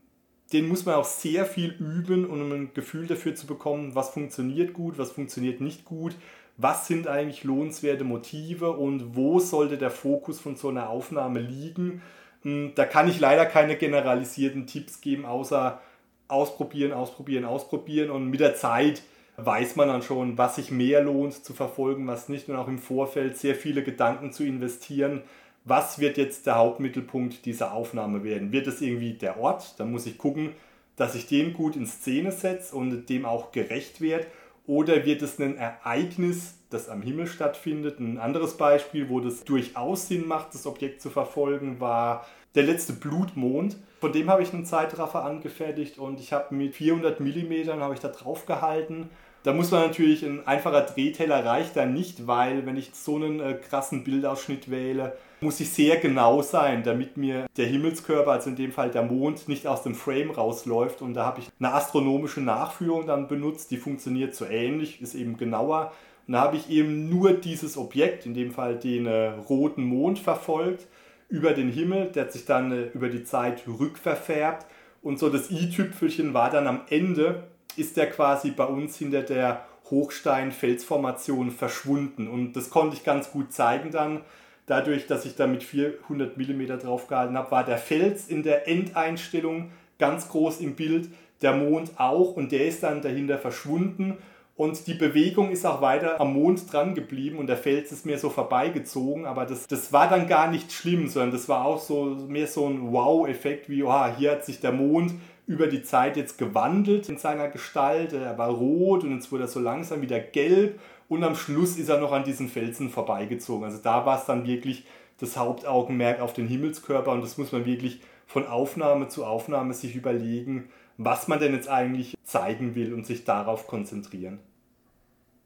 den 0.54 0.68
muss 0.68 0.86
man 0.86 0.94
auch 0.94 1.04
sehr 1.04 1.44
viel 1.44 1.72
üben, 1.72 2.24
um 2.24 2.50
ein 2.52 2.70
Gefühl 2.72 3.06
dafür 3.06 3.34
zu 3.34 3.46
bekommen, 3.46 3.94
was 3.94 4.10
funktioniert 4.10 4.72
gut, 4.72 4.96
was 4.96 5.12
funktioniert 5.12 5.60
nicht 5.60 5.84
gut, 5.84 6.16
was 6.56 6.86
sind 6.86 7.08
eigentlich 7.08 7.44
lohnenswerte 7.44 8.04
Motive 8.04 8.70
und 8.70 9.16
wo 9.16 9.40
sollte 9.40 9.76
der 9.76 9.90
Fokus 9.90 10.40
von 10.40 10.56
so 10.56 10.68
einer 10.68 10.88
Aufnahme 10.88 11.40
liegen 11.40 12.00
hm, 12.44 12.72
da 12.74 12.84
kann 12.84 13.08
ich 13.08 13.18
leider 13.18 13.46
keine 13.46 13.76
generalisierten 13.76 14.66
Tipps 14.66 15.00
geben, 15.00 15.24
außer 15.24 15.80
ausprobieren, 16.28 16.92
ausprobieren, 16.92 17.44
ausprobieren. 17.44 18.10
Und 18.10 18.30
mit 18.30 18.40
der 18.40 18.54
Zeit 18.54 19.02
weiß 19.36 19.76
man 19.76 19.88
dann 19.88 20.02
schon, 20.02 20.38
was 20.38 20.56
sich 20.56 20.70
mehr 20.70 21.02
lohnt 21.02 21.44
zu 21.44 21.54
verfolgen, 21.54 22.06
was 22.06 22.28
nicht. 22.28 22.48
Und 22.48 22.56
auch 22.56 22.68
im 22.68 22.78
Vorfeld 22.78 23.36
sehr 23.38 23.54
viele 23.54 23.82
Gedanken 23.82 24.30
zu 24.30 24.44
investieren. 24.44 25.22
Was 25.66 25.98
wird 25.98 26.18
jetzt 26.18 26.46
der 26.46 26.57
Hauptmittelpunkt 26.57 27.46
dieser 27.46 27.72
Aufnahme 27.72 28.22
werden? 28.22 28.53
Wird 28.53 28.66
es 28.66 28.83
irgendwie 28.83 29.14
der 29.14 29.38
Ort? 29.40 29.74
Da 29.79 29.87
muss 29.87 30.05
ich 30.05 30.18
gucken, 30.18 30.50
dass 30.96 31.14
ich 31.14 31.27
den 31.27 31.55
gut 31.55 31.74
in 31.74 31.87
Szene 31.87 32.33
setze 32.33 32.77
und 32.77 33.09
dem 33.09 33.24
auch 33.24 33.50
gerecht 33.50 34.03
werde. 34.03 34.27
Oder 34.66 35.07
wird 35.07 35.22
es 35.22 35.38
ein 35.38 35.57
Ereignis, 35.57 36.59
das 36.68 36.90
am 36.90 37.00
Himmel 37.00 37.27
stattfindet? 37.27 37.98
Ein 37.98 38.18
anderes 38.18 38.59
Beispiel, 38.59 39.09
wo 39.09 39.20
das 39.20 39.44
durchaus 39.44 40.09
Sinn 40.09 40.29
macht, 40.29 40.53
das 40.53 40.66
Objekt 40.66 41.00
zu 41.00 41.09
verfolgen, 41.09 41.81
war 41.81 42.27
der 42.55 42.64
letzte 42.64 42.92
Blutmond. 42.92 43.77
Von 44.00 44.12
dem 44.12 44.29
habe 44.29 44.42
ich 44.42 44.53
einen 44.53 44.66
Zeitraffer 44.66 45.24
angefertigt 45.24 45.98
und 45.98 46.20
ich 46.20 46.35
habe 46.35 46.55
mit 46.55 46.74
400 46.74 47.20
mm 47.20 47.81
habe 47.81 47.94
ich 47.94 48.00
da 48.00 48.09
drauf 48.09 48.44
gehalten. 48.44 49.09
Da 49.44 49.53
muss 49.53 49.70
man 49.70 49.83
natürlich, 49.83 50.24
ein 50.24 50.46
einfacher 50.46 50.83
Drehteller 50.83 51.44
reicht 51.44 51.77
da 51.77 51.85
nicht, 51.85 52.27
weil 52.27 52.64
wenn 52.64 52.77
ich 52.77 52.90
so 52.94 53.16
einen 53.16 53.40
äh, 53.40 53.55
krassen 53.55 54.05
Bildausschnitt 54.05 54.70
wähle, 54.70 55.16
muss 55.44 55.61
ich 55.61 55.70
sehr 55.70 55.98
genau 55.98 56.42
sein, 56.42 56.83
damit 56.83 57.16
mir 57.16 57.47
der 57.57 57.66
Himmelskörper, 57.66 58.32
also 58.32 58.51
in 58.51 58.57
dem 58.57 58.72
Fall 58.72 58.90
der 58.90 59.03
Mond, 59.03 59.47
nicht 59.47 59.66
aus 59.66 59.82
dem 59.82 59.95
Frame 59.95 60.30
rausläuft. 60.30 61.03
Und 61.03 61.14
da 61.14 61.26
habe 61.26 61.40
ich 61.40 61.49
eine 61.61 61.72
astronomische 61.72 62.40
Nachführung 62.40 63.07
dann 63.07 63.28
benutzt, 63.28 63.70
die 63.70 63.76
funktioniert 63.76 64.34
so 64.34 64.47
ähnlich, 64.47 65.01
ist 65.01 65.14
eben 65.14 65.36
genauer. 65.36 65.92
Und 66.26 66.32
da 66.32 66.40
habe 66.40 66.57
ich 66.57 66.70
eben 66.70 67.11
nur 67.11 67.34
dieses 67.34 67.76
Objekt, 67.76 68.26
in 68.26 68.34
dem 68.34 68.51
Fall 68.51 68.76
den 68.76 69.07
äh, 69.07 69.28
roten 69.49 69.84
Mond, 69.84 70.18
verfolgt 70.18 70.86
über 71.28 71.53
den 71.53 71.68
Himmel, 71.70 72.07
der 72.07 72.24
hat 72.24 72.32
sich 72.32 72.47
dann 72.47 72.72
äh, 72.72 72.84
über 72.95 73.09
die 73.09 73.24
Zeit 73.24 73.64
rückverfärbt. 73.68 74.66
Und 75.03 75.18
so 75.18 75.28
das 75.28 75.51
i-Tüpfelchen 75.51 76.32
war 76.32 76.51
dann 76.51 76.66
am 76.66 76.80
Ende, 76.88 77.45
ist 77.76 77.97
der 77.97 78.11
quasi 78.11 78.51
bei 78.51 78.64
uns 78.64 78.97
hinter 78.97 79.22
der 79.22 79.66
Hochstein-Felsformation 79.90 81.51
verschwunden. 81.51 82.28
Und 82.28 82.55
das 82.55 82.70
konnte 82.70 82.97
ich 82.97 83.05
ganz 83.05 83.30
gut 83.30 83.53
zeigen 83.53 83.90
dann 83.90 84.22
Dadurch, 84.66 85.06
dass 85.06 85.26
ich 85.26 85.36
da 85.36 85.46
mit 85.46 85.62
400 85.62 86.36
mm 86.36 86.66
draufgehalten 86.80 87.36
habe, 87.36 87.50
war 87.50 87.64
der 87.64 87.78
Fels 87.78 88.28
in 88.28 88.42
der 88.42 88.66
Endeinstellung 88.66 89.70
ganz 89.98 90.28
groß 90.28 90.60
im 90.60 90.74
Bild, 90.74 91.08
der 91.42 91.54
Mond 91.54 91.92
auch 91.96 92.36
und 92.36 92.52
der 92.52 92.66
ist 92.66 92.82
dann 92.82 93.02
dahinter 93.02 93.38
verschwunden 93.38 94.16
Und 94.56 94.86
die 94.86 94.94
Bewegung 94.94 95.50
ist 95.50 95.66
auch 95.66 95.80
weiter 95.80 96.20
am 96.20 96.34
Mond 96.34 96.72
dran 96.72 96.94
geblieben 96.94 97.38
und 97.38 97.48
der 97.48 97.56
Fels 97.56 97.90
ist 97.90 98.06
mir 98.06 98.18
so 98.18 98.30
vorbeigezogen. 98.30 99.26
Aber 99.26 99.46
das, 99.46 99.66
das 99.66 99.92
war 99.92 100.08
dann 100.08 100.28
gar 100.28 100.48
nicht 100.48 100.72
schlimm, 100.72 101.08
sondern 101.08 101.32
das 101.32 101.48
war 101.48 101.64
auch 101.64 101.80
so 101.80 102.04
mehr 102.28 102.46
so 102.46 102.68
ein 102.68 102.92
Wow-Effekt, 102.92 103.68
wie, 103.68 103.82
oh, 103.82 104.06
hier 104.16 104.30
hat 104.30 104.44
sich 104.44 104.60
der 104.60 104.72
Mond 104.72 105.12
über 105.46 105.66
die 105.66 105.82
Zeit 105.82 106.16
jetzt 106.16 106.38
gewandelt 106.38 107.08
in 107.08 107.18
seiner 107.18 107.48
Gestalt. 107.48 108.12
Er 108.12 108.38
war 108.38 108.50
rot 108.50 109.02
und 109.02 109.12
jetzt 109.12 109.32
wurde 109.32 109.44
er 109.44 109.48
so 109.48 109.58
langsam 109.58 110.02
wieder 110.02 110.20
gelb 110.20 110.78
und 111.09 111.24
am 111.24 111.34
Schluss 111.34 111.76
ist 111.76 111.88
er 111.88 112.00
noch 112.00 112.12
an 112.12 112.24
diesen 112.24 112.48
Felsen 112.48 112.90
vorbeigezogen. 112.90 113.64
Also 113.64 113.78
da 113.82 114.07
war 114.07 114.18
es 114.18 114.26
dann 114.26 114.46
wirklich 114.46 114.84
das 115.18 115.36
Hauptaugenmerk 115.36 116.20
auf 116.20 116.32
den 116.32 116.48
Himmelskörper 116.48 117.12
und 117.12 117.22
das 117.22 117.38
muss 117.38 117.52
man 117.52 117.64
wirklich 117.64 118.00
von 118.26 118.46
Aufnahme 118.46 119.09
zu 119.09 119.24
Aufnahme 119.24 119.74
sich 119.74 119.94
überlegen, 119.94 120.68
was 120.96 121.28
man 121.28 121.38
denn 121.38 121.55
jetzt 121.55 121.68
eigentlich 121.68 122.16
zeigen 122.24 122.74
will 122.74 122.94
und 122.94 123.07
sich 123.07 123.24
darauf 123.24 123.66
konzentrieren. 123.66 124.38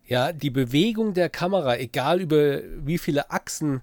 Ja, 0.06 0.32
die 0.32 0.50
Bewegung 0.50 1.12
der 1.12 1.28
Kamera, 1.28 1.76
egal 1.76 2.22
über 2.22 2.62
wie 2.78 2.96
viele 2.96 3.30
Achsen, 3.30 3.82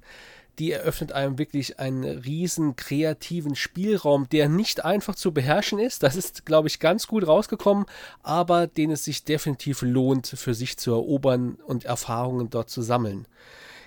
die 0.59 0.71
eröffnet 0.71 1.11
einem 1.11 1.37
wirklich 1.37 1.79
einen 1.79 2.03
riesen 2.03 2.75
kreativen 2.75 3.55
Spielraum, 3.55 4.27
der 4.29 4.49
nicht 4.49 4.85
einfach 4.85 5.15
zu 5.15 5.33
beherrschen 5.33 5.79
ist. 5.79 6.03
Das 6.03 6.15
ist, 6.15 6.45
glaube 6.45 6.67
ich, 6.67 6.79
ganz 6.79 7.07
gut 7.07 7.27
rausgekommen, 7.27 7.85
aber 8.23 8.67
den 8.67 8.91
es 8.91 9.03
sich 9.03 9.23
definitiv 9.23 9.81
lohnt, 9.81 10.27
für 10.27 10.53
sich 10.53 10.77
zu 10.77 10.91
erobern 10.91 11.57
und 11.65 11.85
Erfahrungen 11.85 12.49
dort 12.49 12.69
zu 12.69 12.81
sammeln. 12.81 13.27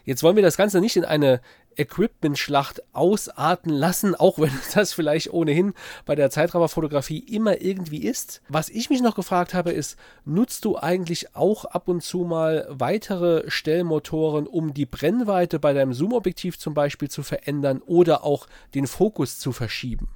Jetzt 0.05 0.23
wollen 0.23 0.37
wir 0.37 0.43
das 0.43 0.57
Ganze 0.57 0.81
nicht 0.81 0.97
in 0.97 1.05
eine 1.05 1.41
Equipment-Schlacht 1.79 2.83
ausarten 2.93 3.73
lassen, 3.73 4.15
auch 4.15 4.39
wenn 4.39 4.53
das 4.75 4.93
vielleicht 4.93 5.33
ohnehin 5.33 5.75
bei 6.05 6.15
der 6.15 6.31
Zeitrafferfotografie 6.31 7.19
immer 7.19 7.61
irgendwie 7.61 8.03
ist. 8.03 8.43
Was 8.49 8.69
ich 8.69 8.91
mich 8.91 9.01
noch 9.01 9.15
gefragt 9.15 9.55
habe, 9.55 9.71
ist, 9.71 9.97
nutzt 10.25 10.65
du 10.65 10.77
eigentlich 10.77 11.35
auch 11.35 11.65
ab 11.65 11.89
und 11.89 12.03
zu 12.03 12.25
mal 12.25 12.67
weitere 12.69 13.51
Stellmotoren, 13.51 14.47
um 14.47 14.75
die 14.75 14.87
Brennweite 14.87 15.59
bei 15.59 15.73
deinem 15.73 15.93
Zoom-Objektiv 15.93 16.59
zum 16.59 16.75
Beispiel 16.75 17.09
zu 17.09 17.23
verändern 17.23 17.83
oder 17.87 18.25
auch 18.25 18.47
den 18.75 18.87
Fokus 18.87 19.39
zu 19.39 19.53
verschieben? 19.53 20.09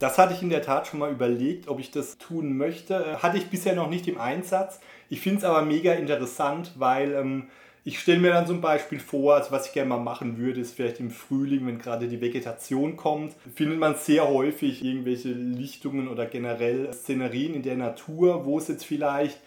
Das 0.00 0.16
hatte 0.16 0.32
ich 0.32 0.40
in 0.40 0.48
der 0.48 0.62
Tat 0.62 0.86
schon 0.86 0.98
mal 0.98 1.12
überlegt, 1.12 1.68
ob 1.68 1.78
ich 1.78 1.90
das 1.90 2.16
tun 2.16 2.56
möchte. 2.56 3.22
Hatte 3.22 3.36
ich 3.36 3.50
bisher 3.50 3.74
noch 3.74 3.90
nicht 3.90 4.08
im 4.08 4.18
Einsatz. 4.18 4.80
Ich 5.10 5.20
finde 5.20 5.40
es 5.40 5.44
aber 5.44 5.60
mega 5.62 5.92
interessant, 5.92 6.72
weil 6.76 7.12
ähm, 7.12 7.48
ich 7.84 7.98
stelle 7.98 8.18
mir 8.18 8.32
dann 8.32 8.46
zum 8.46 8.60
Beispiel 8.60 9.00
vor, 9.00 9.34
also 9.34 9.52
was 9.52 9.66
ich 9.66 9.72
gerne 9.72 9.88
mal 9.88 9.98
machen 9.98 10.36
würde, 10.36 10.60
ist 10.60 10.74
vielleicht 10.74 11.00
im 11.00 11.10
Frühling, 11.10 11.66
wenn 11.66 11.78
gerade 11.78 12.08
die 12.08 12.20
Vegetation 12.20 12.96
kommt, 12.96 13.34
findet 13.54 13.78
man 13.78 13.94
sehr 13.94 14.28
häufig 14.28 14.84
irgendwelche 14.84 15.30
Lichtungen 15.30 16.08
oder 16.08 16.26
generell 16.26 16.92
Szenerien 16.92 17.54
in 17.54 17.62
der 17.62 17.76
Natur, 17.76 18.44
wo 18.44 18.58
es 18.58 18.68
jetzt 18.68 18.84
vielleicht 18.84 19.38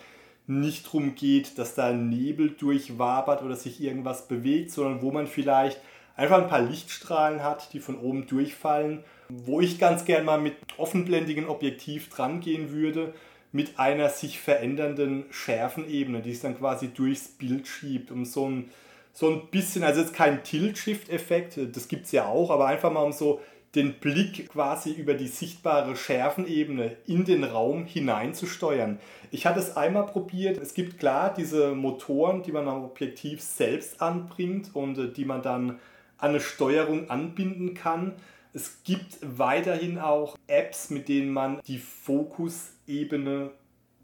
nicht 0.48 0.88
darum 0.88 1.16
geht, 1.16 1.58
dass 1.58 1.76
da 1.76 1.94
Nebel 1.94 2.50
durchwabert 2.50 3.44
oder 3.44 3.56
sich 3.56 3.82
irgendwas 3.82 4.28
bewegt, 4.28 4.72
sondern 4.72 5.02
wo 5.02 5.12
man 5.12 5.28
vielleicht 5.28 5.80
einfach 6.16 6.42
ein 6.42 6.50
paar 6.50 6.62
Lichtstrahlen 6.62 7.44
hat, 7.44 7.72
die 7.74 7.80
von 7.80 7.98
oben 7.98 8.28
durchfallen, 8.28 9.04
wo 9.30 9.62
ich 9.62 9.80
ganz 9.80 10.06
gerne 10.06 10.26
mal 10.26 10.42
mit 10.42 10.56
offenblendigem 10.78 11.50
Objektiv 11.50 12.10
dran 12.10 12.40
gehen 12.40 12.72
würde 12.72 13.14
mit 13.54 13.80
einer 13.80 14.10
sich 14.10 14.40
verändernden 14.40 15.26
Schärfenebene, 15.30 16.22
die 16.22 16.32
es 16.32 16.42
dann 16.42 16.58
quasi 16.58 16.90
durchs 16.90 17.30
Bild 17.30 17.68
schiebt, 17.68 18.12
um 18.12 18.26
so 18.26 18.50
ein, 18.50 18.70
so 19.14 19.30
ein 19.30 19.48
bisschen, 19.52 19.84
also 19.84 20.02
jetzt 20.02 20.14
kein 20.14 20.44
Tilt-Shift-Effekt, 20.44 21.60
das 21.72 21.88
gibt 21.88 22.08
es 22.08 22.12
ja 22.12 22.26
auch, 22.26 22.50
aber 22.50 22.66
einfach 22.66 22.92
mal 22.92 23.04
um 23.04 23.14
so 23.14 23.40
den 23.76 23.94
Blick 23.96 24.50
quasi 24.50 24.92
über 24.92 25.14
die 25.14 25.28
sichtbare 25.28 25.96
Schärfenebene 25.96 26.98
in 27.08 27.26
den 27.26 27.44
Raum 27.44 27.86
hineinzusteuern. 27.86 29.00
Ich 29.32 29.48
hatte 29.48 29.60
es 29.60 29.76
einmal 29.76 30.06
probiert. 30.06 30.60
Es 30.60 30.76
gibt 30.76 31.00
klar 31.00 31.34
diese 31.34 31.74
Motoren, 31.74 32.44
die 32.44 32.52
man 32.52 32.68
am 32.68 32.84
Objektiv 32.84 33.42
selbst 33.42 34.02
anbringt 34.02 34.76
und 34.76 34.98
äh, 35.00 35.12
die 35.12 35.26
man 35.26 35.42
dann 35.42 35.80
an 36.20 36.30
eine 36.30 36.40
Steuerung 36.40 37.10
anbinden 37.10 37.74
kann. 37.74 38.14
Es 38.54 38.84
gibt 38.84 39.18
weiterhin 39.22 39.98
auch 39.98 40.38
Apps, 40.48 40.92
mit 40.92 41.10
denen 41.10 41.32
man 41.32 41.60
die 41.68 41.80
Fokusebene 41.80 43.52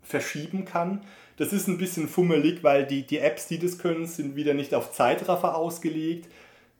verschieben 0.02 0.66
kann. 0.66 1.02
Das 1.38 1.54
ist 1.54 1.68
ein 1.68 1.78
bisschen 1.78 2.10
fummelig, 2.10 2.64
weil 2.64 2.86
die, 2.86 3.06
die 3.06 3.20
Apps, 3.20 3.48
die 3.48 3.60
das 3.60 3.78
können, 3.78 4.08
sind 4.08 4.36
wieder 4.36 4.56
nicht 4.56 4.74
auf 4.74 4.92
Zeitraffer 4.92 5.56
ausgelegt. 5.56 6.28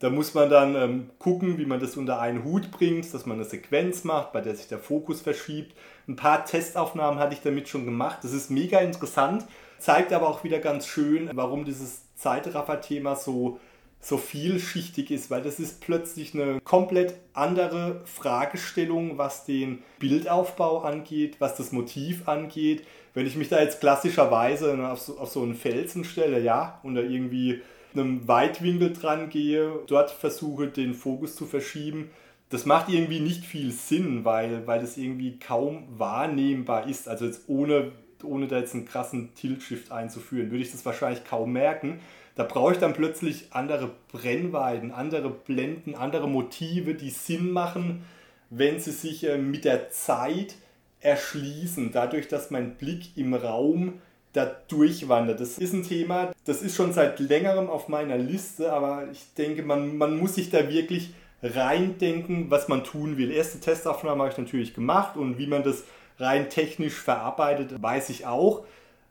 Da 0.00 0.10
muss 0.10 0.34
man 0.34 0.50
dann 0.50 0.74
ähm, 0.74 1.10
gucken, 1.18 1.58
wie 1.58 1.66
man 1.66 1.78
das 1.78 1.96
unter 1.96 2.20
einen 2.20 2.42
Hut 2.42 2.70
bringt, 2.70 3.12
dass 3.12 3.26
man 3.26 3.36
eine 3.36 3.44
Sequenz 3.44 4.02
macht, 4.02 4.32
bei 4.32 4.40
der 4.40 4.56
sich 4.56 4.66
der 4.66 4.78
Fokus 4.78 5.20
verschiebt. 5.20 5.76
Ein 6.08 6.16
paar 6.16 6.44
Testaufnahmen 6.44 7.20
hatte 7.20 7.34
ich 7.34 7.42
damit 7.42 7.68
schon 7.68 7.84
gemacht. 7.84 8.18
Das 8.22 8.32
ist 8.32 8.50
mega 8.50 8.80
interessant, 8.80 9.46
zeigt 9.78 10.12
aber 10.12 10.28
auch 10.28 10.42
wieder 10.42 10.58
ganz 10.58 10.86
schön, 10.86 11.30
warum 11.34 11.64
dieses 11.64 12.02
Zeitraffer-Thema 12.16 13.14
so 13.14 13.60
so 14.00 14.16
vielschichtig 14.16 15.10
ist, 15.10 15.30
weil 15.30 15.42
das 15.42 15.60
ist 15.60 15.80
plötzlich 15.80 16.34
eine 16.34 16.60
komplett 16.62 17.14
andere 17.34 18.00
Fragestellung, 18.06 19.18
was 19.18 19.44
den 19.44 19.82
Bildaufbau 19.98 20.80
angeht, 20.80 21.36
was 21.38 21.54
das 21.56 21.70
Motiv 21.70 22.26
angeht. 22.26 22.84
Wenn 23.12 23.26
ich 23.26 23.36
mich 23.36 23.50
da 23.50 23.60
jetzt 23.60 23.80
klassischerweise 23.80 24.88
auf 24.88 25.00
so, 25.00 25.18
auf 25.18 25.30
so 25.30 25.42
einen 25.42 25.54
Felsen 25.54 26.04
stelle, 26.04 26.40
ja, 26.40 26.80
und 26.82 26.94
da 26.94 27.02
irgendwie 27.02 27.60
einem 27.94 28.26
Weitwinkel 28.26 28.92
dran 28.92 29.28
gehe, 29.28 29.80
dort 29.86 30.10
versuche 30.10 30.68
den 30.68 30.94
Fokus 30.94 31.36
zu 31.36 31.44
verschieben, 31.44 32.10
das 32.48 32.66
macht 32.66 32.88
irgendwie 32.88 33.20
nicht 33.20 33.44
viel 33.44 33.70
Sinn, 33.70 34.24
weil, 34.24 34.66
weil 34.66 34.80
das 34.80 34.96
irgendwie 34.96 35.38
kaum 35.38 35.86
wahrnehmbar 35.90 36.88
ist. 36.88 37.08
Also 37.08 37.26
jetzt 37.26 37.48
ohne, 37.48 37.92
ohne 38.24 38.48
da 38.48 38.58
jetzt 38.58 38.74
einen 38.74 38.86
krassen 38.86 39.34
Tilt-Shift 39.34 39.92
einzuführen, 39.92 40.50
würde 40.50 40.62
ich 40.62 40.72
das 40.72 40.84
wahrscheinlich 40.84 41.24
kaum 41.24 41.52
merken. 41.52 42.00
Da 42.40 42.46
brauche 42.46 42.72
ich 42.72 42.78
dann 42.78 42.94
plötzlich 42.94 43.48
andere 43.50 43.90
Brennweiten, 44.10 44.92
andere 44.92 45.28
Blenden, 45.28 45.94
andere 45.94 46.26
Motive, 46.26 46.94
die 46.94 47.10
Sinn 47.10 47.50
machen, 47.50 48.02
wenn 48.48 48.80
sie 48.80 48.92
sich 48.92 49.28
äh, 49.28 49.36
mit 49.36 49.66
der 49.66 49.90
Zeit 49.90 50.54
erschließen, 51.00 51.92
dadurch, 51.92 52.28
dass 52.28 52.50
mein 52.50 52.76
Blick 52.76 53.14
im 53.14 53.34
Raum 53.34 54.00
da 54.32 54.46
durchwandert. 54.68 55.38
Das 55.38 55.58
ist 55.58 55.74
ein 55.74 55.82
Thema, 55.82 56.32
das 56.46 56.62
ist 56.62 56.76
schon 56.76 56.94
seit 56.94 57.20
längerem 57.20 57.68
auf 57.68 57.88
meiner 57.88 58.16
Liste, 58.16 58.72
aber 58.72 59.08
ich 59.12 59.34
denke, 59.36 59.62
man, 59.62 59.98
man 59.98 60.16
muss 60.16 60.36
sich 60.36 60.48
da 60.48 60.70
wirklich 60.70 61.12
reindenken, 61.42 62.50
was 62.50 62.68
man 62.68 62.84
tun 62.84 63.18
will. 63.18 63.30
Erste 63.32 63.60
Testaufnahme 63.60 64.22
habe 64.22 64.32
ich 64.32 64.38
natürlich 64.38 64.72
gemacht 64.72 65.18
und 65.18 65.36
wie 65.36 65.46
man 65.46 65.62
das 65.62 65.84
rein 66.18 66.48
technisch 66.48 66.94
verarbeitet, 66.94 67.82
weiß 67.82 68.08
ich 68.08 68.24
auch. 68.24 68.64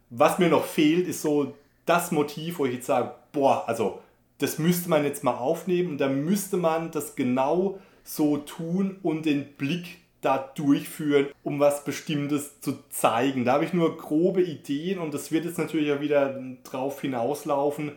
Was 0.10 0.40
mir 0.40 0.50
noch 0.50 0.66
fehlt, 0.66 1.08
ist 1.08 1.22
so 1.22 1.54
das 1.86 2.12
Motiv, 2.12 2.60
wo 2.60 2.66
ich 2.66 2.76
jetzt 2.76 2.86
sage, 2.86 3.14
boah, 3.32 3.64
also 3.68 4.00
das 4.40 4.58
müsste 4.58 4.90
man 4.90 5.04
jetzt 5.04 5.24
mal 5.24 5.36
aufnehmen 5.36 5.92
und 5.92 5.98
da 6.00 6.08
müsste 6.08 6.58
man 6.58 6.92
das 6.92 7.16
genau 7.16 7.80
so 8.04 8.38
tun 8.38 8.98
und 9.04 9.26
den 9.26 9.54
Blick 9.54 9.98
da 10.22 10.38
durchführen, 10.56 11.28
um 11.44 11.60
was 11.60 11.84
Bestimmtes 11.84 12.60
zu 12.62 12.80
zeigen. 12.90 13.46
Da 13.46 13.54
habe 13.54 13.66
ich 13.66 13.74
nur 13.74 13.98
grobe 13.98 14.42
Ideen 14.42 15.00
und 15.00 15.14
das 15.14 15.32
wird 15.32 15.46
jetzt 15.46 15.58
natürlich 15.58 15.92
auch 15.92 16.02
wieder 16.02 16.42
drauf 16.64 17.02
hinauslaufen. 17.02 17.94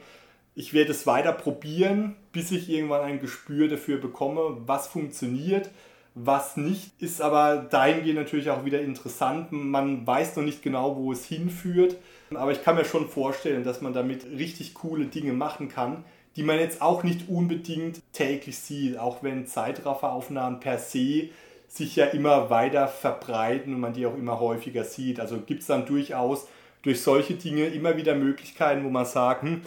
Ich 0.54 0.74
werde 0.74 0.90
es 0.90 1.06
weiter 1.06 1.32
probieren, 1.32 2.14
bis 2.32 2.50
ich 2.50 2.68
irgendwann 2.68 3.00
ein 3.00 3.20
Gespür 3.20 3.68
dafür 3.68 3.98
bekomme, 3.98 4.58
was 4.66 4.86
funktioniert, 4.86 5.70
was 6.14 6.56
nicht. 6.56 6.90
Ist 7.00 7.22
aber 7.22 7.56
dahingehend 7.56 8.18
natürlich 8.18 8.50
auch 8.50 8.64
wieder 8.64 8.82
interessant. 8.82 9.50
Man 9.50 10.06
weiß 10.06 10.36
noch 10.36 10.44
nicht 10.44 10.62
genau, 10.62 10.96
wo 10.96 11.10
es 11.10 11.24
hinführt. 11.24 11.96
Aber 12.36 12.52
ich 12.52 12.62
kann 12.62 12.76
mir 12.76 12.84
schon 12.84 13.08
vorstellen, 13.08 13.64
dass 13.64 13.80
man 13.80 13.92
damit 13.92 14.24
richtig 14.26 14.74
coole 14.74 15.06
Dinge 15.06 15.32
machen 15.32 15.68
kann, 15.68 16.04
die 16.36 16.42
man 16.42 16.58
jetzt 16.58 16.80
auch 16.80 17.02
nicht 17.02 17.28
unbedingt 17.28 18.00
täglich 18.12 18.58
sieht, 18.58 18.98
auch 18.98 19.22
wenn 19.22 19.46
Zeitrafferaufnahmen 19.46 20.60
per 20.60 20.78
se 20.78 21.28
sich 21.68 21.96
ja 21.96 22.06
immer 22.06 22.50
weiter 22.50 22.88
verbreiten 22.88 23.74
und 23.74 23.80
man 23.80 23.94
die 23.94 24.06
auch 24.06 24.16
immer 24.16 24.40
häufiger 24.40 24.84
sieht. 24.84 25.20
Also 25.20 25.38
gibt 25.38 25.62
es 25.62 25.66
dann 25.66 25.86
durchaus 25.86 26.46
durch 26.82 27.00
solche 27.00 27.34
Dinge 27.34 27.66
immer 27.66 27.96
wieder 27.96 28.14
Möglichkeiten, 28.14 28.84
wo 28.84 28.90
man 28.90 29.06
sagt, 29.06 29.42
hm, 29.42 29.62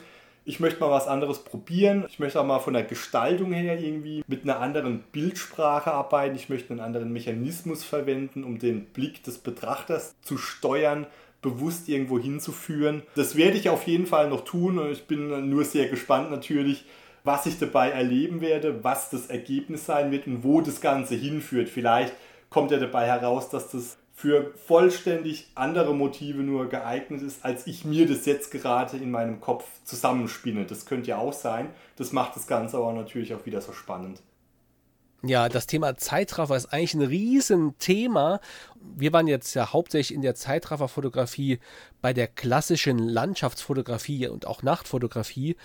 ich 0.48 0.60
möchte 0.60 0.80
mal 0.80 0.92
was 0.92 1.08
anderes 1.08 1.40
probieren. 1.40 2.06
Ich 2.08 2.20
möchte 2.20 2.40
auch 2.40 2.46
mal 2.46 2.60
von 2.60 2.74
der 2.74 2.84
Gestaltung 2.84 3.52
her 3.52 3.80
irgendwie 3.80 4.24
mit 4.28 4.44
einer 4.44 4.60
anderen 4.60 5.04
Bildsprache 5.12 5.92
arbeiten. 5.92 6.36
Ich 6.36 6.50
möchte 6.50 6.70
einen 6.70 6.82
anderen 6.82 7.12
Mechanismus 7.12 7.84
verwenden, 7.84 8.44
um 8.44 8.60
den 8.60 8.86
Blick 8.86 9.24
des 9.24 9.40
Betrachters 9.40 10.14
zu 10.22 10.38
steuern 10.38 11.08
bewusst 11.46 11.88
irgendwo 11.88 12.20
hinzuführen. 12.20 13.04
Das 13.16 13.36
werde 13.38 13.58
ich 13.58 13.70
auf 13.70 13.88
jeden 13.88 14.08
Fall 14.08 14.30
noch 14.30 14.44
tun 14.44 14.82
ich 14.92 15.06
bin 15.06 15.50
nur 15.50 15.64
sehr 15.64 15.88
gespannt 15.88 16.32
natürlich, 16.32 16.86
was 17.24 17.46
ich 17.46 17.60
dabei 17.60 17.92
erleben 17.92 18.42
werde, 18.42 18.84
was 18.84 19.10
das 19.10 19.28
Ergebnis 19.28 19.86
sein 19.86 20.12
wird 20.12 20.28
und 20.28 20.44
wo 20.44 20.62
das 20.62 20.82
Ganze 20.82 21.16
hinführt. 21.16 21.70
Vielleicht 21.70 22.14
kommt 22.50 22.72
ja 22.72 22.78
dabei 22.78 23.06
heraus, 23.06 23.50
dass 23.50 23.70
das 23.72 23.98
für 24.16 24.54
vollständig 24.66 25.48
andere 25.56 25.94
Motive 25.94 26.42
nur 26.42 26.68
geeignet 26.70 27.22
ist, 27.22 27.44
als 27.44 27.68
ich 27.68 27.84
mir 27.84 28.08
das 28.08 28.26
jetzt 28.26 28.50
gerade 28.50 28.98
in 28.98 29.12
meinem 29.12 29.42
Kopf 29.42 29.66
zusammenspinne. 29.84 30.66
Das 30.66 30.86
könnte 30.86 31.10
ja 31.10 31.18
auch 31.18 31.34
sein. 31.34 31.70
Das 31.98 32.14
macht 32.14 32.36
das 32.36 32.48
Ganze 32.48 32.78
aber 32.78 32.94
natürlich 32.94 33.36
auch 33.36 33.46
wieder 33.46 33.62
so 33.62 33.74
spannend. 33.74 34.22
Ja, 35.28 35.50
das 35.50 35.66
Thema 35.66 35.98
Zeitraffer 35.98 36.56
ist 36.56 36.68
eigentlich 36.68 36.94
ein 36.94 37.02
Riesenthema. 37.02 38.40
Wir 38.96 39.12
waren 39.12 39.26
jetzt 39.26 39.56
ja 39.56 39.74
hauptsächlich 39.74 40.14
in 40.14 40.22
der 40.22 40.36
Zeitrafferfotografie 40.36 41.60
bei 42.02 42.14
der 42.14 42.28
klassischen 42.28 43.00
Landschaftsfotografie 43.00 44.28
und 44.28 44.46
auch 44.46 44.62
Nachtfotografie. 44.62 45.56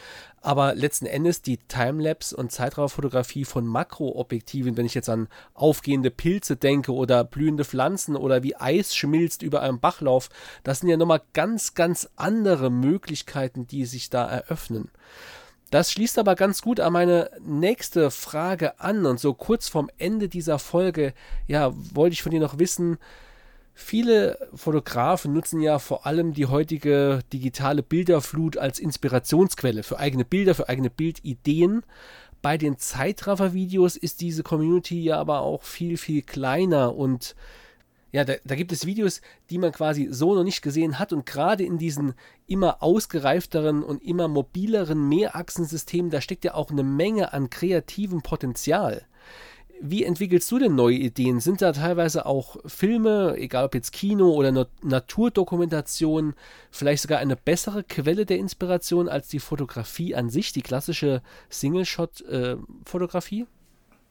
Aber 0.41 0.75
letzten 0.75 1.05
Endes 1.05 1.43
die 1.43 1.59
Timelapse 1.59 2.35
und 2.35 2.53
Zeitrafferfotografie 2.53 3.45
von 3.45 3.67
Makroobjektiven, 3.67 4.79
wenn 4.79 4.87
ich 4.87 4.95
jetzt 4.95 5.11
an 5.11 5.29
aufgehende 5.53 6.11
Pilze 6.11 6.57
denke 6.57 6.95
oder 6.95 7.23
blühende 7.25 7.67
Pflanzen 7.67 8.17
oder 8.17 8.43
wie 8.43 8.57
Eis 8.57 8.97
schmilzt 8.97 9.43
über 9.43 9.61
einem 9.61 9.79
Bachlauf, 9.79 10.31
das 10.63 10.81
sind 10.81 10.89
ja 10.89 10.97
nochmal 10.97 11.21
ganz, 11.35 11.75
ganz 11.75 12.09
andere 12.17 12.71
Möglichkeiten, 12.71 13.67
die 13.67 13.85
sich 13.85 14.09
da 14.09 14.27
eröffnen. 14.27 14.91
Das 15.71 15.93
schließt 15.93 16.19
aber 16.19 16.35
ganz 16.35 16.63
gut 16.63 16.81
an 16.81 16.93
meine 16.93 17.31
nächste 17.41 18.11
Frage 18.11 18.81
an 18.81 19.07
und 19.07 19.21
so 19.21 19.35
kurz 19.35 19.69
vorm 19.69 19.89
Ende 19.99 20.29
dieser 20.29 20.59
Folge, 20.59 21.15
ja, 21.47 21.73
wollte 21.95 22.15
ich 22.15 22.23
von 22.23 22.33
dir 22.33 22.41
noch 22.41 22.59
wissen, 22.59 22.99
viele 23.73 24.37
Fotografen 24.53 25.33
nutzen 25.33 25.61
ja 25.61 25.79
vor 25.79 26.07
allem 26.07 26.35
die 26.35 26.47
heutige 26.47 27.21
digitale 27.33 27.85
Bilderflut 27.85 28.57
als 28.57 28.81
Inspirationsquelle 28.81 29.85
für 29.85 29.99
eigene 29.99 30.25
Bilder, 30.25 30.57
für 30.57 30.69
eigene 30.69 30.91
Bildideen. 30.91 31.83
Bei 32.43 32.59
den 32.59 32.79
Zeitraffer-Videos 32.79 33.97
ist 33.97 34.23
diese 34.23 34.43
Community 34.43 35.01
ja 35.03 35.19
aber 35.19 35.41
auch 35.41 35.63
viel, 35.63 35.99
viel 35.99 36.23
kleiner 36.23 36.97
und 36.97 37.37
ja, 38.13 38.25
da, 38.25 38.35
da, 38.45 38.55
gibt 38.57 38.73
es 38.73 38.87
Videos, 38.87 39.21
die 39.51 39.59
man 39.59 39.73
quasi 39.73 40.09
so 40.11 40.35
noch 40.35 40.43
nicht 40.43 40.63
gesehen 40.63 40.99
hat 40.99 41.13
und 41.13 41.27
gerade 41.27 41.65
in 41.65 41.79
diesen 41.79 42.15
immer 42.47 42.83
ausgereifteren 42.83 43.85
und 43.85 44.03
immer 44.03 44.27
mobileren 44.27 45.09
Mehrachsensystemen, 45.09 46.11
da 46.11 46.21
steckt 46.21 46.45
ja 46.45 46.55
auch 46.55 46.71
eine 46.71 46.83
Menge 46.83 47.33
an 47.33 47.51
kreativem 47.51 48.23
Potenzial. 48.23 49.07
Wie 49.83 50.05
entwickelst 50.05 50.51
du 50.51 50.59
denn 50.59 50.75
neue 50.75 50.97
Ideen? 50.97 51.41
Sind 51.41 51.63
da 51.63 51.73
teilweise 51.73 52.27
auch 52.27 52.57
Filme, 52.67 53.37
egal 53.39 53.65
ob 53.65 53.75
jetzt 53.75 53.93
Kino 53.93 54.31
oder 54.33 54.67
Naturdokumentation, 54.83 56.35
vielleicht 56.71 57.03
sogar 57.03 57.19
eine 57.19 57.37
bessere 57.37 57.83
Quelle 57.83 58.27
der 58.27 58.37
Inspiration 58.37 59.09
als 59.09 59.29
die 59.29 59.39
Fotografie 59.39 60.15
an 60.15 60.29
sich, 60.29 60.53
die 60.53 60.61
klassische 60.61 61.23
Single-Shot-Fotografie? 61.49 63.43
Äh, 63.43 63.47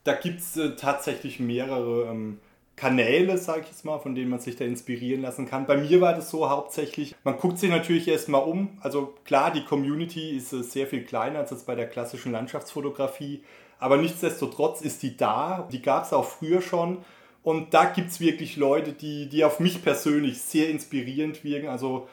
da 0.06 0.16
gibt 0.16 0.40
es 0.40 0.58
äh, 0.58 0.76
tatsächlich 0.76 1.40
mehrere. 1.40 2.10
Ähm 2.10 2.40
Kanäle, 2.80 3.38
sage 3.38 3.62
ich 3.64 3.68
jetzt 3.68 3.84
mal, 3.84 4.00
von 4.00 4.16
denen 4.16 4.30
man 4.30 4.40
sich 4.40 4.56
da 4.56 4.64
inspirieren 4.64 5.22
lassen 5.22 5.46
kann. 5.46 5.66
Bei 5.66 5.76
mir 5.76 6.00
war 6.00 6.14
das 6.14 6.30
so 6.30 6.50
hauptsächlich, 6.50 7.14
man 7.26 7.38
guckt 7.38 7.60
sich 7.60 7.70
natürlich 7.70 8.08
erstmal 8.08 8.44
um. 8.44 8.78
Also 8.80 9.16
klar, 9.26 9.52
die 9.52 9.66
Community 9.66 10.38
ist 10.38 10.54
äh, 10.54 10.64
sehr 10.64 10.88
viel 10.88 11.04
kleiner 11.04 11.40
als 11.40 11.52
jetzt 11.52 11.66
bei 11.66 11.76
der 11.76 11.90
klassischen 11.90 12.32
Landschaftsfotografie, 12.32 13.44
aber 13.80 13.98
nichtsdestotrotz 13.98 14.80
ist 14.80 15.04
die 15.04 15.18
da. 15.18 15.68
Die 15.72 15.82
gab 15.82 16.06
es 16.06 16.14
auch 16.14 16.24
früher 16.24 16.62
schon. 16.62 17.00
Und 17.44 17.74
da 17.74 17.84
gibt 17.86 18.12
es 18.12 18.22
wirklich 18.22 18.56
Leute, 18.56 18.94
die, 18.94 19.28
die 19.28 19.44
auf 19.44 19.60
mich 19.60 19.84
persönlich 19.84 20.42
sehr 20.42 20.70
inspirierend 20.70 21.44
wirken. 21.44 21.68
Also 21.68 22.08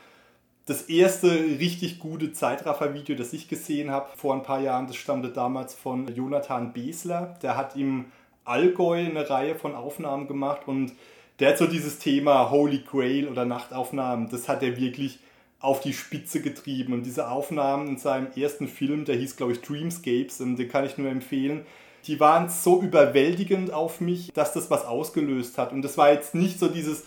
das 0.66 0.82
erste 0.82 1.30
richtig 1.30 2.00
gute 2.00 2.32
Zeitraffer-Video, 2.32 3.14
das 3.14 3.32
ich 3.32 3.48
gesehen 3.48 3.92
habe 3.92 4.08
vor 4.16 4.34
ein 4.34 4.42
paar 4.42 4.60
Jahren, 4.60 4.88
das 4.88 4.96
stammte 4.96 5.28
damals 5.28 5.74
von 5.74 6.12
Jonathan 6.12 6.72
Besler. 6.72 7.36
Der 7.42 7.56
hat 7.56 7.76
im 7.76 8.06
Allgäu 8.46 8.98
eine 8.98 9.28
Reihe 9.28 9.54
von 9.54 9.74
Aufnahmen 9.74 10.28
gemacht 10.28 10.62
und 10.66 10.92
der 11.38 11.50
hat 11.50 11.58
so 11.58 11.66
dieses 11.66 11.98
Thema 11.98 12.50
Holy 12.50 12.78
Grail 12.90 13.28
oder 13.28 13.44
Nachtaufnahmen, 13.44 14.30
das 14.30 14.48
hat 14.48 14.62
er 14.62 14.78
wirklich 14.78 15.18
auf 15.60 15.80
die 15.80 15.92
Spitze 15.92 16.40
getrieben. 16.40 16.92
Und 16.92 17.04
diese 17.04 17.28
Aufnahmen 17.28 17.88
in 17.88 17.98
seinem 17.98 18.28
ersten 18.36 18.68
Film, 18.68 19.04
der 19.04 19.16
hieß, 19.16 19.36
glaube 19.36 19.52
ich, 19.52 19.60
Dreamscapes, 19.60 20.40
und 20.40 20.56
den 20.56 20.68
kann 20.68 20.86
ich 20.86 20.96
nur 20.96 21.10
empfehlen, 21.10 21.66
die 22.06 22.20
waren 22.20 22.48
so 22.48 22.80
überwältigend 22.80 23.72
auf 23.72 24.00
mich, 24.00 24.32
dass 24.32 24.52
das 24.52 24.70
was 24.70 24.84
ausgelöst 24.84 25.58
hat. 25.58 25.72
Und 25.72 25.82
das 25.82 25.98
war 25.98 26.12
jetzt 26.12 26.34
nicht 26.34 26.58
so 26.58 26.68
dieses, 26.68 27.04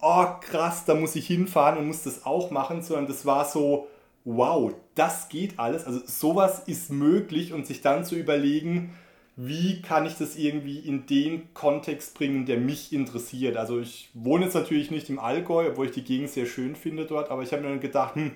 oh 0.00 0.24
krass, 0.40 0.84
da 0.86 0.94
muss 0.94 1.16
ich 1.16 1.26
hinfahren 1.26 1.78
und 1.78 1.86
muss 1.86 2.02
das 2.02 2.24
auch 2.24 2.50
machen, 2.50 2.82
sondern 2.82 3.06
das 3.06 3.26
war 3.26 3.44
so, 3.44 3.88
wow, 4.24 4.72
das 4.94 5.28
geht 5.28 5.58
alles. 5.58 5.84
Also 5.84 6.00
sowas 6.06 6.62
ist 6.66 6.90
möglich 6.90 7.52
und 7.52 7.66
sich 7.66 7.82
dann 7.82 8.04
zu 8.04 8.14
überlegen, 8.14 8.94
wie 9.40 9.80
kann 9.82 10.04
ich 10.04 10.16
das 10.16 10.34
irgendwie 10.34 10.80
in 10.80 11.06
den 11.06 11.54
Kontext 11.54 12.18
bringen, 12.18 12.44
der 12.44 12.58
mich 12.58 12.92
interessiert. 12.92 13.56
Also 13.56 13.78
ich 13.78 14.10
wohne 14.12 14.46
jetzt 14.46 14.54
natürlich 14.54 14.90
nicht 14.90 15.08
im 15.10 15.20
Allgäu, 15.20 15.68
obwohl 15.68 15.86
ich 15.86 15.92
die 15.92 16.02
Gegend 16.02 16.30
sehr 16.30 16.44
schön 16.44 16.74
finde 16.74 17.06
dort, 17.06 17.30
aber 17.30 17.44
ich 17.44 17.52
habe 17.52 17.62
mir 17.62 17.68
dann 17.68 17.78
gedacht, 17.78 18.16
hm, 18.16 18.32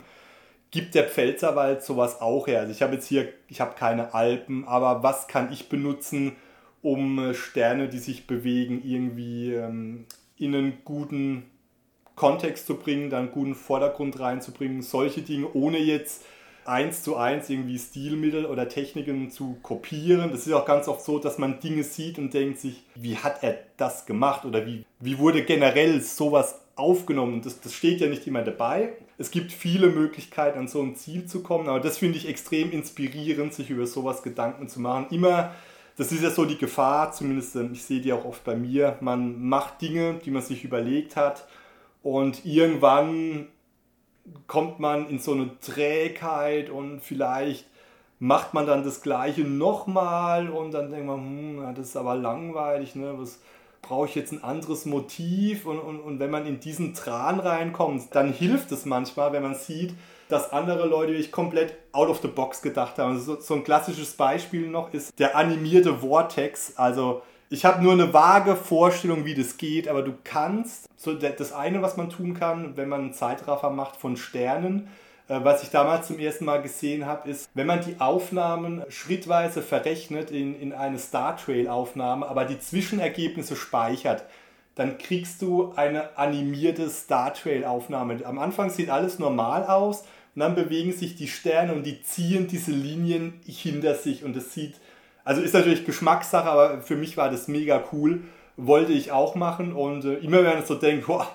gibt 0.70 0.94
der 0.94 1.08
Pfälzerwald 1.08 1.82
sowas 1.82 2.20
auch 2.20 2.46
her? 2.46 2.60
Also 2.60 2.70
ich 2.70 2.82
habe 2.82 2.94
jetzt 2.94 3.08
hier, 3.08 3.32
ich 3.48 3.60
habe 3.60 3.74
keine 3.74 4.14
Alpen, 4.14 4.64
aber 4.64 5.02
was 5.02 5.26
kann 5.26 5.52
ich 5.52 5.68
benutzen, 5.68 6.36
um 6.82 7.18
äh, 7.18 7.34
Sterne, 7.34 7.88
die 7.88 7.98
sich 7.98 8.28
bewegen, 8.28 8.80
irgendwie 8.84 9.54
ähm, 9.54 10.06
in 10.36 10.54
einen 10.54 10.84
guten 10.84 11.50
Kontext 12.14 12.68
zu 12.68 12.76
bringen, 12.76 13.10
dann 13.10 13.24
einen 13.24 13.32
guten 13.32 13.54
Vordergrund 13.56 14.20
reinzubringen, 14.20 14.82
solche 14.82 15.22
Dinge, 15.22 15.52
ohne 15.52 15.78
jetzt 15.78 16.24
eins 16.64 17.02
zu 17.02 17.16
eins 17.16 17.50
irgendwie 17.50 17.78
Stilmittel 17.78 18.46
oder 18.46 18.68
Techniken 18.68 19.30
zu 19.30 19.58
kopieren. 19.62 20.30
Das 20.30 20.46
ist 20.46 20.52
auch 20.52 20.64
ganz 20.64 20.88
oft 20.88 21.04
so, 21.04 21.18
dass 21.18 21.38
man 21.38 21.60
Dinge 21.60 21.84
sieht 21.84 22.18
und 22.18 22.32
denkt 22.32 22.60
sich, 22.60 22.82
wie 22.94 23.16
hat 23.16 23.42
er 23.42 23.58
das 23.76 24.06
gemacht 24.06 24.44
oder 24.44 24.66
wie, 24.66 24.84
wie 25.00 25.18
wurde 25.18 25.42
generell 25.42 26.00
sowas 26.00 26.60
aufgenommen. 26.76 27.42
Das, 27.42 27.60
das 27.60 27.74
steht 27.74 28.00
ja 28.00 28.08
nicht 28.08 28.26
immer 28.26 28.42
dabei. 28.42 28.92
Es 29.18 29.30
gibt 29.30 29.52
viele 29.52 29.88
Möglichkeiten, 29.88 30.58
an 30.58 30.68
so 30.68 30.82
ein 30.82 30.96
Ziel 30.96 31.26
zu 31.26 31.42
kommen, 31.42 31.68
aber 31.68 31.80
das 31.80 31.98
finde 31.98 32.18
ich 32.18 32.28
extrem 32.28 32.72
inspirierend, 32.72 33.54
sich 33.54 33.70
über 33.70 33.86
sowas 33.86 34.22
Gedanken 34.22 34.68
zu 34.68 34.80
machen. 34.80 35.06
Immer, 35.10 35.54
das 35.96 36.12
ist 36.12 36.22
ja 36.22 36.30
so 36.30 36.44
die 36.44 36.58
Gefahr, 36.58 37.12
zumindest 37.12 37.56
ich 37.56 37.82
sehe 37.82 38.00
die 38.00 38.12
auch 38.12 38.24
oft 38.24 38.44
bei 38.44 38.56
mir, 38.56 38.96
man 39.00 39.42
macht 39.42 39.80
Dinge, 39.82 40.20
die 40.24 40.30
man 40.30 40.42
sich 40.42 40.64
überlegt 40.64 41.16
hat 41.16 41.46
und 42.02 42.44
irgendwann 42.44 43.48
kommt 44.46 44.80
man 44.80 45.08
in 45.08 45.18
so 45.18 45.32
eine 45.32 45.58
Trägheit 45.60 46.70
und 46.70 47.00
vielleicht 47.00 47.66
macht 48.18 48.54
man 48.54 48.66
dann 48.66 48.84
das 48.84 49.02
Gleiche 49.02 49.42
nochmal 49.42 50.48
und 50.48 50.72
dann 50.72 50.90
denkt 50.90 51.06
man, 51.06 51.18
hm, 51.18 51.74
das 51.74 51.88
ist 51.88 51.96
aber 51.96 52.14
langweilig, 52.14 52.94
ne? 52.94 53.14
was 53.16 53.40
brauche 53.82 54.06
ich 54.06 54.14
jetzt 54.14 54.32
ein 54.32 54.44
anderes 54.44 54.86
Motiv 54.86 55.66
und, 55.66 55.80
und, 55.80 55.98
und 56.00 56.20
wenn 56.20 56.30
man 56.30 56.46
in 56.46 56.60
diesen 56.60 56.94
Tran 56.94 57.40
reinkommt, 57.40 58.14
dann 58.14 58.32
hilft 58.32 58.70
es 58.70 58.84
manchmal, 58.84 59.32
wenn 59.32 59.42
man 59.42 59.56
sieht, 59.56 59.94
dass 60.28 60.52
andere 60.52 60.86
Leute 60.86 61.12
wirklich 61.12 61.32
komplett 61.32 61.74
out 61.90 62.08
of 62.08 62.20
the 62.22 62.28
box 62.28 62.62
gedacht 62.62 62.98
haben. 62.98 63.14
Also 63.14 63.34
so, 63.34 63.40
so 63.40 63.54
ein 63.54 63.64
klassisches 63.64 64.14
Beispiel 64.14 64.68
noch 64.68 64.94
ist 64.94 65.18
der 65.18 65.36
animierte 65.36 65.96
Vortex, 65.96 66.76
also 66.76 67.22
ich 67.52 67.66
habe 67.66 67.82
nur 67.82 67.92
eine 67.92 68.14
vage 68.14 68.56
Vorstellung, 68.56 69.26
wie 69.26 69.34
das 69.34 69.58
geht, 69.58 69.86
aber 69.86 70.00
du 70.02 70.14
kannst, 70.24 70.88
so 70.96 71.12
das 71.12 71.52
eine, 71.52 71.82
was 71.82 71.98
man 71.98 72.08
tun 72.08 72.32
kann, 72.32 72.78
wenn 72.78 72.88
man 72.88 73.02
einen 73.02 73.12
Zeitraffer 73.12 73.68
macht 73.68 73.96
von 73.96 74.16
Sternen, 74.16 74.88
äh, 75.28 75.40
was 75.42 75.62
ich 75.62 75.68
damals 75.68 76.06
zum 76.06 76.18
ersten 76.18 76.46
Mal 76.46 76.62
gesehen 76.62 77.04
habe, 77.04 77.28
ist, 77.28 77.50
wenn 77.52 77.66
man 77.66 77.84
die 77.84 78.00
Aufnahmen 78.00 78.82
schrittweise 78.88 79.60
verrechnet 79.60 80.30
in, 80.30 80.58
in 80.58 80.72
eine 80.72 80.98
Star 80.98 81.36
Trail-Aufnahme, 81.36 82.26
aber 82.26 82.46
die 82.46 82.58
Zwischenergebnisse 82.58 83.54
speichert, 83.54 84.24
dann 84.74 84.96
kriegst 84.96 85.42
du 85.42 85.74
eine 85.76 86.16
animierte 86.16 86.88
Star 86.88 87.34
Trail-Aufnahme. 87.34 88.24
Am 88.24 88.38
Anfang 88.38 88.70
sieht 88.70 88.88
alles 88.88 89.18
normal 89.18 89.66
aus 89.66 90.04
und 90.34 90.40
dann 90.40 90.54
bewegen 90.54 90.92
sich 90.92 91.16
die 91.16 91.28
Sterne 91.28 91.74
und 91.74 91.84
die 91.84 92.02
ziehen 92.02 92.46
diese 92.46 92.70
Linien 92.70 93.34
hinter 93.44 93.94
sich 93.94 94.24
und 94.24 94.34
es 94.38 94.54
sieht 94.54 94.76
also 95.24 95.40
ist 95.40 95.54
natürlich 95.54 95.84
Geschmackssache, 95.84 96.48
aber 96.48 96.82
für 96.82 96.96
mich 96.96 97.16
war 97.16 97.30
das 97.30 97.48
mega 97.48 97.82
cool. 97.92 98.22
Wollte 98.56 98.92
ich 98.92 99.12
auch 99.12 99.34
machen 99.34 99.72
und 99.72 100.04
äh, 100.04 100.14
immer 100.14 100.38
wenn 100.38 100.54
man 100.54 100.64
so 100.64 100.74
denkt, 100.74 101.06
boah, 101.06 101.28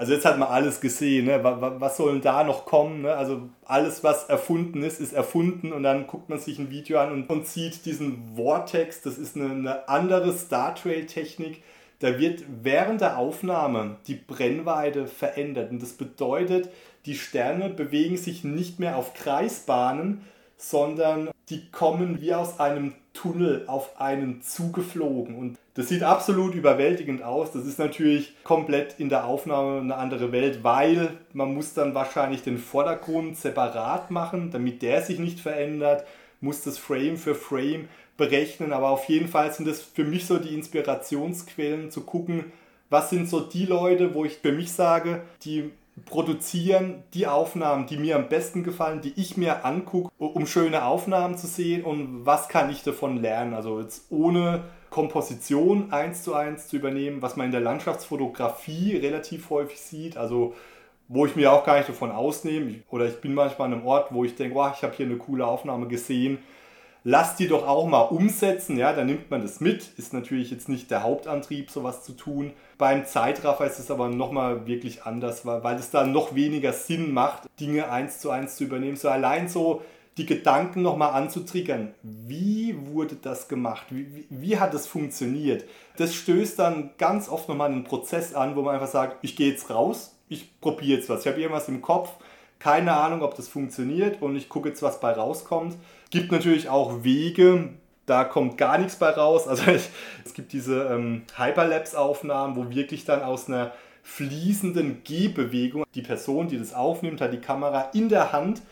also 0.00 0.14
jetzt 0.14 0.24
hat 0.24 0.38
man 0.38 0.48
alles 0.48 0.80
gesehen, 0.80 1.26
ne? 1.26 1.40
was, 1.42 1.98
soll 1.98 2.12
denn 2.12 2.22
da 2.22 2.42
noch 2.42 2.64
kommen? 2.64 3.02
Ne? 3.02 3.14
Also 3.14 3.50
alles, 3.66 4.02
was 4.02 4.24
erfunden 4.30 4.82
ist, 4.82 4.98
ist 4.98 5.12
erfunden 5.12 5.74
und 5.74 5.82
dann 5.82 6.06
guckt 6.06 6.30
man 6.30 6.38
sich 6.38 6.58
ein 6.58 6.70
Video 6.70 6.98
an 6.98 7.12
und, 7.12 7.28
und 7.28 7.46
sieht 7.46 7.84
diesen 7.84 8.34
Vortex, 8.34 9.02
das 9.02 9.18
ist 9.18 9.36
eine, 9.36 9.50
eine 9.50 9.88
andere 9.90 10.32
Star 10.32 10.74
Trail 10.74 11.04
Technik. 11.04 11.62
Da 11.98 12.18
wird 12.18 12.44
während 12.62 13.02
der 13.02 13.18
Aufnahme 13.18 13.96
die 14.06 14.14
Brennweite 14.14 15.06
verändert 15.06 15.70
und 15.70 15.82
das 15.82 15.92
bedeutet, 15.92 16.70
die 17.04 17.14
Sterne 17.14 17.68
bewegen 17.68 18.16
sich 18.16 18.42
nicht 18.42 18.80
mehr 18.80 18.96
auf 18.96 19.12
Kreisbahnen, 19.12 20.22
sondern 20.56 21.28
die 21.50 21.70
kommen 21.70 22.22
wie 22.22 22.32
aus 22.32 22.58
einem 22.58 22.94
Tunnel 23.12 23.64
auf 23.66 24.00
einen 24.00 24.42
zugeflogen. 24.42 25.34
Und 25.34 25.58
das 25.74 25.88
sieht 25.88 26.02
absolut 26.02 26.54
überwältigend 26.54 27.22
aus. 27.22 27.52
Das 27.52 27.66
ist 27.66 27.78
natürlich 27.78 28.34
komplett 28.44 28.98
in 28.98 29.08
der 29.08 29.24
Aufnahme 29.24 29.80
eine 29.80 29.96
andere 29.96 30.32
Welt, 30.32 30.62
weil 30.62 31.10
man 31.32 31.54
muss 31.54 31.74
dann 31.74 31.94
wahrscheinlich 31.94 32.42
den 32.42 32.58
Vordergrund 32.58 33.36
separat 33.36 34.10
machen, 34.10 34.50
damit 34.50 34.82
der 34.82 35.02
sich 35.02 35.18
nicht 35.18 35.40
verändert, 35.40 36.04
muss 36.40 36.62
das 36.62 36.78
Frame 36.78 37.16
für 37.16 37.34
Frame 37.34 37.88
berechnen. 38.16 38.72
Aber 38.72 38.90
auf 38.90 39.04
jeden 39.06 39.28
Fall 39.28 39.52
sind 39.52 39.68
das 39.68 39.80
für 39.80 40.04
mich 40.04 40.26
so 40.26 40.38
die 40.38 40.54
Inspirationsquellen 40.54 41.90
zu 41.90 42.02
gucken, 42.02 42.52
was 42.90 43.10
sind 43.10 43.28
so 43.28 43.40
die 43.40 43.66
Leute, 43.66 44.14
wo 44.14 44.24
ich 44.24 44.38
für 44.38 44.52
mich 44.52 44.72
sage, 44.72 45.22
die 45.44 45.70
produzieren 46.04 47.02
die 47.14 47.26
Aufnahmen, 47.26 47.86
die 47.86 47.96
mir 47.96 48.16
am 48.16 48.28
besten 48.28 48.64
gefallen, 48.64 49.00
die 49.00 49.12
ich 49.16 49.36
mir 49.36 49.64
angucke, 49.64 50.10
um 50.18 50.46
schöne 50.46 50.84
Aufnahmen 50.84 51.36
zu 51.36 51.46
sehen 51.46 51.84
und 51.84 52.26
was 52.26 52.48
kann 52.48 52.70
ich 52.70 52.82
davon 52.82 53.16
lernen. 53.20 53.54
Also 53.54 53.80
jetzt 53.80 54.06
ohne, 54.10 54.64
Komposition 54.90 55.92
eins 55.92 56.24
zu 56.24 56.34
eins 56.34 56.66
zu 56.66 56.76
übernehmen, 56.76 57.22
was 57.22 57.36
man 57.36 57.46
in 57.46 57.52
der 57.52 57.60
Landschaftsfotografie 57.60 58.96
relativ 58.96 59.48
häufig 59.48 59.80
sieht. 59.80 60.16
Also 60.16 60.54
wo 61.12 61.26
ich 61.26 61.34
mir 61.34 61.52
auch 61.52 61.64
gar 61.64 61.76
nicht 61.76 61.88
davon 61.88 62.12
ausnehme. 62.12 62.82
Oder 62.88 63.06
ich 63.06 63.20
bin 63.20 63.34
manchmal 63.34 63.66
an 63.66 63.74
einem 63.74 63.86
Ort, 63.86 64.14
wo 64.14 64.24
ich 64.24 64.36
denke, 64.36 64.54
wow, 64.54 64.72
ich 64.74 64.84
habe 64.84 64.94
hier 64.94 65.06
eine 65.06 65.16
coole 65.16 65.44
Aufnahme 65.44 65.88
gesehen. 65.88 66.38
Lass 67.02 67.36
die 67.36 67.48
doch 67.48 67.66
auch 67.66 67.86
mal 67.86 68.02
umsetzen, 68.02 68.76
ja, 68.76 68.92
dann 68.92 69.06
nimmt 69.06 69.30
man 69.30 69.40
das 69.40 69.60
mit. 69.60 69.88
Ist 69.96 70.12
natürlich 70.12 70.50
jetzt 70.50 70.68
nicht 70.68 70.90
der 70.90 71.02
Hauptantrieb, 71.02 71.70
sowas 71.70 72.04
zu 72.04 72.12
tun. 72.12 72.52
Beim 72.76 73.06
Zeitraffer 73.06 73.66
ist 73.66 73.78
es 73.78 73.90
aber 73.90 74.08
nochmal 74.08 74.66
wirklich 74.66 75.04
anders, 75.04 75.46
weil, 75.46 75.64
weil 75.64 75.76
es 75.76 75.90
da 75.90 76.04
noch 76.04 76.34
weniger 76.34 76.74
Sinn 76.74 77.12
macht, 77.12 77.44
Dinge 77.58 77.90
eins 77.90 78.18
zu 78.18 78.30
eins 78.30 78.56
zu 78.56 78.64
übernehmen. 78.64 78.96
So 78.96 79.08
allein 79.08 79.48
so 79.48 79.82
die 80.18 80.26
Gedanken 80.26 80.82
nochmal 80.82 81.12
anzutriggern. 81.12 81.94
Wie 82.02 82.76
wurde 82.92 83.16
das 83.16 83.48
gemacht? 83.48 83.86
Wie, 83.88 84.06
wie, 84.14 84.26
wie 84.28 84.58
hat 84.58 84.74
es 84.74 84.86
funktioniert? 84.86 85.64
Das 85.96 86.14
stößt 86.14 86.58
dann 86.58 86.90
ganz 86.98 87.30
oft 87.30 87.48
nochmal 87.48 87.70
einen 87.70 87.84
Prozess 87.84 88.34
an, 88.34 88.56
wo 88.56 88.62
man 88.62 88.74
einfach 88.74 88.88
sagt, 88.88 89.16
ich 89.22 89.36
gehe 89.36 89.50
jetzt 89.50 89.70
raus, 89.70 90.14
ich 90.28 90.60
probiere 90.60 90.98
jetzt 90.98 91.08
was. 91.08 91.20
Ich 91.20 91.26
habe 91.28 91.40
irgendwas 91.40 91.68
im 91.68 91.80
Kopf, 91.80 92.10
keine 92.58 92.92
Ahnung, 92.92 93.22
ob 93.22 93.34
das 93.34 93.48
funktioniert 93.48 94.20
und 94.20 94.36
ich 94.36 94.50
gucke 94.50 94.68
jetzt, 94.68 94.82
was 94.82 95.00
bei 95.00 95.12
rauskommt. 95.12 95.76
Gibt 96.10 96.32
natürlich 96.32 96.68
auch 96.68 97.04
Wege, 97.04 97.70
da 98.06 98.24
kommt 98.24 98.58
gar 98.58 98.78
nichts 98.78 98.96
bei 98.96 99.10
raus. 99.10 99.46
Also 99.46 99.70
ich, 99.70 99.88
es 100.24 100.34
gibt 100.34 100.52
diese 100.52 100.82
ähm, 100.84 101.22
Hyperlapse-Aufnahmen, 101.36 102.56
wo 102.56 102.74
wirklich 102.74 103.04
dann 103.04 103.22
aus 103.22 103.48
einer 103.48 103.72
fließenden 104.02 105.04
Gehbewegung 105.04 105.84
die 105.94 106.02
Person, 106.02 106.48
die 106.48 106.58
das 106.58 106.74
aufnimmt, 106.74 107.20
hat 107.20 107.32
die 107.32 107.40
Kamera 107.40 107.90
in 107.92 108.08
der 108.08 108.32
Hand 108.32 108.62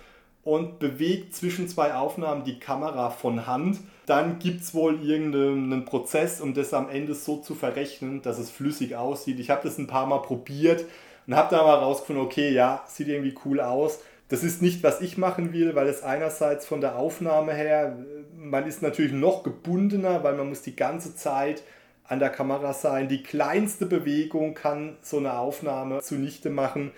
und 0.42 0.78
bewegt 0.78 1.34
zwischen 1.34 1.68
zwei 1.68 1.94
Aufnahmen 1.94 2.42
die 2.42 2.58
Kamera 2.58 3.10
von 3.10 3.46
Hand. 3.46 3.78
Dann 4.06 4.38
gibt 4.38 4.62
es 4.62 4.74
wohl 4.74 5.04
irgendeinen 5.04 5.84
Prozess, 5.84 6.40
um 6.40 6.54
das 6.54 6.72
am 6.72 6.88
Ende 6.88 7.14
so 7.14 7.36
zu 7.36 7.54
verrechnen, 7.54 8.22
dass 8.22 8.38
es 8.38 8.50
flüssig 8.50 8.96
aussieht. 8.96 9.38
Ich 9.38 9.50
habe 9.50 9.60
das 9.62 9.78
ein 9.78 9.86
paar 9.86 10.06
Mal 10.06 10.22
probiert 10.22 10.84
und 11.26 11.36
habe 11.36 11.54
da 11.54 11.62
mal 11.62 11.74
rausgefunden, 11.74 12.24
okay, 12.24 12.50
ja, 12.50 12.82
sieht 12.88 13.08
irgendwie 13.08 13.34
cool 13.44 13.60
aus. 13.60 14.00
Das 14.28 14.44
ist 14.44 14.60
nicht, 14.60 14.82
was 14.82 15.00
ich 15.00 15.16
machen 15.16 15.54
will, 15.54 15.74
weil 15.74 15.88
es 15.88 16.02
einerseits 16.02 16.66
von 16.66 16.82
der 16.82 16.96
Aufnahme 16.96 17.54
her, 17.54 17.96
man 18.36 18.66
ist 18.66 18.82
natürlich 18.82 19.12
noch 19.12 19.42
gebundener, 19.42 20.22
weil 20.22 20.34
man 20.34 20.50
muss 20.50 20.62
die 20.62 20.76
ganze 20.76 21.16
Zeit 21.16 21.62
an 22.04 22.18
der 22.18 22.28
Kamera 22.28 22.74
sein. 22.74 23.08
Die 23.08 23.22
kleinste 23.22 23.86
Bewegung 23.86 24.54
kann 24.54 24.96
so 25.00 25.16
eine 25.18 25.38
Aufnahme 25.38 26.00
zunichte 26.00 26.50
machen 26.50 26.90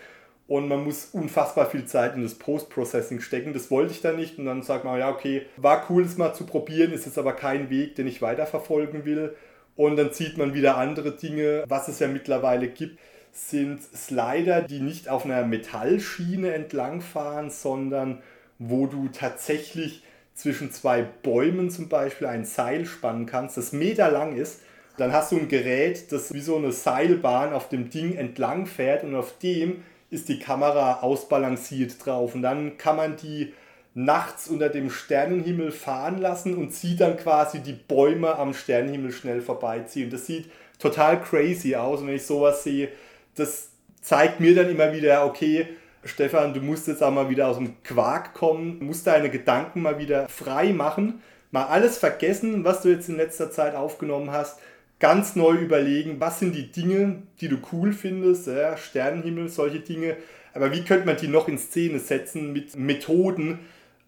und 0.49 0.67
man 0.67 0.83
muss 0.83 1.11
unfassbar 1.13 1.71
viel 1.71 1.85
Zeit 1.85 2.17
in 2.17 2.25
das 2.25 2.35
Post-Processing 2.35 3.21
stecken. 3.21 3.53
Das 3.53 3.71
wollte 3.71 3.93
ich 3.93 4.01
da 4.01 4.11
nicht 4.11 4.39
und 4.39 4.47
dann 4.47 4.63
sagt 4.63 4.85
man, 4.85 4.99
ja, 4.99 5.09
okay, 5.09 5.47
war 5.57 5.87
cool, 5.89 6.03
es 6.03 6.17
mal 6.17 6.35
zu 6.35 6.45
probieren, 6.45 6.93
ist 6.93 7.07
jetzt 7.07 7.19
aber 7.19 7.35
kein 7.35 7.71
Weg, 7.71 7.95
den 7.95 8.09
ich 8.09 8.23
weiterverfolgen 8.23 9.05
will. 9.05 9.37
Und 9.77 9.95
dann 9.97 10.13
zieht 10.13 10.37
man 10.37 10.53
wieder 10.53 10.77
andere 10.77 11.13
Dinge, 11.13 11.65
was 11.69 11.87
es 11.87 12.01
ja 12.01 12.09
mittlerweile 12.09 12.69
gibt 12.69 12.99
sind 13.33 13.83
Slider, 13.83 14.63
die 14.63 14.81
nicht 14.81 15.09
auf 15.09 15.25
einer 15.25 15.45
Metallschiene 15.45 16.53
entlangfahren, 16.53 17.51
sondern 17.51 18.23
wo 18.59 18.87
du 18.87 19.09
tatsächlich 19.09 20.03
zwischen 20.35 20.73
zwei 20.73 21.03
Bäumen 21.03 21.71
zum 21.71 21.89
Beispiel 21.89 22.27
ein 22.27 22.45
Seil 22.45 22.87
spannen 22.87 23.27
kannst, 23.27 23.57
das 23.57 23.73
meterlang 23.73 24.37
ist. 24.37 24.61
Dann 24.97 25.13
hast 25.13 25.33
du 25.33 25.37
ein 25.37 25.49
Gerät, 25.49 26.13
das 26.13 26.33
wie 26.35 26.41
so 26.41 26.57
eine 26.57 26.73
Seilbahn 26.73 27.53
auf 27.53 27.69
dem 27.69 27.91
Ding 27.91 28.17
entlang 28.17 28.67
fährt 28.67 29.05
und 29.05 29.15
auf 29.15 29.39
dem 29.39 29.83
ist 30.11 30.29
die 30.29 30.39
Kamera 30.39 31.01
ausbalanciert 31.01 32.05
drauf. 32.05 32.35
Und 32.35 32.43
dann 32.43 32.77
kann 32.77 32.97
man 32.97 33.17
die 33.17 33.55
nachts 33.95 34.49
unter 34.49 34.69
dem 34.69 34.91
Sternenhimmel 34.91 35.73
fahren 35.73 36.19
lassen 36.19 36.57
und 36.57 36.75
sieht 36.75 37.01
dann 37.01 37.17
quasi 37.17 37.61
die 37.61 37.73
Bäume 37.73 38.37
am 38.37 38.55
Sternenhimmel 38.55 39.13
schnell 39.13 39.41
vorbeiziehen. 39.41 40.11
Das 40.11 40.27
sieht 40.27 40.51
total 40.79 41.21
crazy 41.21 41.77
aus. 41.77 42.05
Wenn 42.05 42.15
ich 42.15 42.27
sowas 42.27 42.63
sehe, 42.65 42.89
das 43.35 43.71
zeigt 44.01 44.41
mir 44.41 44.55
dann 44.55 44.71
immer 44.71 44.93
wieder, 44.93 45.27
okay, 45.27 45.69
Stefan, 46.05 46.55
du 46.55 46.61
musst 46.61 46.89
jetzt 46.89 47.03
auch 47.03 47.13
mal 47.13 47.29
wieder 47.29 47.49
aus 47.49 47.59
dem 47.59 47.83
Quark 47.83 48.35
kommen, 48.35 48.79
musst 48.81 49.07
deine 49.07 49.29
Gedanken 49.29 49.83
mal 49.83 49.99
wieder 49.99 50.29
frei 50.29 50.73
machen, 50.73 51.21
mal 51.51 51.67
alles 51.67 51.99
vergessen, 51.99 52.65
was 52.65 52.83
du 52.83 52.89
jetzt 52.89 53.09
in 53.09 53.17
letzter 53.17 53.51
Zeit 53.51 53.75
aufgenommen 53.75 54.31
hast, 54.31 54.61
ganz 54.99 55.37
neu 55.37 55.55
überlegen, 55.55 56.21
was 56.21 56.39
sind 56.39 56.55
die 56.55 56.73
Dinge, 56.73 57.23
die 57.41 57.49
du 57.49 57.59
cool 57.73 57.93
findest, 57.93 58.47
ja, 58.47 58.77
Sternenhimmel, 58.77 59.49
solche 59.49 59.81
Dinge, 59.81 60.17
aber 60.55 60.73
wie 60.73 60.85
könnte 60.85 61.07
man 61.07 61.17
die 61.17 61.29
noch 61.29 61.49
in 61.49 61.59
Szene 61.59 61.99
setzen 61.99 62.53
mit 62.53 62.77
Methoden, 62.77 63.59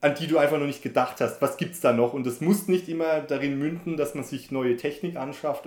an 0.00 0.14
die 0.14 0.26
du 0.26 0.38
einfach 0.38 0.58
noch 0.58 0.66
nicht 0.66 0.82
gedacht 0.82 1.20
hast, 1.20 1.40
was 1.40 1.56
gibt 1.56 1.74
es 1.74 1.80
da 1.80 1.92
noch? 1.92 2.12
Und 2.12 2.26
das 2.26 2.40
muss 2.40 2.66
nicht 2.66 2.88
immer 2.88 3.20
darin 3.20 3.58
münden, 3.58 3.96
dass 3.96 4.14
man 4.14 4.24
sich 4.24 4.50
neue 4.50 4.76
Technik 4.76 5.16
anschafft. 5.16 5.66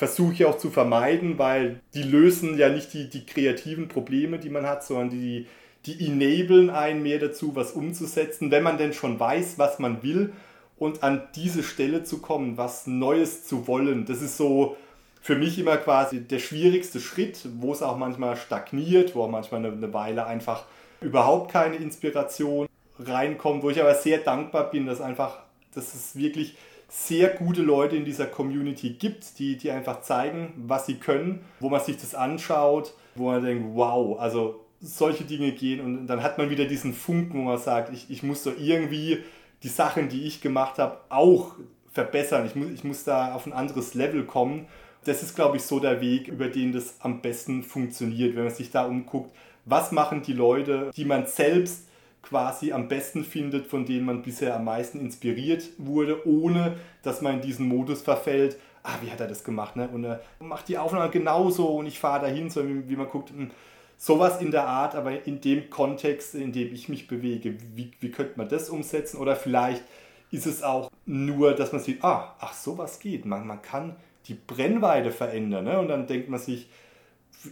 Versuche 0.00 0.32
ich 0.32 0.44
auch 0.46 0.56
zu 0.56 0.70
vermeiden, 0.70 1.38
weil 1.38 1.80
die 1.92 2.02
lösen 2.02 2.56
ja 2.56 2.70
nicht 2.70 2.94
die, 2.94 3.10
die 3.10 3.26
kreativen 3.26 3.88
Probleme, 3.88 4.38
die 4.38 4.48
man 4.48 4.66
hat, 4.66 4.82
sondern 4.82 5.10
die, 5.10 5.46
die 5.84 6.06
enablen 6.06 6.70
einen 6.70 7.02
mehr 7.02 7.18
dazu, 7.18 7.54
was 7.54 7.72
umzusetzen, 7.72 8.50
wenn 8.50 8.62
man 8.62 8.78
denn 8.78 8.94
schon 8.94 9.20
weiß, 9.20 9.58
was 9.58 9.78
man 9.78 10.02
will 10.02 10.32
und 10.78 11.02
an 11.02 11.28
diese 11.34 11.62
Stelle 11.62 12.02
zu 12.02 12.22
kommen, 12.22 12.56
was 12.56 12.86
Neues 12.86 13.44
zu 13.44 13.66
wollen. 13.66 14.06
Das 14.06 14.22
ist 14.22 14.38
so 14.38 14.78
für 15.20 15.36
mich 15.36 15.58
immer 15.58 15.76
quasi 15.76 16.22
der 16.22 16.38
schwierigste 16.38 16.98
Schritt, 16.98 17.46
wo 17.58 17.74
es 17.74 17.82
auch 17.82 17.98
manchmal 17.98 18.38
stagniert, 18.38 19.14
wo 19.14 19.24
auch 19.24 19.28
manchmal 19.28 19.62
eine, 19.62 19.76
eine 19.76 19.92
Weile 19.92 20.24
einfach 20.24 20.64
überhaupt 21.02 21.52
keine 21.52 21.76
Inspiration 21.76 22.68
reinkommt, 22.98 23.62
wo 23.62 23.68
ich 23.68 23.78
aber 23.78 23.94
sehr 23.94 24.16
dankbar 24.16 24.70
bin, 24.70 24.86
dass 24.86 25.02
einfach, 25.02 25.40
dass 25.74 25.92
es 25.92 26.16
wirklich 26.16 26.56
sehr 26.90 27.28
gute 27.30 27.62
Leute 27.62 27.96
in 27.96 28.04
dieser 28.04 28.26
Community 28.26 28.90
gibt, 28.90 29.38
die, 29.38 29.56
die 29.56 29.70
einfach 29.70 30.02
zeigen, 30.02 30.52
was 30.56 30.86
sie 30.86 30.96
können, 30.96 31.44
wo 31.60 31.68
man 31.68 31.80
sich 31.80 31.96
das 31.96 32.16
anschaut, 32.16 32.94
wo 33.14 33.30
man 33.30 33.44
denkt, 33.44 33.64
wow, 33.74 34.18
also 34.18 34.64
solche 34.80 35.24
Dinge 35.24 35.52
gehen 35.52 35.80
und 35.80 36.06
dann 36.08 36.22
hat 36.22 36.36
man 36.36 36.50
wieder 36.50 36.64
diesen 36.64 36.92
Funken, 36.92 37.38
wo 37.38 37.44
man 37.44 37.58
sagt, 37.58 37.92
ich, 37.92 38.10
ich 38.10 38.22
muss 38.22 38.42
so 38.42 38.52
irgendwie 38.58 39.18
die 39.62 39.68
Sachen, 39.68 40.08
die 40.08 40.26
ich 40.26 40.40
gemacht 40.40 40.78
habe, 40.78 40.98
auch 41.10 41.52
verbessern. 41.92 42.46
Ich 42.46 42.56
muss, 42.56 42.70
ich 42.70 42.82
muss 42.82 43.04
da 43.04 43.34
auf 43.34 43.46
ein 43.46 43.52
anderes 43.52 43.94
Level 43.94 44.24
kommen. 44.24 44.66
Das 45.04 45.22
ist, 45.22 45.34
glaube 45.34 45.58
ich, 45.58 45.62
so 45.62 45.80
der 45.80 46.00
Weg, 46.00 46.28
über 46.28 46.48
den 46.48 46.72
das 46.72 46.96
am 47.00 47.20
besten 47.20 47.62
funktioniert, 47.62 48.36
wenn 48.36 48.44
man 48.44 48.54
sich 48.54 48.70
da 48.70 48.84
umguckt, 48.84 49.34
was 49.64 49.92
machen 49.92 50.22
die 50.22 50.32
Leute, 50.32 50.90
die 50.96 51.04
man 51.04 51.26
selbst 51.26 51.86
quasi 52.22 52.72
am 52.72 52.88
besten 52.88 53.24
findet, 53.24 53.66
von 53.66 53.84
denen 53.84 54.04
man 54.04 54.22
bisher 54.22 54.56
am 54.56 54.64
meisten 54.64 55.00
inspiriert 55.00 55.64
wurde, 55.78 56.26
ohne 56.26 56.76
dass 57.02 57.22
man 57.22 57.36
in 57.36 57.40
diesen 57.40 57.66
Modus 57.66 58.02
verfällt, 58.02 58.58
ah, 58.82 58.96
wie 59.02 59.10
hat 59.10 59.20
er 59.20 59.28
das 59.28 59.44
gemacht, 59.44 59.76
ne? 59.76 59.88
Und 59.88 60.04
er 60.04 60.20
macht 60.38 60.68
die 60.68 60.78
Aufnahme 60.78 61.10
genauso 61.10 61.66
und 61.68 61.86
ich 61.86 61.98
fahre 61.98 62.26
dahin, 62.26 62.50
so 62.50 62.66
wie, 62.66 62.88
wie 62.88 62.96
man 62.96 63.08
guckt, 63.08 63.30
hm, 63.30 63.50
sowas 63.96 64.40
in 64.40 64.50
der 64.50 64.66
Art, 64.66 64.94
aber 64.94 65.26
in 65.26 65.40
dem 65.40 65.70
Kontext, 65.70 66.34
in 66.34 66.52
dem 66.52 66.72
ich 66.72 66.88
mich 66.88 67.06
bewege, 67.06 67.56
wie, 67.74 67.90
wie 68.00 68.10
könnte 68.10 68.34
man 68.36 68.48
das 68.48 68.70
umsetzen? 68.70 69.18
Oder 69.18 69.36
vielleicht 69.36 69.82
ist 70.30 70.46
es 70.46 70.62
auch 70.62 70.90
nur, 71.06 71.54
dass 71.54 71.72
man 71.72 71.80
sieht, 71.80 72.02
ah, 72.04 72.34
ach, 72.38 72.54
sowas 72.54 73.00
geht, 73.00 73.24
man, 73.24 73.46
man 73.46 73.62
kann 73.62 73.96
die 74.26 74.34
Brennweite 74.34 75.10
verändern, 75.10 75.64
ne? 75.64 75.78
Und 75.78 75.88
dann 75.88 76.06
denkt 76.06 76.28
man 76.28 76.40
sich, 76.40 76.68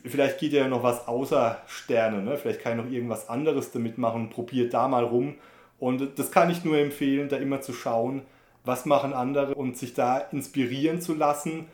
vielleicht 0.04 0.38
geht 0.38 0.52
ja 0.52 0.68
noch 0.68 0.82
was 0.82 1.08
außer 1.08 1.62
Sterne, 1.66 2.22
ne? 2.22 2.36
vielleicht 2.36 2.60
kann 2.60 2.78
ich 2.78 2.84
noch 2.84 2.90
irgendwas 2.90 3.28
anderes 3.28 3.70
damit 3.70 3.98
machen, 3.98 4.30
probiert 4.30 4.74
da 4.74 4.88
mal 4.88 5.04
rum. 5.04 5.34
Und 5.78 6.18
das 6.18 6.30
kann 6.30 6.50
ich 6.50 6.64
nur 6.64 6.76
empfehlen, 6.76 7.28
da 7.28 7.36
immer 7.36 7.60
zu 7.60 7.72
schauen, 7.72 8.22
was 8.64 8.84
machen 8.84 9.12
andere 9.12 9.54
und 9.54 9.76
sich 9.76 9.94
da 9.94 10.18
inspirieren 10.18 11.00
zu 11.00 11.14
lassen, 11.14 11.66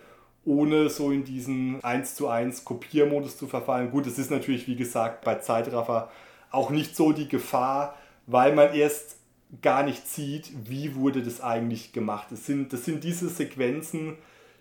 ohne 0.44 0.90
so 0.90 1.10
in 1.10 1.24
diesen 1.24 1.82
1 1.82 2.14
zu 2.14 2.28
1 2.28 2.64
Kopiermodus 2.64 3.36
zu 3.36 3.46
verfallen. 3.46 3.90
Gut, 3.90 4.06
es 4.06 4.18
ist 4.18 4.30
natürlich, 4.30 4.68
wie 4.68 4.76
gesagt, 4.76 5.24
bei 5.24 5.36
Zeitraffer 5.36 6.10
auch 6.50 6.70
nicht 6.70 6.94
so 6.94 7.12
die 7.12 7.28
Gefahr, 7.28 7.96
weil 8.26 8.54
man 8.54 8.74
erst 8.74 9.16
gar 9.62 9.82
nicht 9.82 10.06
sieht, 10.06 10.50
wie 10.68 10.94
wurde 10.94 11.22
das 11.22 11.40
eigentlich 11.40 11.92
gemacht. 11.92 12.28
Das 12.30 12.46
sind, 12.46 12.72
das 12.72 12.84
sind 12.84 13.04
diese 13.04 13.28
Sequenzen, 13.28 14.16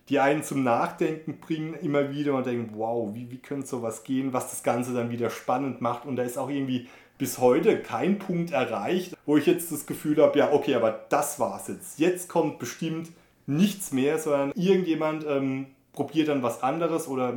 die 0.09 0.19
einen 0.19 0.43
zum 0.43 0.63
Nachdenken 0.63 1.39
bringen 1.39 1.73
immer 1.75 2.11
wieder 2.11 2.33
und 2.33 2.45
denken, 2.45 2.73
wow, 2.75 3.13
wie, 3.13 3.31
wie 3.31 3.37
könnte 3.37 3.67
sowas 3.67 4.03
gehen, 4.03 4.33
was 4.33 4.49
das 4.49 4.63
Ganze 4.63 4.93
dann 4.93 5.11
wieder 5.11 5.29
spannend 5.29 5.81
macht. 5.81 6.05
Und 6.05 6.17
da 6.17 6.23
ist 6.23 6.37
auch 6.37 6.49
irgendwie 6.49 6.89
bis 7.17 7.37
heute 7.37 7.79
kein 7.79 8.19
Punkt 8.19 8.51
erreicht, 8.51 9.15
wo 9.25 9.37
ich 9.37 9.45
jetzt 9.45 9.71
das 9.71 9.85
Gefühl 9.85 10.21
habe, 10.21 10.37
ja, 10.37 10.51
okay, 10.51 10.75
aber 10.75 11.05
das 11.09 11.39
war's 11.39 11.67
jetzt. 11.69 11.99
Jetzt 11.99 12.27
kommt 12.27 12.59
bestimmt 12.59 13.11
nichts 13.45 13.93
mehr, 13.93 14.19
sondern 14.19 14.51
irgendjemand 14.55 15.25
ähm, 15.25 15.67
probiert 15.93 16.27
dann 16.27 16.43
was 16.43 16.63
anderes 16.63 17.07
oder 17.07 17.33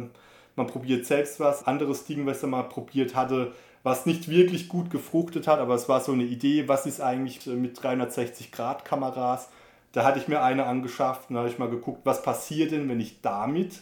man 0.56 0.66
probiert 0.66 1.06
selbst 1.06 1.38
was, 1.38 1.66
anderes 1.66 2.04
Ding, 2.04 2.26
was 2.26 2.42
er 2.42 2.48
mal 2.48 2.62
probiert 2.62 3.14
hatte, 3.14 3.52
was 3.82 4.06
nicht 4.06 4.28
wirklich 4.28 4.68
gut 4.68 4.90
gefruchtet 4.90 5.46
hat, 5.46 5.60
aber 5.60 5.74
es 5.74 5.88
war 5.88 6.00
so 6.00 6.12
eine 6.12 6.24
Idee, 6.24 6.66
was 6.66 6.86
ist 6.86 7.00
eigentlich 7.00 7.46
mit 7.46 7.80
360 7.80 8.50
Grad 8.50 8.84
Kameras 8.84 9.48
da 9.96 10.04
hatte 10.04 10.18
ich 10.18 10.28
mir 10.28 10.42
eine 10.42 10.66
angeschafft 10.66 11.30
und 11.30 11.38
habe 11.38 11.48
ich 11.48 11.58
mal 11.58 11.70
geguckt, 11.70 12.02
was 12.04 12.20
passiert 12.20 12.70
denn, 12.70 12.86
wenn 12.90 13.00
ich 13.00 13.22
damit 13.22 13.80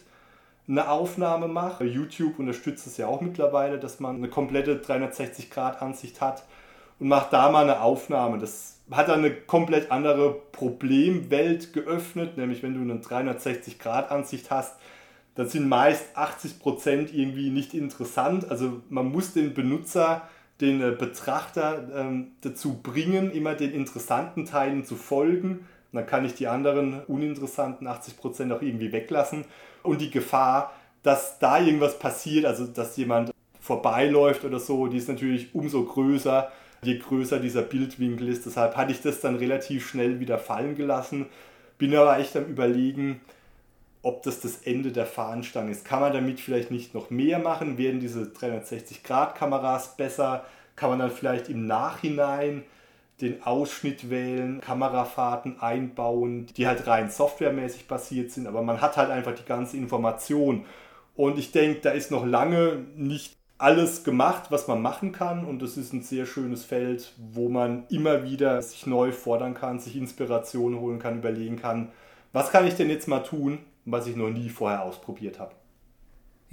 eine 0.68 0.88
Aufnahme 0.88 1.48
mache. 1.48 1.82
YouTube 1.82 2.38
unterstützt 2.38 2.86
es 2.86 2.96
ja 2.98 3.08
auch 3.08 3.20
mittlerweile, 3.20 3.80
dass 3.80 3.98
man 3.98 4.14
eine 4.14 4.28
komplette 4.28 4.76
360-Grad-Ansicht 4.76 6.20
hat. 6.20 6.44
und 7.00 7.08
mache 7.08 7.26
da 7.32 7.50
mal 7.50 7.64
eine 7.64 7.80
Aufnahme. 7.80 8.38
Das 8.38 8.78
hat 8.92 9.08
dann 9.08 9.24
eine 9.24 9.32
komplett 9.34 9.90
andere 9.90 10.34
Problemwelt 10.52 11.72
geöffnet, 11.72 12.36
nämlich 12.36 12.62
wenn 12.62 12.74
du 12.74 12.80
eine 12.82 13.00
360-Grad-Ansicht 13.00 14.52
hast, 14.52 14.76
dann 15.34 15.48
sind 15.48 15.68
meist 15.68 16.16
80% 16.16 17.12
irgendwie 17.12 17.50
nicht 17.50 17.74
interessant. 17.74 18.48
Also 18.48 18.82
man 18.88 19.10
muss 19.10 19.32
den 19.32 19.52
Benutzer, 19.52 20.28
den 20.60 20.80
äh, 20.80 20.92
Betrachter 20.92 21.88
ähm, 21.92 22.28
dazu 22.42 22.78
bringen, 22.80 23.32
immer 23.32 23.56
den 23.56 23.72
interessanten 23.72 24.44
Teilen 24.44 24.84
zu 24.84 24.94
folgen. 24.94 25.66
Dann 25.94 26.06
kann 26.06 26.24
ich 26.24 26.34
die 26.34 26.46
anderen 26.46 27.02
uninteressanten 27.04 27.86
80% 27.86 28.54
auch 28.54 28.62
irgendwie 28.62 28.92
weglassen. 28.92 29.44
Und 29.82 30.00
die 30.00 30.10
Gefahr, 30.10 30.72
dass 31.02 31.38
da 31.38 31.58
irgendwas 31.58 31.98
passiert, 31.98 32.46
also 32.46 32.66
dass 32.66 32.96
jemand 32.96 33.30
vorbeiläuft 33.60 34.44
oder 34.44 34.58
so, 34.58 34.86
die 34.88 34.98
ist 34.98 35.08
natürlich 35.08 35.54
umso 35.54 35.84
größer, 35.84 36.50
je 36.82 36.98
größer 36.98 37.38
dieser 37.38 37.62
Bildwinkel 37.62 38.28
ist. 38.28 38.46
Deshalb 38.46 38.76
hatte 38.76 38.92
ich 38.92 39.00
das 39.00 39.20
dann 39.20 39.36
relativ 39.36 39.88
schnell 39.88 40.20
wieder 40.20 40.38
fallen 40.38 40.74
gelassen. 40.74 41.26
Bin 41.78 41.94
aber 41.96 42.18
echt 42.18 42.36
am 42.36 42.44
Überlegen, 42.44 43.20
ob 44.02 44.22
das 44.22 44.40
das 44.40 44.58
Ende 44.58 44.92
der 44.92 45.06
Fahnenstange 45.06 45.70
ist. 45.70 45.84
Kann 45.84 46.00
man 46.00 46.12
damit 46.12 46.40
vielleicht 46.40 46.70
nicht 46.70 46.94
noch 46.94 47.10
mehr 47.10 47.38
machen? 47.38 47.78
Werden 47.78 48.00
diese 48.00 48.24
360-Grad-Kameras 48.24 49.96
besser? 49.96 50.44
Kann 50.76 50.90
man 50.90 50.98
dann 50.98 51.10
vielleicht 51.10 51.48
im 51.48 51.66
Nachhinein 51.66 52.64
den 53.20 53.42
Ausschnitt 53.42 54.10
wählen, 54.10 54.60
Kamerafahrten 54.60 55.60
einbauen, 55.60 56.46
die 56.56 56.66
halt 56.66 56.86
rein 56.86 57.10
softwaremäßig 57.10 57.86
basiert 57.86 58.32
sind, 58.32 58.46
aber 58.46 58.62
man 58.62 58.80
hat 58.80 58.96
halt 58.96 59.10
einfach 59.10 59.34
die 59.34 59.44
ganze 59.44 59.76
Information. 59.76 60.64
Und 61.14 61.38
ich 61.38 61.52
denke, 61.52 61.80
da 61.80 61.90
ist 61.90 62.10
noch 62.10 62.26
lange 62.26 62.84
nicht 62.96 63.36
alles 63.56 64.04
gemacht, 64.04 64.50
was 64.50 64.66
man 64.66 64.82
machen 64.82 65.12
kann. 65.12 65.44
Und 65.44 65.62
das 65.62 65.76
ist 65.76 65.92
ein 65.92 66.02
sehr 66.02 66.26
schönes 66.26 66.64
Feld, 66.64 67.12
wo 67.16 67.48
man 67.48 67.84
immer 67.88 68.24
wieder 68.24 68.60
sich 68.62 68.86
neu 68.86 69.12
fordern 69.12 69.54
kann, 69.54 69.78
sich 69.78 69.96
Inspiration 69.96 70.80
holen 70.80 70.98
kann, 70.98 71.18
überlegen 71.18 71.56
kann, 71.56 71.90
was 72.32 72.50
kann 72.50 72.66
ich 72.66 72.74
denn 72.74 72.90
jetzt 72.90 73.06
mal 73.06 73.20
tun, 73.20 73.60
was 73.84 74.06
ich 74.06 74.16
noch 74.16 74.30
nie 74.30 74.48
vorher 74.48 74.82
ausprobiert 74.82 75.38
habe. 75.38 75.54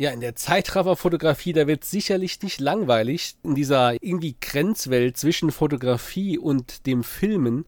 Ja, 0.01 0.09
in 0.09 0.19
der 0.19 0.33
Zeitrafferfotografie, 0.35 1.53
da 1.53 1.67
wird 1.67 1.85
sicherlich 1.85 2.41
nicht 2.41 2.59
langweilig 2.59 3.35
in 3.43 3.53
dieser 3.53 4.01
irgendwie 4.01 4.35
Grenzwelt 4.41 5.15
zwischen 5.15 5.51
Fotografie 5.51 6.39
und 6.39 6.87
dem 6.87 7.03
Filmen. 7.03 7.65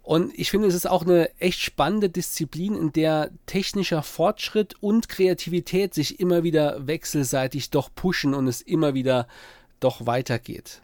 Und 0.00 0.32
ich 0.34 0.50
finde, 0.50 0.68
es 0.68 0.74
ist 0.74 0.88
auch 0.88 1.04
eine 1.04 1.28
echt 1.38 1.60
spannende 1.60 2.08
Disziplin, 2.08 2.74
in 2.74 2.94
der 2.94 3.32
technischer 3.44 4.02
Fortschritt 4.02 4.76
und 4.80 5.10
Kreativität 5.10 5.92
sich 5.92 6.20
immer 6.20 6.42
wieder 6.42 6.86
wechselseitig 6.86 7.68
doch 7.68 7.94
pushen 7.94 8.32
und 8.32 8.48
es 8.48 8.62
immer 8.62 8.94
wieder 8.94 9.28
doch 9.78 10.06
weitergeht. 10.06 10.80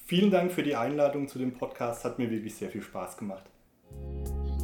Vielen 0.07 0.31
Dank 0.31 0.51
für 0.51 0.63
die 0.63 0.77
Einladung 0.77 1.29
zu 1.29 1.39
dem 1.39 1.53
Podcast, 1.53 2.07
hat 2.07 2.19
mir 2.19 2.31
wirklich 2.31 2.55
sehr 2.55 2.71
viel 2.71 2.83
Spaß 2.83 3.19
gemacht. 3.19 3.45